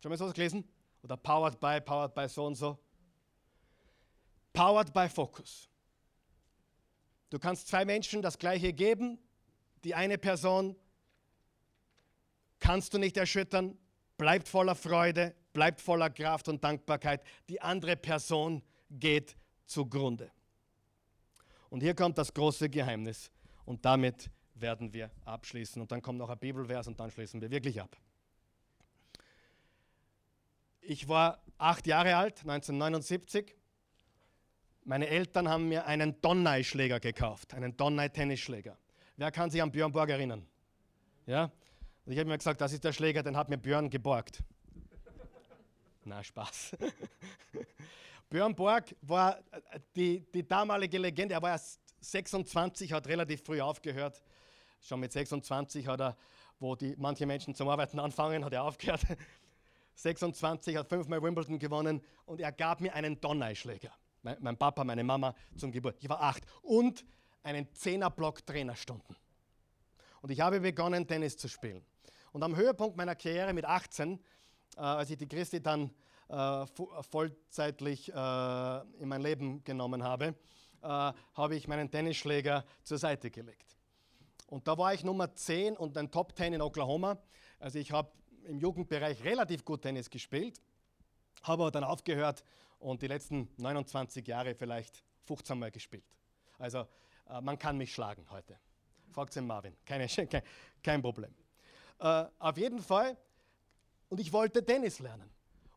Schon 0.00 0.10
mal 0.10 0.16
sowas 0.16 0.32
gelesen? 0.32 0.62
Oder 1.02 1.16
Powered 1.16 1.58
by, 1.58 1.80
Powered 1.80 2.14
by 2.14 2.28
so 2.28 2.46
und 2.46 2.54
so? 2.54 2.78
Powered 4.52 4.92
by 4.92 5.08
Focus. 5.08 5.68
Du 7.28 7.40
kannst 7.40 7.66
zwei 7.66 7.84
Menschen 7.84 8.22
das 8.22 8.38
Gleiche 8.38 8.72
geben. 8.72 9.18
Die 9.82 9.96
eine 9.96 10.18
Person 10.18 10.76
kannst 12.60 12.94
du 12.94 12.98
nicht 12.98 13.16
erschüttern, 13.16 13.76
bleibt 14.16 14.46
voller 14.46 14.76
Freude, 14.76 15.34
bleibt 15.52 15.80
voller 15.80 16.10
Kraft 16.10 16.48
und 16.48 16.62
Dankbarkeit. 16.62 17.24
Die 17.48 17.60
andere 17.60 17.96
Person 17.96 18.62
geht 18.88 19.36
zugrunde. 19.64 20.30
Und 21.70 21.80
hier 21.80 21.94
kommt 21.94 22.18
das 22.18 22.32
große 22.32 22.68
Geheimnis. 22.68 23.30
Und 23.64 23.84
damit 23.84 24.30
werden 24.54 24.92
wir 24.92 25.10
abschließen. 25.24 25.80
Und 25.80 25.92
dann 25.92 26.02
kommt 26.02 26.18
noch 26.18 26.30
ein 26.30 26.38
Bibelvers 26.38 26.86
und 26.86 26.98
dann 26.98 27.10
schließen 27.10 27.40
wir 27.40 27.50
wirklich 27.50 27.80
ab. 27.80 27.96
Ich 30.80 31.08
war 31.08 31.42
acht 31.58 31.86
Jahre 31.86 32.16
alt, 32.16 32.40
1979. 32.40 33.56
Meine 34.84 35.08
Eltern 35.08 35.48
haben 35.48 35.68
mir 35.68 35.86
einen 35.86 36.20
Donnai-Schläger 36.20 37.00
gekauft, 37.00 37.54
einen 37.54 37.76
Donnai-Tennisschläger. 37.76 38.78
Wer 39.16 39.32
kann 39.32 39.50
sich 39.50 39.60
an 39.60 39.72
Björn 39.72 39.90
Borg 39.90 40.10
erinnern? 40.10 40.46
Ja? 41.26 41.50
Und 42.04 42.12
ich 42.12 42.18
habe 42.20 42.28
mir 42.28 42.38
gesagt, 42.38 42.60
das 42.60 42.72
ist 42.72 42.84
der 42.84 42.92
Schläger, 42.92 43.24
den 43.24 43.36
hat 43.36 43.48
mir 43.48 43.58
Björn 43.58 43.90
geborgt. 43.90 44.44
Na, 46.04 46.22
Spaß. 46.22 46.76
Björn 48.28 48.54
Borg 48.54 48.94
war 49.02 49.38
äh, 49.50 49.80
die, 49.94 50.26
die 50.32 50.46
damalige 50.46 50.98
Legende. 50.98 51.34
Er 51.34 51.42
war 51.42 51.50
erst 51.50 51.80
26, 52.00 52.92
hat 52.92 53.06
relativ 53.06 53.42
früh 53.44 53.60
aufgehört. 53.60 54.22
Schon 54.80 55.00
mit 55.00 55.12
26 55.12 55.86
hat 55.86 56.00
er, 56.00 56.16
wo 56.58 56.74
die, 56.74 56.94
manche 56.96 57.26
Menschen 57.26 57.54
zum 57.54 57.68
Arbeiten 57.68 57.98
anfangen, 57.98 58.44
hat 58.44 58.52
er 58.52 58.64
aufgehört. 58.64 59.02
26 59.94 60.76
hat 60.76 60.88
fünfmal 60.88 61.22
Wimbledon 61.22 61.58
gewonnen 61.58 62.02
und 62.26 62.40
er 62.40 62.52
gab 62.52 62.80
mir 62.80 62.94
einen 62.94 63.20
Donnai-Schläger. 63.20 63.92
Mein, 64.22 64.36
mein, 64.40 64.56
Papa, 64.56 64.84
meine 64.84 65.04
Mama 65.04 65.34
zum 65.56 65.70
Geburt. 65.70 65.96
Ich 66.00 66.08
war 66.08 66.20
acht. 66.20 66.42
Und 66.62 67.04
einen 67.42 67.72
Zehnerblock 67.74 68.44
Trainerstunden. 68.44 69.16
Und 70.20 70.30
ich 70.30 70.40
habe 70.40 70.60
begonnen, 70.60 71.06
Tennis 71.06 71.36
zu 71.36 71.48
spielen. 71.48 71.84
Und 72.32 72.42
am 72.42 72.56
Höhepunkt 72.56 72.96
meiner 72.96 73.14
Karriere 73.14 73.52
mit 73.54 73.64
18, 73.64 74.18
äh, 74.76 74.80
als 74.80 75.10
ich 75.10 75.16
die 75.16 75.28
Christi 75.28 75.62
dann 75.62 75.90
äh, 76.28 76.66
vollzeitlich 77.02 78.12
äh, 78.12 78.80
in 79.00 79.08
mein 79.08 79.22
Leben 79.22 79.62
genommen 79.64 80.02
habe, 80.02 80.34
äh, 80.82 80.88
habe 80.88 81.56
ich 81.56 81.68
meinen 81.68 81.90
Tennisschläger 81.90 82.64
zur 82.82 82.98
Seite 82.98 83.30
gelegt. 83.30 83.76
Und 84.48 84.68
da 84.68 84.78
war 84.78 84.94
ich 84.94 85.02
Nummer 85.04 85.34
10 85.34 85.76
und 85.76 85.96
ein 85.96 86.10
Top 86.10 86.36
10 86.36 86.54
in 86.54 86.62
Oklahoma. 86.62 87.18
Also 87.58 87.78
ich 87.78 87.90
habe 87.90 88.10
im 88.44 88.58
Jugendbereich 88.58 89.22
relativ 89.24 89.64
gut 89.64 89.82
Tennis 89.82 90.08
gespielt, 90.08 90.60
habe 91.42 91.64
aber 91.64 91.70
dann 91.70 91.84
aufgehört 91.84 92.44
und 92.78 93.02
die 93.02 93.08
letzten 93.08 93.48
29 93.56 94.26
Jahre 94.26 94.54
vielleicht 94.54 95.02
15 95.24 95.58
Mal 95.58 95.70
gespielt. 95.70 96.04
Also 96.58 96.86
äh, 97.28 97.40
man 97.40 97.58
kann 97.58 97.76
mich 97.76 97.92
schlagen 97.92 98.24
heute. 98.30 98.58
Fragt 99.12 99.34
den 99.34 99.46
Marvin, 99.46 99.76
Keine, 99.84 100.06
kein, 100.06 100.42
kein 100.82 101.02
Problem. 101.02 101.34
Äh, 101.98 102.26
auf 102.38 102.56
jeden 102.58 102.80
Fall, 102.80 103.16
und 104.08 104.20
ich 104.20 104.32
wollte 104.32 104.64
Tennis 104.64 104.98
lernen. 104.98 105.35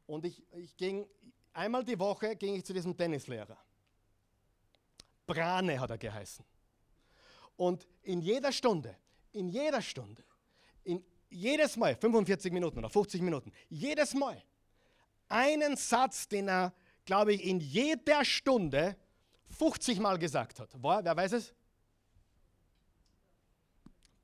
Und 0.10 0.26
ich, 0.26 0.42
ich 0.54 0.76
ging, 0.76 1.08
einmal 1.54 1.84
die 1.84 1.98
Woche 2.00 2.36
ging 2.36 2.56
ich 2.56 2.66
zu 2.66 2.74
diesem 2.74 2.98
Tennislehrer. 2.98 3.56
Brane 5.28 5.80
hat 5.80 5.92
er 5.92 6.00
geheißen. 6.00 6.44
Und 7.56 7.88
in 8.02 8.20
jeder 8.20 8.52
Stunde, 8.52 8.98
in 9.34 9.48
jeder 9.50 9.84
Stunde, 9.84 10.24
in 10.84 11.06
jedes 11.30 11.78
Mal, 11.78 11.96
45 11.96 12.52
Minuten 12.52 12.80
oder 12.80 12.90
50 12.90 13.22
Minuten, 13.22 13.52
jedes 13.70 14.16
Mal 14.16 14.44
einen 15.28 15.78
Satz, 15.78 16.28
den 16.28 16.48
er, 16.48 16.74
glaube 17.06 17.34
ich, 17.34 17.44
in 17.44 17.60
jeder 17.60 18.26
Stunde 18.26 18.98
50 19.52 20.00
Mal 20.00 20.18
gesagt 20.18 20.60
hat. 20.60 20.70
War, 20.82 21.06
wer 21.06 21.16
weiß 21.16 21.34
es? 21.34 21.54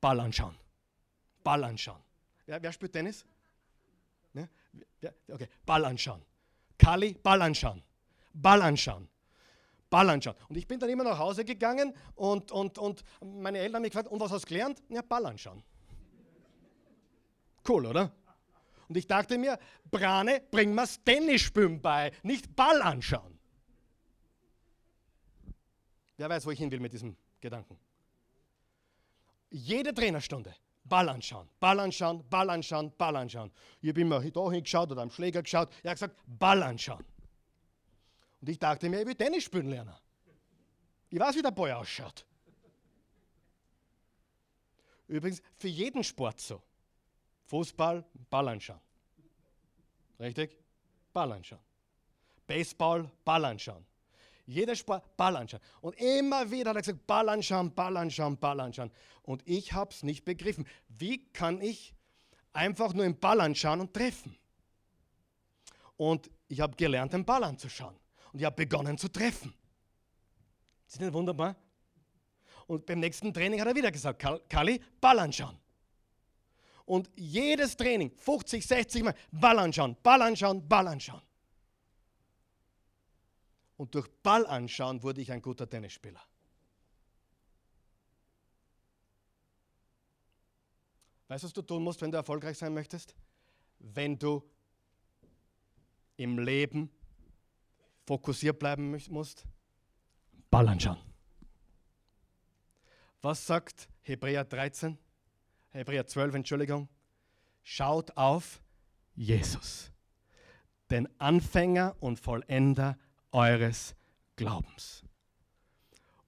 Ball 0.01 0.19
anschauen. 0.19 0.57
Ball 1.43 1.63
anschauen. 1.63 2.01
Wer, 2.47 2.59
wer 2.59 2.73
spielt 2.73 2.93
Tennis? 2.93 3.23
Okay, 5.31 5.47
Ball 5.65 5.85
anschauen. 5.85 6.21
Kali, 6.77 7.13
Ball 7.13 7.41
anschauen. 7.41 7.83
Ball 8.33 8.61
anschauen. 8.61 9.07
Ball 9.89 10.09
anschauen. 10.09 10.35
Und 10.49 10.57
ich 10.57 10.67
bin 10.67 10.79
dann 10.79 10.89
immer 10.89 11.03
nach 11.03 11.17
Hause 11.17 11.45
gegangen 11.45 11.93
und, 12.15 12.51
und, 12.51 12.77
und 12.77 13.03
meine 13.21 13.59
Eltern 13.59 13.75
haben 13.75 13.81
mich 13.83 13.91
gefragt, 13.91 14.09
und 14.09 14.19
was 14.19 14.31
hast 14.31 14.43
du 14.43 14.49
gelernt? 14.49 14.83
Ja, 14.89 15.01
Ball 15.01 15.25
anschauen. 15.25 15.63
Cool, 17.67 17.85
oder? 17.85 18.11
Und 18.87 18.97
ich 18.97 19.07
dachte 19.07 19.37
mir, 19.37 19.57
Brane, 19.89 20.41
bring 20.51 20.75
mir's 20.75 21.03
Tennisspielen 21.03 21.81
bei, 21.81 22.11
nicht 22.23 22.55
Ball 22.55 22.81
anschauen. 22.81 23.39
Wer 26.17 26.29
weiß, 26.29 26.45
wo 26.45 26.51
ich 26.51 26.59
hin 26.59 26.71
will 26.71 26.79
mit 26.79 26.93
diesem 26.93 27.15
Gedanken. 27.41 27.79
Jede 29.49 29.93
Trainerstunde 29.93 30.53
Ball 30.87 31.09
anschauen, 31.09 31.49
Ball 31.59 31.79
anschauen, 31.79 32.23
Ball 32.29 32.49
anschauen, 32.49 32.91
Ball 32.95 33.15
anschauen. 33.15 33.51
Ich 33.81 33.89
habe 33.89 34.01
immer 34.01 34.19
da 34.21 34.51
hingeschaut 34.51 34.91
oder 34.91 35.01
am 35.01 35.09
Schläger 35.09 35.41
geschaut. 35.41 35.69
Er 35.83 35.91
hat 35.91 35.97
gesagt, 35.97 36.15
Ball 36.27 36.61
anschauen. 36.61 37.03
Und 38.39 38.49
ich 38.49 38.59
dachte 38.59 38.87
mir, 38.87 39.01
ich 39.01 39.07
will 39.07 39.15
Tennis 39.15 39.43
spielen 39.45 39.69
lernen. 39.69 39.95
Ich 41.09 41.19
weiß, 41.19 41.35
wie 41.35 41.41
der 41.41 41.51
Ball 41.51 41.71
ausschaut. 41.71 42.25
Übrigens, 45.07 45.41
für 45.57 45.67
jeden 45.67 46.03
Sport 46.03 46.39
so. 46.39 46.61
Fußball, 47.45 48.05
Ball 48.29 48.47
anschauen. 48.49 48.81
Richtig? 50.19 50.57
Ball 51.13 51.31
anschauen. 51.31 51.61
Baseball, 52.45 53.09
Ball 53.23 53.45
anschauen. 53.45 53.85
Jeder 54.45 54.75
Sport, 54.75 55.17
Ball 55.17 55.35
anschauen. 55.35 55.61
Und 55.81 55.95
immer 55.99 56.49
wieder 56.51 56.69
hat 56.69 56.77
er 56.77 56.81
gesagt, 56.81 57.07
Ball 57.07 57.29
anschauen, 57.29 57.73
Ball 57.73 57.97
anschauen, 57.97 58.37
Ball 58.37 58.59
anschauen. 58.59 58.91
Und 59.23 59.41
ich 59.47 59.73
habe 59.73 59.91
es 59.91 60.03
nicht 60.03 60.23
begriffen. 60.23 60.67
Wie 60.87 61.25
kann 61.33 61.61
ich 61.61 61.95
einfach 62.53 62.93
nur 62.93 63.05
den 63.05 63.19
Ball 63.19 63.41
anschauen 63.41 63.81
und 63.81 63.93
treffen? 63.93 64.37
Und 65.97 66.29
ich 66.47 66.59
habe 66.59 66.75
gelernt, 66.75 67.13
den 67.13 67.25
Ball 67.25 67.43
anzuschauen. 67.43 67.95
Und 68.31 68.39
ich 68.39 68.45
habe 68.45 68.55
begonnen 68.55 68.97
zu 68.97 69.07
treffen. 69.07 69.53
Ist 70.85 70.95
das 70.95 70.99
nicht 70.99 71.13
wunderbar? 71.13 71.55
Und 72.67 72.85
beim 72.85 72.99
nächsten 72.99 73.33
Training 73.33 73.59
hat 73.59 73.67
er 73.67 73.75
wieder 73.75 73.91
gesagt, 73.91 74.23
Kali, 74.49 74.81
Ball 74.99 75.19
anschauen. 75.19 75.57
Und 76.85 77.09
jedes 77.15 77.75
Training, 77.75 78.11
50, 78.11 78.65
60 78.65 79.03
Mal, 79.03 79.15
Ball 79.31 79.57
anschauen, 79.57 79.97
Ball 80.03 80.21
anschauen, 80.21 80.67
Ball 80.67 80.87
anschauen. 80.87 81.21
Und 83.77 83.93
durch 83.93 84.07
Ball 84.23 84.45
anschauen 84.45 85.03
wurde 85.03 85.21
ich 85.21 85.31
ein 85.31 85.41
guter 85.41 85.69
Tennisspieler. 85.69 86.21
Weißt 91.27 91.43
du, 91.43 91.47
was 91.47 91.53
du 91.53 91.61
tun 91.61 91.83
musst, 91.83 92.01
wenn 92.01 92.11
du 92.11 92.17
erfolgreich 92.17 92.57
sein 92.57 92.73
möchtest? 92.73 93.15
Wenn 93.79 94.17
du 94.17 94.47
im 96.17 96.39
Leben 96.39 96.89
fokussiert 98.05 98.59
bleiben 98.59 98.91
musst, 99.09 99.45
Ball 100.49 100.67
anschauen. 100.69 100.99
Was 103.21 103.45
sagt 103.45 103.89
Hebräer 104.03 104.45
13? 104.45 104.97
Hebräer 105.71 106.05
12, 106.05 106.35
Entschuldigung. 106.35 106.87
Schaut 107.63 108.15
auf 108.15 108.61
Jesus, 109.15 109.91
den 110.91 111.09
Anfänger 111.19 111.95
und 111.99 112.19
Vollender 112.19 112.97
eures 113.35 113.95
Glaubens. 114.37 115.03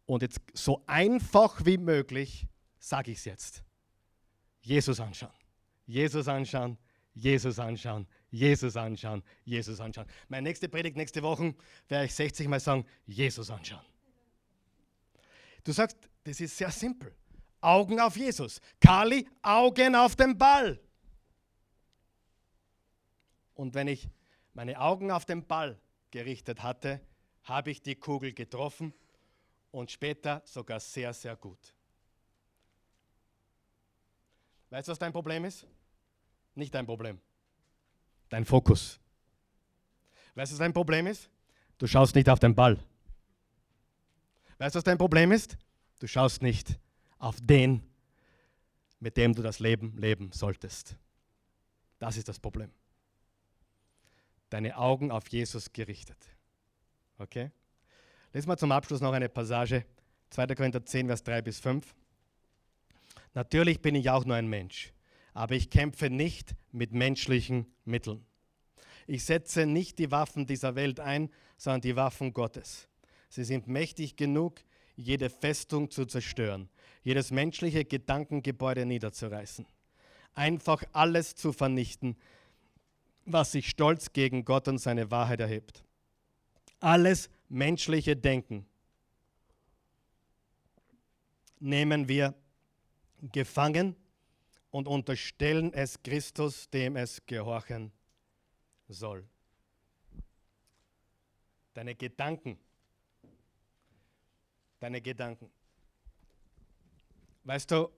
Und 0.05 0.21
jetzt 0.21 0.39
so 0.53 0.83
einfach 0.85 1.65
wie 1.65 1.77
möglich 1.77 2.47
sage 2.77 3.11
ich 3.11 3.19
es 3.19 3.25
jetzt. 3.25 3.63
Jesus 4.61 4.99
anschauen. 4.99 5.31
Jesus 5.85 6.27
anschauen. 6.27 6.77
Jesus 7.13 7.59
anschauen. 7.59 8.07
Jesus 8.29 8.75
anschauen. 8.75 9.23
Jesus 9.45 9.79
anschauen. 9.79 10.07
Meine 10.27 10.49
nächste 10.49 10.69
Predigt 10.69 10.97
nächste 10.97 11.23
Woche 11.23 11.55
werde 11.87 12.05
ich 12.05 12.13
60 12.13 12.47
Mal 12.47 12.59
sagen, 12.59 12.85
Jesus 13.05 13.49
anschauen. 13.49 13.85
Du 15.63 15.71
sagst, 15.71 15.97
das 16.23 16.39
ist 16.39 16.57
sehr 16.57 16.71
simpel. 16.71 17.15
Augen 17.61 17.99
auf 17.99 18.17
Jesus. 18.17 18.61
Kali, 18.79 19.27
Augen 19.41 19.95
auf 19.95 20.15
den 20.15 20.37
Ball. 20.37 20.79
Und 23.55 23.73
wenn 23.73 23.87
ich 23.87 24.07
meine 24.53 24.79
Augen 24.79 25.09
auf 25.11 25.25
den 25.25 25.45
Ball 25.45 25.79
gerichtet 26.11 26.63
hatte, 26.63 27.01
habe 27.43 27.71
ich 27.71 27.81
die 27.81 27.95
Kugel 27.95 28.33
getroffen 28.33 28.93
und 29.71 29.91
später 29.91 30.41
sogar 30.45 30.79
sehr, 30.79 31.13
sehr 31.13 31.35
gut. 31.35 31.73
Weißt 34.69 34.87
du, 34.87 34.91
was 34.91 34.99
dein 34.99 35.13
Problem 35.13 35.45
ist? 35.45 35.65
Nicht 36.55 36.73
dein 36.73 36.85
Problem. 36.85 37.19
Dein 38.29 38.43
Fokus. 38.43 38.99
Weißt 40.35 40.51
du, 40.51 40.55
was 40.55 40.59
dein 40.59 40.73
Problem 40.73 41.07
ist? 41.07 41.29
Du 41.77 41.87
schaust 41.87 42.15
nicht 42.15 42.29
auf 42.29 42.39
den 42.39 42.55
Ball. 42.55 42.77
Weißt 44.57 44.75
du, 44.75 44.77
was 44.77 44.83
dein 44.83 44.97
Problem 44.97 45.31
ist? 45.31 45.57
Du 45.99 46.07
schaust 46.07 46.41
nicht 46.41 46.79
auf 47.19 47.37
den, 47.41 47.83
mit 48.99 49.17
dem 49.17 49.33
du 49.33 49.41
das 49.41 49.59
Leben 49.59 49.95
leben 49.97 50.31
solltest. 50.31 50.95
Das 51.99 52.17
ist 52.17 52.27
das 52.27 52.39
Problem. 52.39 52.71
Deine 54.49 54.77
Augen 54.77 55.11
auf 55.11 55.27
Jesus 55.29 55.73
gerichtet. 55.73 56.17
Okay? 57.17 57.51
Lesen 58.33 58.49
wir 58.49 58.57
zum 58.57 58.71
Abschluss 58.71 59.01
noch 59.01 59.13
eine 59.13 59.29
Passage. 59.29 59.85
2. 60.29 60.47
Korinther 60.55 60.85
10, 60.85 61.07
Vers 61.07 61.23
3 61.23 61.41
bis 61.41 61.59
5. 61.59 61.95
Natürlich 63.33 63.81
bin 63.81 63.95
ich 63.95 64.09
auch 64.09 64.25
nur 64.25 64.35
ein 64.35 64.47
Mensch, 64.47 64.93
aber 65.33 65.55
ich 65.55 65.69
kämpfe 65.69 66.09
nicht 66.09 66.55
mit 66.71 66.91
menschlichen 66.91 67.67
Mitteln. 67.85 68.25
Ich 69.05 69.23
setze 69.23 69.65
nicht 69.65 69.99
die 69.99 70.11
Waffen 70.11 70.45
dieser 70.45 70.75
Welt 70.75 70.99
ein, 70.99 71.29
sondern 71.57 71.81
die 71.81 71.95
Waffen 71.95 72.33
Gottes. 72.33 72.89
Sie 73.29 73.43
sind 73.43 73.67
mächtig 73.67 74.15
genug, 74.15 74.59
jede 74.95 75.29
Festung 75.29 75.91
zu 75.91 76.05
zerstören, 76.05 76.69
jedes 77.03 77.31
menschliche 77.31 77.85
Gedankengebäude 77.85 78.85
niederzureißen, 78.85 79.65
einfach 80.33 80.83
alles 80.91 81.35
zu 81.35 81.53
vernichten, 81.53 82.17
was 83.27 83.51
sich 83.51 83.69
stolz 83.69 84.13
gegen 84.13 84.45
Gott 84.45 84.67
und 84.67 84.77
seine 84.77 85.11
Wahrheit 85.11 85.41
erhebt. 85.41 85.83
Alles 86.79 87.29
menschliche 87.49 88.15
Denken 88.15 88.65
nehmen 91.59 92.07
wir 92.07 92.33
gefangen 93.21 93.95
und 94.71 94.87
unterstellen 94.87 95.73
es 95.73 96.01
Christus, 96.01 96.69
dem 96.69 96.95
es 96.95 97.25
gehorchen 97.25 97.91
soll. 98.87 99.27
Deine 101.73 101.95
Gedanken. 101.95 102.57
Deine 104.79 105.01
Gedanken. 105.01 105.49
Weißt 107.43 107.71
du, 107.71 107.89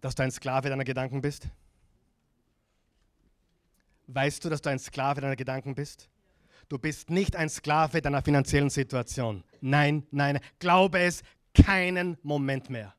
dass 0.00 0.14
du 0.14 0.22
ein 0.22 0.30
Sklave 0.30 0.68
deiner 0.68 0.84
Gedanken 0.84 1.20
bist? 1.20 1.48
Weißt 4.08 4.42
du, 4.42 4.48
dass 4.48 4.62
du 4.62 4.70
ein 4.70 4.78
Sklave 4.78 5.20
deiner 5.20 5.36
Gedanken 5.36 5.74
bist? 5.74 6.08
Du 6.70 6.78
bist 6.78 7.10
nicht 7.10 7.36
ein 7.36 7.50
Sklave 7.50 8.00
deiner 8.00 8.22
finanziellen 8.22 8.70
Situation. 8.70 9.44
Nein, 9.60 10.06
nein, 10.10 10.40
glaube 10.58 11.00
es 11.00 11.22
keinen 11.54 12.16
Moment 12.22 12.70
mehr. 12.70 12.94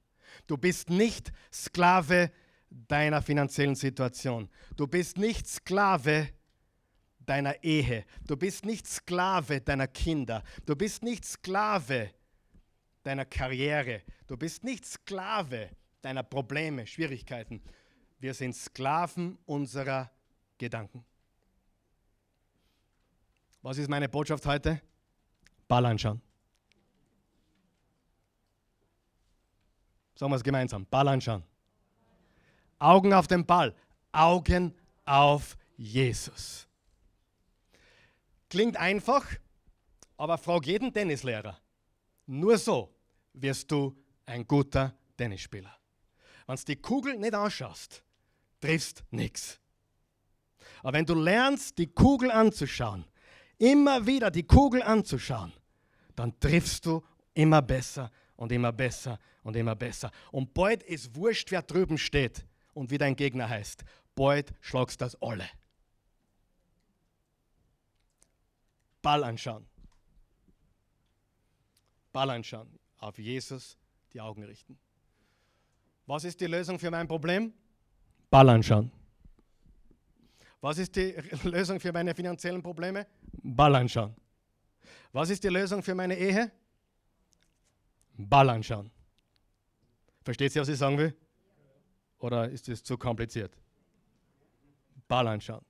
Du 0.45 0.55
bist 0.55 0.89
nicht 0.89 1.31
Sklave 1.51 2.31
deiner 2.69 3.23
finanziellen 3.23 3.75
Situation. 3.75 4.49
Du 4.77 4.85
bist 4.85 5.17
nicht 5.17 5.47
Sklave 5.47 6.29
deiner 7.19 7.63
Ehe. 7.63 8.05
Du 8.27 8.37
bist 8.37 8.65
nicht 8.65 8.87
Sklave 8.87 9.61
deiner 9.61 9.87
Kinder. 9.87 10.43
Du 10.67 10.75
bist 10.75 11.01
nicht 11.01 11.25
Sklave 11.25 12.11
deiner 13.01 13.25
Karriere. 13.25 14.03
Du 14.27 14.37
bist 14.37 14.63
nicht 14.63 14.85
Sklave 14.85 15.69
deiner 16.03 16.23
Probleme, 16.23 16.85
Schwierigkeiten. 16.85 17.61
Wir 18.19 18.35
sind 18.35 18.55
Sklaven 18.55 19.39
unserer 19.45 20.11
Gedanken. 20.59 21.03
Was 23.63 23.77
ist 23.77 23.89
meine 23.89 24.07
Botschaft 24.07 24.45
heute? 24.45 24.81
Ball 25.67 25.85
anschauen. 25.85 26.21
Sagen 30.15 30.31
wir 30.31 30.35
es 30.35 30.43
gemeinsam. 30.43 30.85
Ball 30.85 31.07
anschauen. 31.07 31.43
Augen 32.77 33.13
auf 33.13 33.27
den 33.27 33.45
Ball. 33.45 33.73
Augen 34.11 34.75
auf 35.05 35.57
Jesus. 35.77 36.67
Klingt 38.49 38.77
einfach, 38.77 39.25
aber 40.17 40.37
frag 40.37 40.65
jeden 40.65 40.93
Tennislehrer. 40.93 41.59
Nur 42.25 42.57
so 42.57 42.93
wirst 43.33 43.71
du 43.71 43.95
ein 44.25 44.45
guter 44.45 44.93
Tennisspieler. 45.17 45.73
Wenn 46.47 46.55
du 46.55 46.63
die 46.65 46.75
Kugel 46.75 47.17
nicht 47.17 47.33
anschaust, 47.33 48.03
triffst 48.59 49.03
nichts. 49.11 49.59
Aber 50.81 50.93
wenn 50.93 51.05
du 51.05 51.15
lernst, 51.15 51.77
die 51.77 51.87
Kugel 51.87 52.31
anzuschauen, 52.31 53.05
immer 53.57 54.05
wieder 54.05 54.31
die 54.31 54.43
Kugel 54.43 54.81
anzuschauen, 54.81 55.53
dann 56.15 56.39
triffst 56.39 56.85
du 56.85 57.03
immer 57.33 57.61
besser 57.61 58.11
und 58.35 58.51
immer 58.51 58.71
besser 58.71 59.19
und 59.43 59.55
immer 59.55 59.75
besser. 59.75 60.11
Und 60.31 60.53
bald 60.53 60.83
ist 60.83 61.15
wurscht, 61.15 61.51
wer 61.51 61.61
drüben 61.61 61.97
steht 61.97 62.45
und 62.73 62.91
wie 62.91 62.97
dein 62.97 63.15
Gegner 63.15 63.49
heißt. 63.49 63.83
Bald 64.15 64.53
schlagst 64.61 65.01
das 65.01 65.21
alle. 65.21 65.47
Ball 69.01 69.23
anschauen. 69.23 69.65
Ball 72.11 72.29
anschauen. 72.29 72.67
Auf 72.97 73.17
Jesus 73.17 73.77
die 74.13 74.19
Augen 74.19 74.43
richten. 74.43 74.77
Was 76.05 76.23
ist 76.23 76.41
die 76.41 76.47
Lösung 76.47 76.79
für 76.79 76.91
mein 76.91 77.07
Problem? 77.07 77.53
Ball 78.29 78.49
anschauen. 78.49 78.91
Was 80.61 80.77
ist 80.77 80.95
die 80.95 81.11
Lösung 81.43 81.79
für 81.79 81.91
meine 81.91 82.13
finanziellen 82.13 82.61
Probleme? 82.61 83.07
Ball 83.43 83.75
anschauen. 83.75 84.15
Was 85.11 85.29
ist 85.29 85.43
die 85.43 85.49
Lösung 85.49 85.81
für 85.81 85.95
meine 85.95 86.17
Ehe? 86.17 86.51
Ball 88.17 88.49
anschauen. 88.49 88.91
Versteht 90.23 90.55
ihr, 90.55 90.61
was 90.61 90.69
ich 90.69 90.77
sagen 90.77 90.97
will? 90.97 91.15
Oder 92.19 92.49
ist 92.49 92.67
es 92.67 92.83
zu 92.83 92.97
kompliziert? 92.97 93.55
Ball 95.07 95.27
anschauen. 95.27 95.63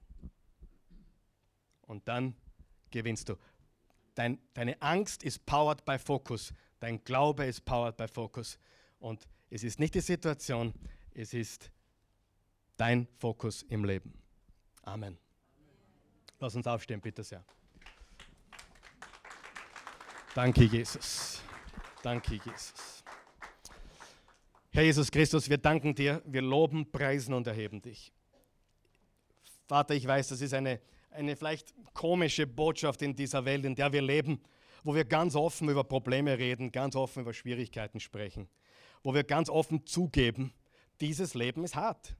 Und 1.83 2.07
dann 2.07 2.35
gewinnst 2.89 3.29
du. 3.29 3.35
Dein, 4.15 4.39
deine 4.53 4.81
Angst 4.81 5.23
ist 5.23 5.45
powered 5.45 5.85
by 5.85 5.97
Focus. 5.97 6.53
Dein 6.79 7.03
Glaube 7.03 7.45
ist 7.45 7.63
powered 7.63 7.95
by 7.95 8.07
Focus. 8.07 8.57
Und 8.99 9.27
es 9.49 9.63
ist 9.63 9.79
nicht 9.79 9.95
die 9.95 10.01
Situation, 10.01 10.73
es 11.13 11.33
ist 11.33 11.71
dein 12.77 13.07
Fokus 13.17 13.63
im 13.63 13.85
Leben. 13.85 14.13
Amen. 14.89 15.19
Lass 16.39 16.55
uns 16.55 16.65
aufstehen, 16.65 16.99
bitte 16.99 17.23
sehr. 17.23 17.45
Danke, 20.33 20.63
Jesus. 20.63 21.43
Danke, 22.01 22.39
Jesus. 22.43 23.03
Herr 24.71 24.81
Jesus 24.81 25.11
Christus, 25.11 25.47
wir 25.47 25.59
danken 25.59 25.93
dir, 25.93 26.23
wir 26.25 26.41
loben, 26.41 26.89
preisen 26.91 27.35
und 27.35 27.45
erheben 27.45 27.81
dich. 27.81 28.11
Vater, 29.67 29.93
ich 29.93 30.07
weiß, 30.07 30.29
das 30.29 30.41
ist 30.41 30.55
eine, 30.55 30.81
eine 31.11 31.35
vielleicht 31.35 31.75
komische 31.93 32.47
Botschaft 32.47 33.03
in 33.03 33.15
dieser 33.15 33.45
Welt, 33.45 33.65
in 33.65 33.75
der 33.75 33.93
wir 33.93 34.01
leben, 34.01 34.41
wo 34.83 34.95
wir 34.95 35.05
ganz 35.05 35.35
offen 35.35 35.69
über 35.69 35.83
Probleme 35.83 36.35
reden, 36.39 36.71
ganz 36.71 36.95
offen 36.95 37.21
über 37.21 37.33
Schwierigkeiten 37.33 37.99
sprechen, 37.99 38.49
wo 39.03 39.13
wir 39.13 39.23
ganz 39.23 39.51
offen 39.51 39.85
zugeben, 39.85 40.51
dieses 40.99 41.35
Leben 41.35 41.63
ist 41.63 41.75
hart. 41.75 42.15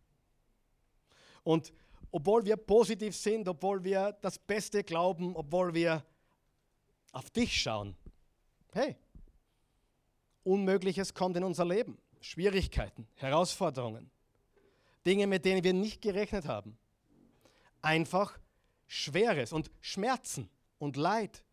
Und 1.43 1.73
obwohl 2.11 2.45
wir 2.45 2.57
positiv 2.57 3.15
sind, 3.15 3.47
obwohl 3.47 3.83
wir 3.83 4.17
das 4.21 4.37
Beste 4.39 4.83
glauben, 4.83 5.35
obwohl 5.35 5.73
wir 5.73 6.03
auf 7.11 7.29
dich 7.29 7.61
schauen, 7.61 7.95
hey, 8.73 8.95
Unmögliches 10.43 11.13
kommt 11.13 11.37
in 11.37 11.43
unser 11.43 11.65
Leben. 11.65 11.97
Schwierigkeiten, 12.21 13.07
Herausforderungen, 13.15 14.09
Dinge, 15.05 15.27
mit 15.27 15.45
denen 15.45 15.63
wir 15.63 15.73
nicht 15.73 16.01
gerechnet 16.01 16.45
haben. 16.45 16.77
Einfach 17.81 18.37
Schweres 18.87 19.53
und 19.53 19.71
Schmerzen 19.79 20.49
und 20.79 20.97
Leid 20.97 21.43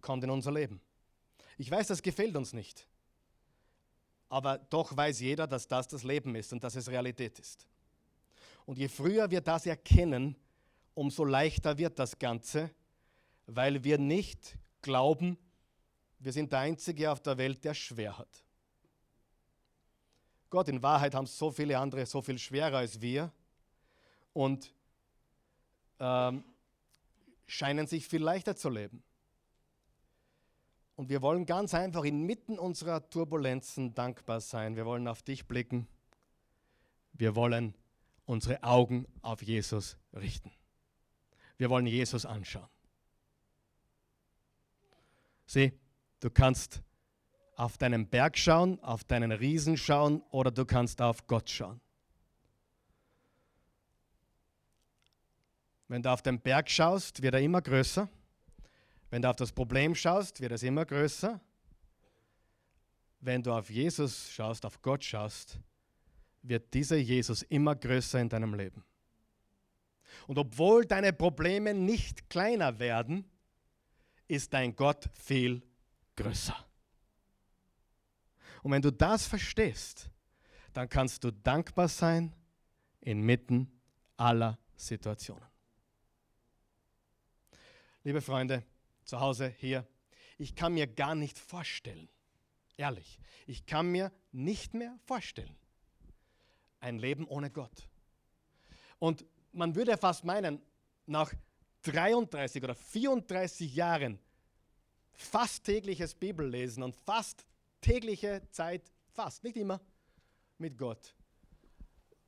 kommt 0.00 0.24
in 0.24 0.30
unser 0.30 0.52
Leben. 0.52 0.80
Ich 1.58 1.70
weiß, 1.70 1.88
das 1.88 2.02
gefällt 2.02 2.36
uns 2.36 2.52
nicht. 2.52 2.86
Aber 4.28 4.58
doch 4.58 4.96
weiß 4.96 5.20
jeder, 5.20 5.46
dass 5.46 5.68
das 5.68 5.86
das 5.86 6.02
Leben 6.02 6.34
ist 6.34 6.52
und 6.52 6.64
dass 6.64 6.76
es 6.76 6.88
Realität 6.88 7.38
ist. 7.38 7.66
Und 8.66 8.78
je 8.78 8.88
früher 8.88 9.30
wir 9.30 9.40
das 9.40 9.66
erkennen, 9.66 10.36
umso 10.94 11.24
leichter 11.24 11.76
wird 11.76 11.98
das 11.98 12.18
Ganze, 12.18 12.70
weil 13.46 13.84
wir 13.84 13.98
nicht 13.98 14.56
glauben, 14.80 15.36
wir 16.18 16.32
sind 16.32 16.52
der 16.52 16.60
Einzige 16.60 17.10
auf 17.10 17.20
der 17.20 17.36
Welt, 17.36 17.64
der 17.64 17.74
schwer 17.74 18.16
hat. 18.16 18.44
Gott, 20.48 20.68
in 20.68 20.82
Wahrheit 20.82 21.14
haben 21.14 21.26
so 21.26 21.50
viele 21.50 21.78
andere 21.78 22.06
so 22.06 22.22
viel 22.22 22.38
schwerer 22.38 22.78
als 22.78 23.00
wir 23.00 23.32
und 24.32 24.72
ähm, 25.98 26.44
scheinen 27.46 27.86
sich 27.86 28.06
viel 28.06 28.22
leichter 28.22 28.56
zu 28.56 28.70
leben. 28.70 29.02
Und 30.96 31.08
wir 31.08 31.22
wollen 31.22 31.44
ganz 31.44 31.74
einfach 31.74 32.04
inmitten 32.04 32.58
unserer 32.58 33.10
Turbulenzen 33.10 33.94
dankbar 33.94 34.40
sein. 34.40 34.76
Wir 34.76 34.86
wollen 34.86 35.08
auf 35.08 35.22
dich 35.22 35.46
blicken. 35.46 35.88
Wir 37.12 37.34
wollen 37.34 37.74
unsere 38.24 38.62
Augen 38.62 39.06
auf 39.22 39.42
Jesus 39.42 39.96
richten. 40.12 40.50
Wir 41.56 41.70
wollen 41.70 41.86
Jesus 41.86 42.26
anschauen. 42.26 42.68
Sieh, 45.46 45.72
du 46.20 46.30
kannst 46.30 46.82
auf 47.56 47.78
deinen 47.78 48.08
Berg 48.08 48.36
schauen, 48.36 48.80
auf 48.80 49.04
deinen 49.04 49.30
Riesen 49.30 49.76
schauen 49.76 50.22
oder 50.30 50.50
du 50.50 50.64
kannst 50.64 51.00
auf 51.00 51.26
Gott 51.26 51.48
schauen. 51.50 51.80
Wenn 55.86 56.02
du 56.02 56.10
auf 56.10 56.22
den 56.22 56.40
Berg 56.40 56.70
schaust, 56.70 57.22
wird 57.22 57.34
er 57.34 57.40
immer 57.40 57.62
größer. 57.62 58.08
Wenn 59.10 59.22
du 59.22 59.30
auf 59.30 59.36
das 59.36 59.52
Problem 59.52 59.94
schaust, 59.94 60.40
wird 60.40 60.52
es 60.52 60.62
immer 60.62 60.84
größer. 60.84 61.40
wenn 63.24 63.42
du 63.42 63.52
auf 63.52 63.70
Jesus 63.70 64.30
schaust, 64.30 64.66
auf 64.66 64.82
Gott 64.82 65.02
schaust, 65.02 65.58
wird 66.44 66.72
dieser 66.74 66.96
Jesus 66.96 67.42
immer 67.42 67.74
größer 67.74 68.20
in 68.20 68.28
deinem 68.28 68.54
Leben. 68.54 68.84
Und 70.26 70.38
obwohl 70.38 70.84
deine 70.84 71.12
Probleme 71.12 71.74
nicht 71.74 72.28
kleiner 72.30 72.78
werden, 72.78 73.24
ist 74.28 74.52
dein 74.52 74.76
Gott 74.76 75.10
viel 75.14 75.62
größer. 76.16 76.56
Und 78.62 78.72
wenn 78.72 78.82
du 78.82 78.92
das 78.92 79.26
verstehst, 79.26 80.10
dann 80.72 80.88
kannst 80.88 81.24
du 81.24 81.30
dankbar 81.30 81.88
sein 81.88 82.34
inmitten 83.00 83.70
aller 84.16 84.58
Situationen. 84.76 85.44
Liebe 88.02 88.20
Freunde, 88.20 88.64
zu 89.04 89.20
Hause 89.20 89.54
hier, 89.58 89.86
ich 90.38 90.54
kann 90.54 90.74
mir 90.74 90.86
gar 90.86 91.14
nicht 91.14 91.38
vorstellen, 91.38 92.08
ehrlich, 92.76 93.18
ich 93.46 93.66
kann 93.66 93.90
mir 93.90 94.12
nicht 94.32 94.74
mehr 94.74 94.98
vorstellen, 95.04 95.56
ein 96.84 96.98
Leben 96.98 97.26
ohne 97.26 97.50
Gott. 97.50 97.88
Und 98.98 99.24
man 99.52 99.74
würde 99.74 99.96
fast 99.96 100.24
meinen, 100.24 100.60
nach 101.06 101.32
33 101.82 102.62
oder 102.62 102.74
34 102.74 103.74
Jahren 103.74 104.18
fast 105.12 105.64
tägliches 105.64 106.14
Bibellesen 106.14 106.82
und 106.82 106.94
fast 106.94 107.46
tägliche 107.80 108.42
Zeit, 108.50 108.82
fast, 109.12 109.44
nicht 109.44 109.56
immer, 109.56 109.80
mit 110.58 110.78
Gott, 110.78 111.14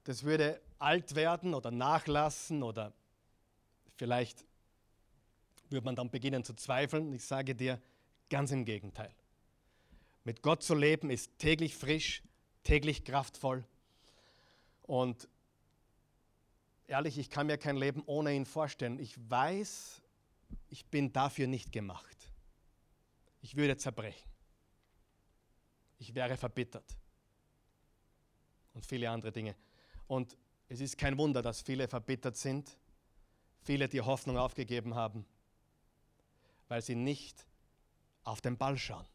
das 0.05 0.23
würde 0.23 0.61
alt 0.79 1.15
werden 1.15 1.55
oder 1.55 1.71
nachlassen 1.71 2.63
oder 2.63 2.93
vielleicht 3.97 4.45
würde 5.69 5.85
man 5.85 5.97
dann 5.97 6.11
beginnen 6.11 6.45
zu 6.45 6.55
zweifeln. 6.55 7.13
Ich 7.13 7.25
sage 7.25 7.55
dir 7.55 7.81
ganz 8.31 8.53
im 8.53 8.65
Gegenteil. 8.65 9.13
Mit 10.23 10.43
Gott 10.43 10.63
zu 10.63 10.75
leben 10.75 11.11
ist 11.11 11.39
täglich 11.39 11.77
frisch, 11.77 12.23
täglich 12.63 13.05
kraftvoll. 13.05 13.65
Und 14.87 15.29
ehrlich, 16.87 17.19
ich 17.19 17.31
kann 17.31 17.47
mir 17.47 17.59
kein 17.59 17.77
Leben 17.77 18.03
ohne 18.07 18.35
ihn 18.35 18.47
vorstellen. 18.47 18.99
Ich 18.99 19.17
weiß, 19.31 20.03
ich 20.69 20.87
bin 20.87 21.13
dafür 21.13 21.47
nicht 21.47 21.73
gemacht. 21.73 22.17
Ich 23.41 23.57
würde 23.57 23.77
zerbrechen. 23.77 24.29
Ich 25.99 26.15
wäre 26.15 26.37
verbittert. 26.37 26.97
Und 28.75 28.85
viele 28.85 29.11
andere 29.11 29.33
Dinge. 29.33 29.57
Und 30.07 30.37
es 30.69 30.81
ist 30.81 30.99
kein 30.99 31.17
Wunder, 31.17 31.43
dass 31.43 31.63
viele 31.63 31.89
verbittert 31.89 32.37
sind, 32.37 32.77
viele 33.63 33.89
die 33.89 34.01
Hoffnung 34.01 34.37
aufgegeben 34.37 34.95
haben, 34.95 35.25
weil 36.69 36.83
sie 36.83 36.95
nicht 36.95 37.47
auf 38.25 38.41
den 38.41 38.57
Ball 38.57 38.77
schauen, 38.77 39.07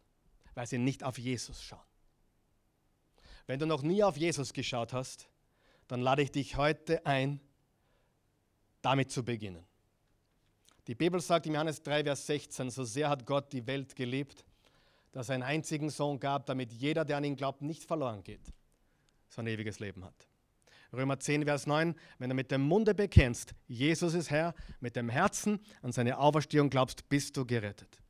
weil 0.53 0.65
sie 0.67 0.77
nicht 0.77 1.03
auf 1.03 1.17
Jesus 1.17 1.61
schauen. 1.61 1.79
Wenn 3.47 3.59
du 3.59 3.65
noch 3.65 3.81
nie 3.81 4.03
auf 4.03 4.17
Jesus 4.17 4.53
geschaut 4.53 4.93
hast, 4.93 5.27
dann 5.91 5.99
lade 5.99 6.21
ich 6.21 6.31
dich 6.31 6.55
heute 6.55 7.05
ein, 7.05 7.41
damit 8.81 9.11
zu 9.11 9.25
beginnen. 9.25 9.65
Die 10.87 10.95
Bibel 10.95 11.19
sagt 11.19 11.47
im 11.47 11.53
Johannes 11.53 11.83
3, 11.83 12.05
Vers 12.05 12.25
16, 12.27 12.69
so 12.69 12.85
sehr 12.85 13.09
hat 13.09 13.25
Gott 13.25 13.51
die 13.51 13.67
Welt 13.67 13.93
geliebt, 13.97 14.45
dass 15.11 15.27
er 15.27 15.35
einen 15.35 15.43
einzigen 15.43 15.89
Sohn 15.89 16.17
gab, 16.17 16.45
damit 16.45 16.71
jeder, 16.71 17.03
der 17.03 17.17
an 17.17 17.25
ihn 17.25 17.35
glaubt, 17.35 17.61
nicht 17.61 17.83
verloren 17.83 18.23
geht, 18.23 18.53
sondern 19.27 19.53
ewiges 19.53 19.81
Leben 19.81 20.05
hat. 20.05 20.29
Römer 20.93 21.19
10, 21.19 21.43
Vers 21.43 21.67
9, 21.67 21.93
wenn 22.19 22.29
du 22.29 22.35
mit 22.37 22.51
dem 22.51 22.61
Munde 22.61 22.95
bekennst, 22.95 23.53
Jesus 23.67 24.13
ist 24.13 24.31
Herr, 24.31 24.55
mit 24.79 24.95
dem 24.95 25.09
Herzen 25.09 25.59
an 25.81 25.91
seine 25.91 26.19
Auferstehung 26.19 26.69
glaubst, 26.69 27.09
bist 27.09 27.35
du 27.35 27.45
gerettet. 27.45 28.01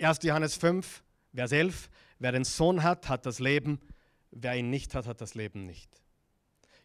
1. 0.00 0.20
Johannes 0.22 0.56
5, 0.56 1.04
Vers 1.34 1.52
11, 1.52 1.90
wer 2.18 2.32
den 2.32 2.44
Sohn 2.44 2.82
hat, 2.82 3.10
hat 3.10 3.26
das 3.26 3.40
Leben, 3.40 3.78
wer 4.30 4.56
ihn 4.56 4.70
nicht 4.70 4.94
hat, 4.94 5.06
hat 5.06 5.20
das 5.20 5.34
Leben 5.34 5.66
nicht. 5.66 6.00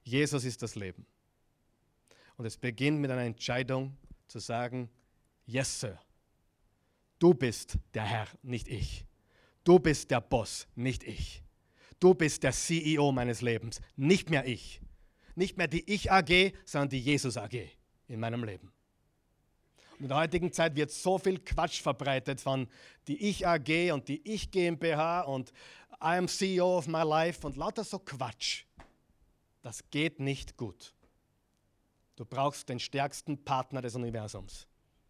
Jesus 0.06 0.46
ist 0.46 0.62
das 0.62 0.76
Leben. 0.76 1.06
Und 2.38 2.46
es 2.46 2.58
beginnt 2.58 3.00
mit 3.00 3.12
einer 3.12 3.24
Entscheidung 3.24 3.98
zu 4.28 4.40
sagen, 4.40 4.90
yes, 5.46 5.80
Sir, 5.80 6.00
du 7.20 7.34
bist 7.34 7.78
der 7.94 8.04
Herr, 8.04 8.28
nicht 8.44 8.68
ich. 8.68 9.06
Du 9.64 9.80
bist 9.80 10.12
der 10.12 10.22
Boss, 10.22 10.68
nicht 10.76 11.04
ich. 11.04 11.42
Du 12.00 12.14
bist 12.14 12.44
der 12.44 12.52
CEO 12.52 13.12
meines 13.12 13.42
Lebens, 13.42 13.82
nicht 13.96 14.30
mehr 14.30 14.46
ich. 14.46 14.80
Nicht 15.34 15.58
mehr 15.58 15.68
die 15.68 15.92
Ich 15.92 16.12
AG, 16.12 16.54
sondern 16.66 16.90
die 16.90 17.00
Jesus 17.00 17.36
AG 17.36 17.68
in 18.08 18.20
meinem 18.20 18.44
Leben. 18.44 18.72
Und 19.98 20.04
in 20.04 20.08
der 20.10 20.18
heutigen 20.18 20.52
Zeit 20.52 20.76
wird 20.76 20.92
so 20.92 21.18
viel 21.18 21.40
Quatsch 21.40 21.82
verbreitet 21.82 22.42
von 22.42 22.68
die 23.08 23.30
Ich 23.30 23.48
AG 23.48 23.92
und 23.92 24.08
die 24.08 24.22
Ich 24.30 24.52
GmbH 24.52 25.22
und 25.22 25.52
I 26.02 26.18
am 26.18 26.28
CEO 26.28 26.78
of 26.78 26.88
my 26.88 27.02
life 27.02 27.46
und 27.48 27.56
lauter 27.56 27.84
so 27.84 27.98
Quatsch. 27.98 28.66
Das 29.66 29.84
geht 29.90 30.20
nicht 30.20 30.58
gut. 30.58 30.94
Du 32.16 32.24
brauchst 32.24 32.70
den 32.70 32.80
stärksten 32.80 33.44
Partner 33.44 33.82
des 33.82 33.96
Universums, 33.96 34.68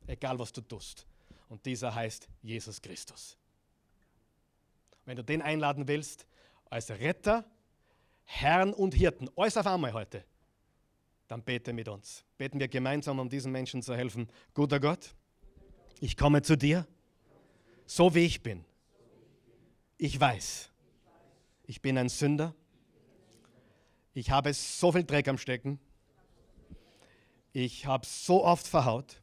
egal 0.07 0.39
was 0.39 0.53
du 0.53 0.61
tust. 0.61 1.05
Und 1.49 1.65
dieser 1.65 1.93
heißt 1.93 2.29
Jesus 2.41 2.81
Christus. 2.81 3.37
Wenn 5.03 5.17
du 5.17 5.25
den 5.25 5.41
einladen 5.41 5.89
willst, 5.89 6.25
als 6.69 6.89
Retter, 6.89 7.43
Herrn 8.23 8.73
und 8.73 8.93
Hirten, 8.93 9.29
alles 9.35 9.57
auf 9.57 9.67
einmal 9.67 9.91
heute, 9.91 10.23
dann 11.27 11.43
bete 11.43 11.73
mit 11.73 11.89
uns. 11.89 12.23
Beten 12.37 12.57
wir 12.57 12.69
gemeinsam, 12.69 13.19
um 13.19 13.27
diesen 13.27 13.51
Menschen 13.51 13.81
zu 13.81 13.93
helfen. 13.93 14.29
Guter 14.53 14.79
Gott, 14.79 15.13
ich 15.99 16.15
komme 16.15 16.41
zu 16.41 16.57
dir, 16.57 16.87
so 17.85 18.15
wie 18.15 18.25
ich 18.25 18.41
bin. 18.41 18.63
Ich 19.97 20.17
weiß, 20.17 20.71
ich 21.65 21.81
bin 21.81 21.97
ein 21.97 22.07
Sünder. 22.07 22.55
Ich 24.15 24.31
habe 24.31 24.53
so 24.53 24.93
viel 24.93 25.03
Dreck 25.03 25.27
am 25.27 25.37
Stecken. 25.37 25.77
Ich 27.51 27.85
habe 27.85 28.05
so 28.05 28.45
oft 28.45 28.65
verhaut. 28.65 29.21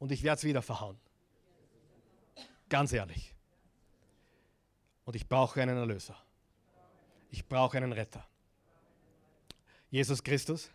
Und 0.00 0.10
ich 0.10 0.24
werde 0.24 0.38
es 0.38 0.44
wieder 0.44 0.62
verhauen. 0.62 0.98
Ganz 2.68 2.92
ehrlich. 2.92 3.32
Und 5.04 5.14
ich 5.14 5.28
brauche 5.28 5.62
einen 5.62 5.76
Erlöser. 5.76 6.16
Ich 7.30 7.46
brauche 7.46 7.76
einen 7.76 7.92
Retter. 7.92 8.26
Jesus 9.90 10.20
Christus, 10.22 10.68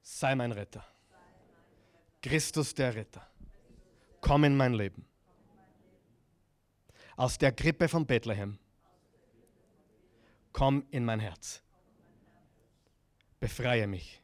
sei 0.00 0.34
mein 0.34 0.52
Retter. 0.52 0.82
Christus 2.22 2.74
der 2.74 2.94
Retter. 2.94 3.26
Komm 4.22 4.44
in 4.44 4.56
mein 4.56 4.72
Leben. 4.72 5.04
Aus 7.16 7.36
der 7.36 7.52
Krippe 7.52 7.88
von 7.88 8.06
Bethlehem. 8.06 8.58
Komm 10.52 10.86
in 10.90 11.04
mein 11.04 11.20
Herz. 11.20 11.62
Befreie 13.40 13.86
mich 13.86 14.22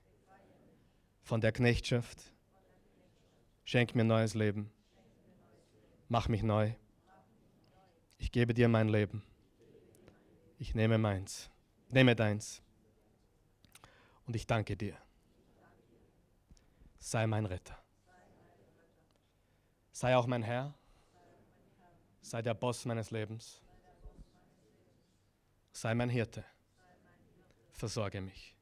von 1.22 1.40
der 1.40 1.52
Knechtschaft. 1.52 2.32
Schenk 3.64 3.94
mir 3.94 4.04
neues 4.04 4.34
Leben. 4.34 4.70
Mach 6.08 6.28
mich 6.28 6.42
neu. 6.42 6.72
Ich 8.16 8.32
gebe 8.32 8.54
dir 8.54 8.68
mein 8.68 8.88
Leben. 8.88 9.22
Ich 10.58 10.74
nehme 10.74 10.98
meins. 10.98 11.50
Nehme 11.88 12.16
deins. 12.16 12.62
Und 14.26 14.36
ich 14.36 14.46
danke 14.46 14.76
dir. 14.76 14.96
Sei 16.98 17.26
mein 17.26 17.46
Retter. 17.46 17.78
Sei 19.92 20.16
auch 20.16 20.26
mein 20.26 20.42
Herr. 20.42 20.74
Sei 22.20 22.42
der 22.42 22.54
Boss 22.54 22.84
meines 22.84 23.10
Lebens. 23.10 23.62
Sei 25.80 25.94
mein 25.94 26.08
Hirte. 26.08 26.44
Versorge 27.70 28.20
mich. 28.20 28.56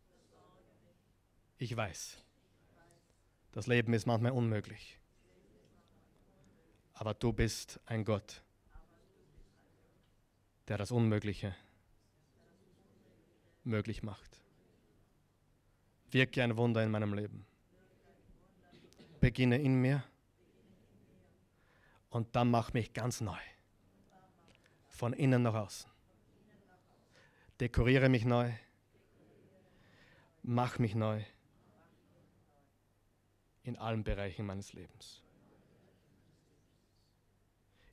Ich 1.57 1.75
weiß, 1.75 2.23
das 3.53 3.67
Leben 3.67 3.95
ist 3.95 4.05
manchmal 4.05 4.33
unmöglich. 4.33 5.01
Aber 6.93 7.15
du 7.15 7.33
bist 7.33 7.81
ein 7.87 8.05
Gott, 8.05 8.43
der 10.69 10.77
das 10.77 10.91
Unmögliche 10.91 11.57
möglich 13.65 14.03
macht. 14.03 14.43
Wirke 16.11 16.43
ein 16.43 16.59
Wunder 16.59 16.83
in 16.83 16.91
meinem 16.91 17.15
Leben. 17.15 17.47
Beginne 19.21 19.57
in 19.57 19.81
mir 19.81 20.05
und 22.11 22.37
dann 22.37 22.51
mach 22.51 22.75
mich 22.75 22.93
ganz 22.93 23.23
neu. 23.23 23.41
Von 24.91 25.15
innen 25.15 25.45
nach 25.45 25.55
außen. 25.55 25.96
Dekoriere 27.61 28.09
mich 28.09 28.25
neu. 28.25 28.53
Mach 30.43 30.79
mich 30.79 30.95
neu. 30.95 31.23
In 33.63 33.77
allen 33.77 34.05
Bereichen 34.05 34.47
meines 34.47 34.73
Lebens. 34.73 35.23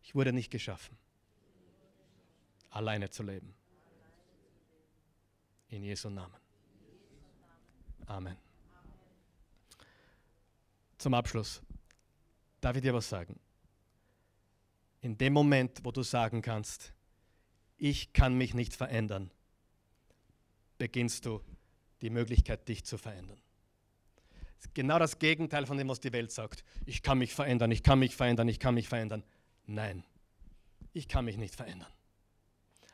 Ich 0.04 0.14
wurde 0.14 0.34
nicht 0.34 0.52
geschaffen 0.52 0.98
alleine 2.74 3.10
zu 3.10 3.24
leben. 3.24 3.54
In 5.70 5.84
Jesu 5.84 6.10
Namen. 6.10 6.36
Amen. 8.06 8.38
Zum 10.98 11.14
Abschluss 11.14 11.62
darf 12.62 12.76
ich 12.76 12.82
dir 12.82 12.94
was 12.94 13.10
sagen. 13.10 13.40
In 15.02 15.18
dem 15.18 15.34
Moment, 15.34 15.84
wo 15.84 15.92
du 15.92 16.04
sagen 16.04 16.42
kannst, 16.42 16.94
ich 17.78 18.14
kann 18.14 18.36
mich 18.36 18.54
nicht 18.54 18.76
verändern, 18.76 19.32
beginnst 20.84 21.26
du 21.26 21.40
die 22.02 22.10
Möglichkeit, 22.10 22.68
dich 22.68 22.84
zu 22.84 22.98
verändern. 22.98 23.42
Genau 24.74 25.00
das 25.00 25.18
Gegenteil 25.18 25.66
von 25.66 25.78
dem, 25.78 25.88
was 25.88 26.02
die 26.02 26.12
Welt 26.12 26.30
sagt. 26.30 26.66
Ich 26.86 27.02
kann 27.02 27.20
mich 27.20 27.34
verändern, 27.34 27.72
ich 27.72 27.84
kann 27.84 28.00
mich 28.00 28.18
verändern, 28.18 28.50
ich 28.50 28.60
kann 28.60 28.74
mich 28.74 28.90
verändern. 28.90 29.24
Nein, 29.66 30.04
ich 30.92 31.08
kann 31.08 31.24
mich 31.24 31.38
nicht 31.38 31.56
verändern. 31.56 31.88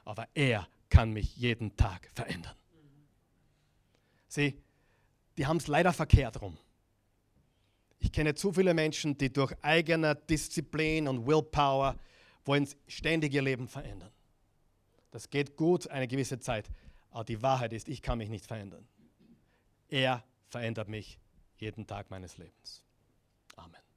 Aber 0.05 0.27
er 0.35 0.67
kann 0.89 1.13
mich 1.13 1.35
jeden 1.35 1.75
Tag 1.77 2.11
verändern. 2.13 2.55
Sieh, 4.27 4.61
die 5.39 5.47
haben 5.47 5.57
es 5.57 5.65
leider 5.65 5.91
verkehrt 5.91 6.43
rum. 6.43 6.59
Ich 7.97 8.11
kenne 8.11 8.35
zu 8.35 8.53
viele 8.53 8.75
Menschen, 8.75 9.17
die 9.17 9.33
durch 9.33 9.55
eigene 9.63 10.13
Disziplin 10.13 11.07
und 11.07 11.25
Willpower 11.25 11.97
wollen 12.45 12.69
ständig 12.87 13.33
ihr 13.33 13.41
Leben 13.41 13.67
verändern. 13.67 14.11
Das 15.09 15.31
geht 15.31 15.55
gut 15.57 15.87
eine 15.87 16.07
gewisse 16.07 16.39
Zeit, 16.39 16.69
aber 17.11 17.23
die 17.23 17.41
Wahrheit 17.41 17.73
ist, 17.73 17.87
ich 17.87 18.01
kann 18.01 18.17
mich 18.17 18.29
nicht 18.29 18.45
verändern. 18.45 18.87
Er 19.87 20.23
verändert 20.49 20.87
mich 20.87 21.19
jeden 21.57 21.87
Tag 21.87 22.09
meines 22.09 22.37
Lebens. 22.37 22.83
Amen. 23.55 23.88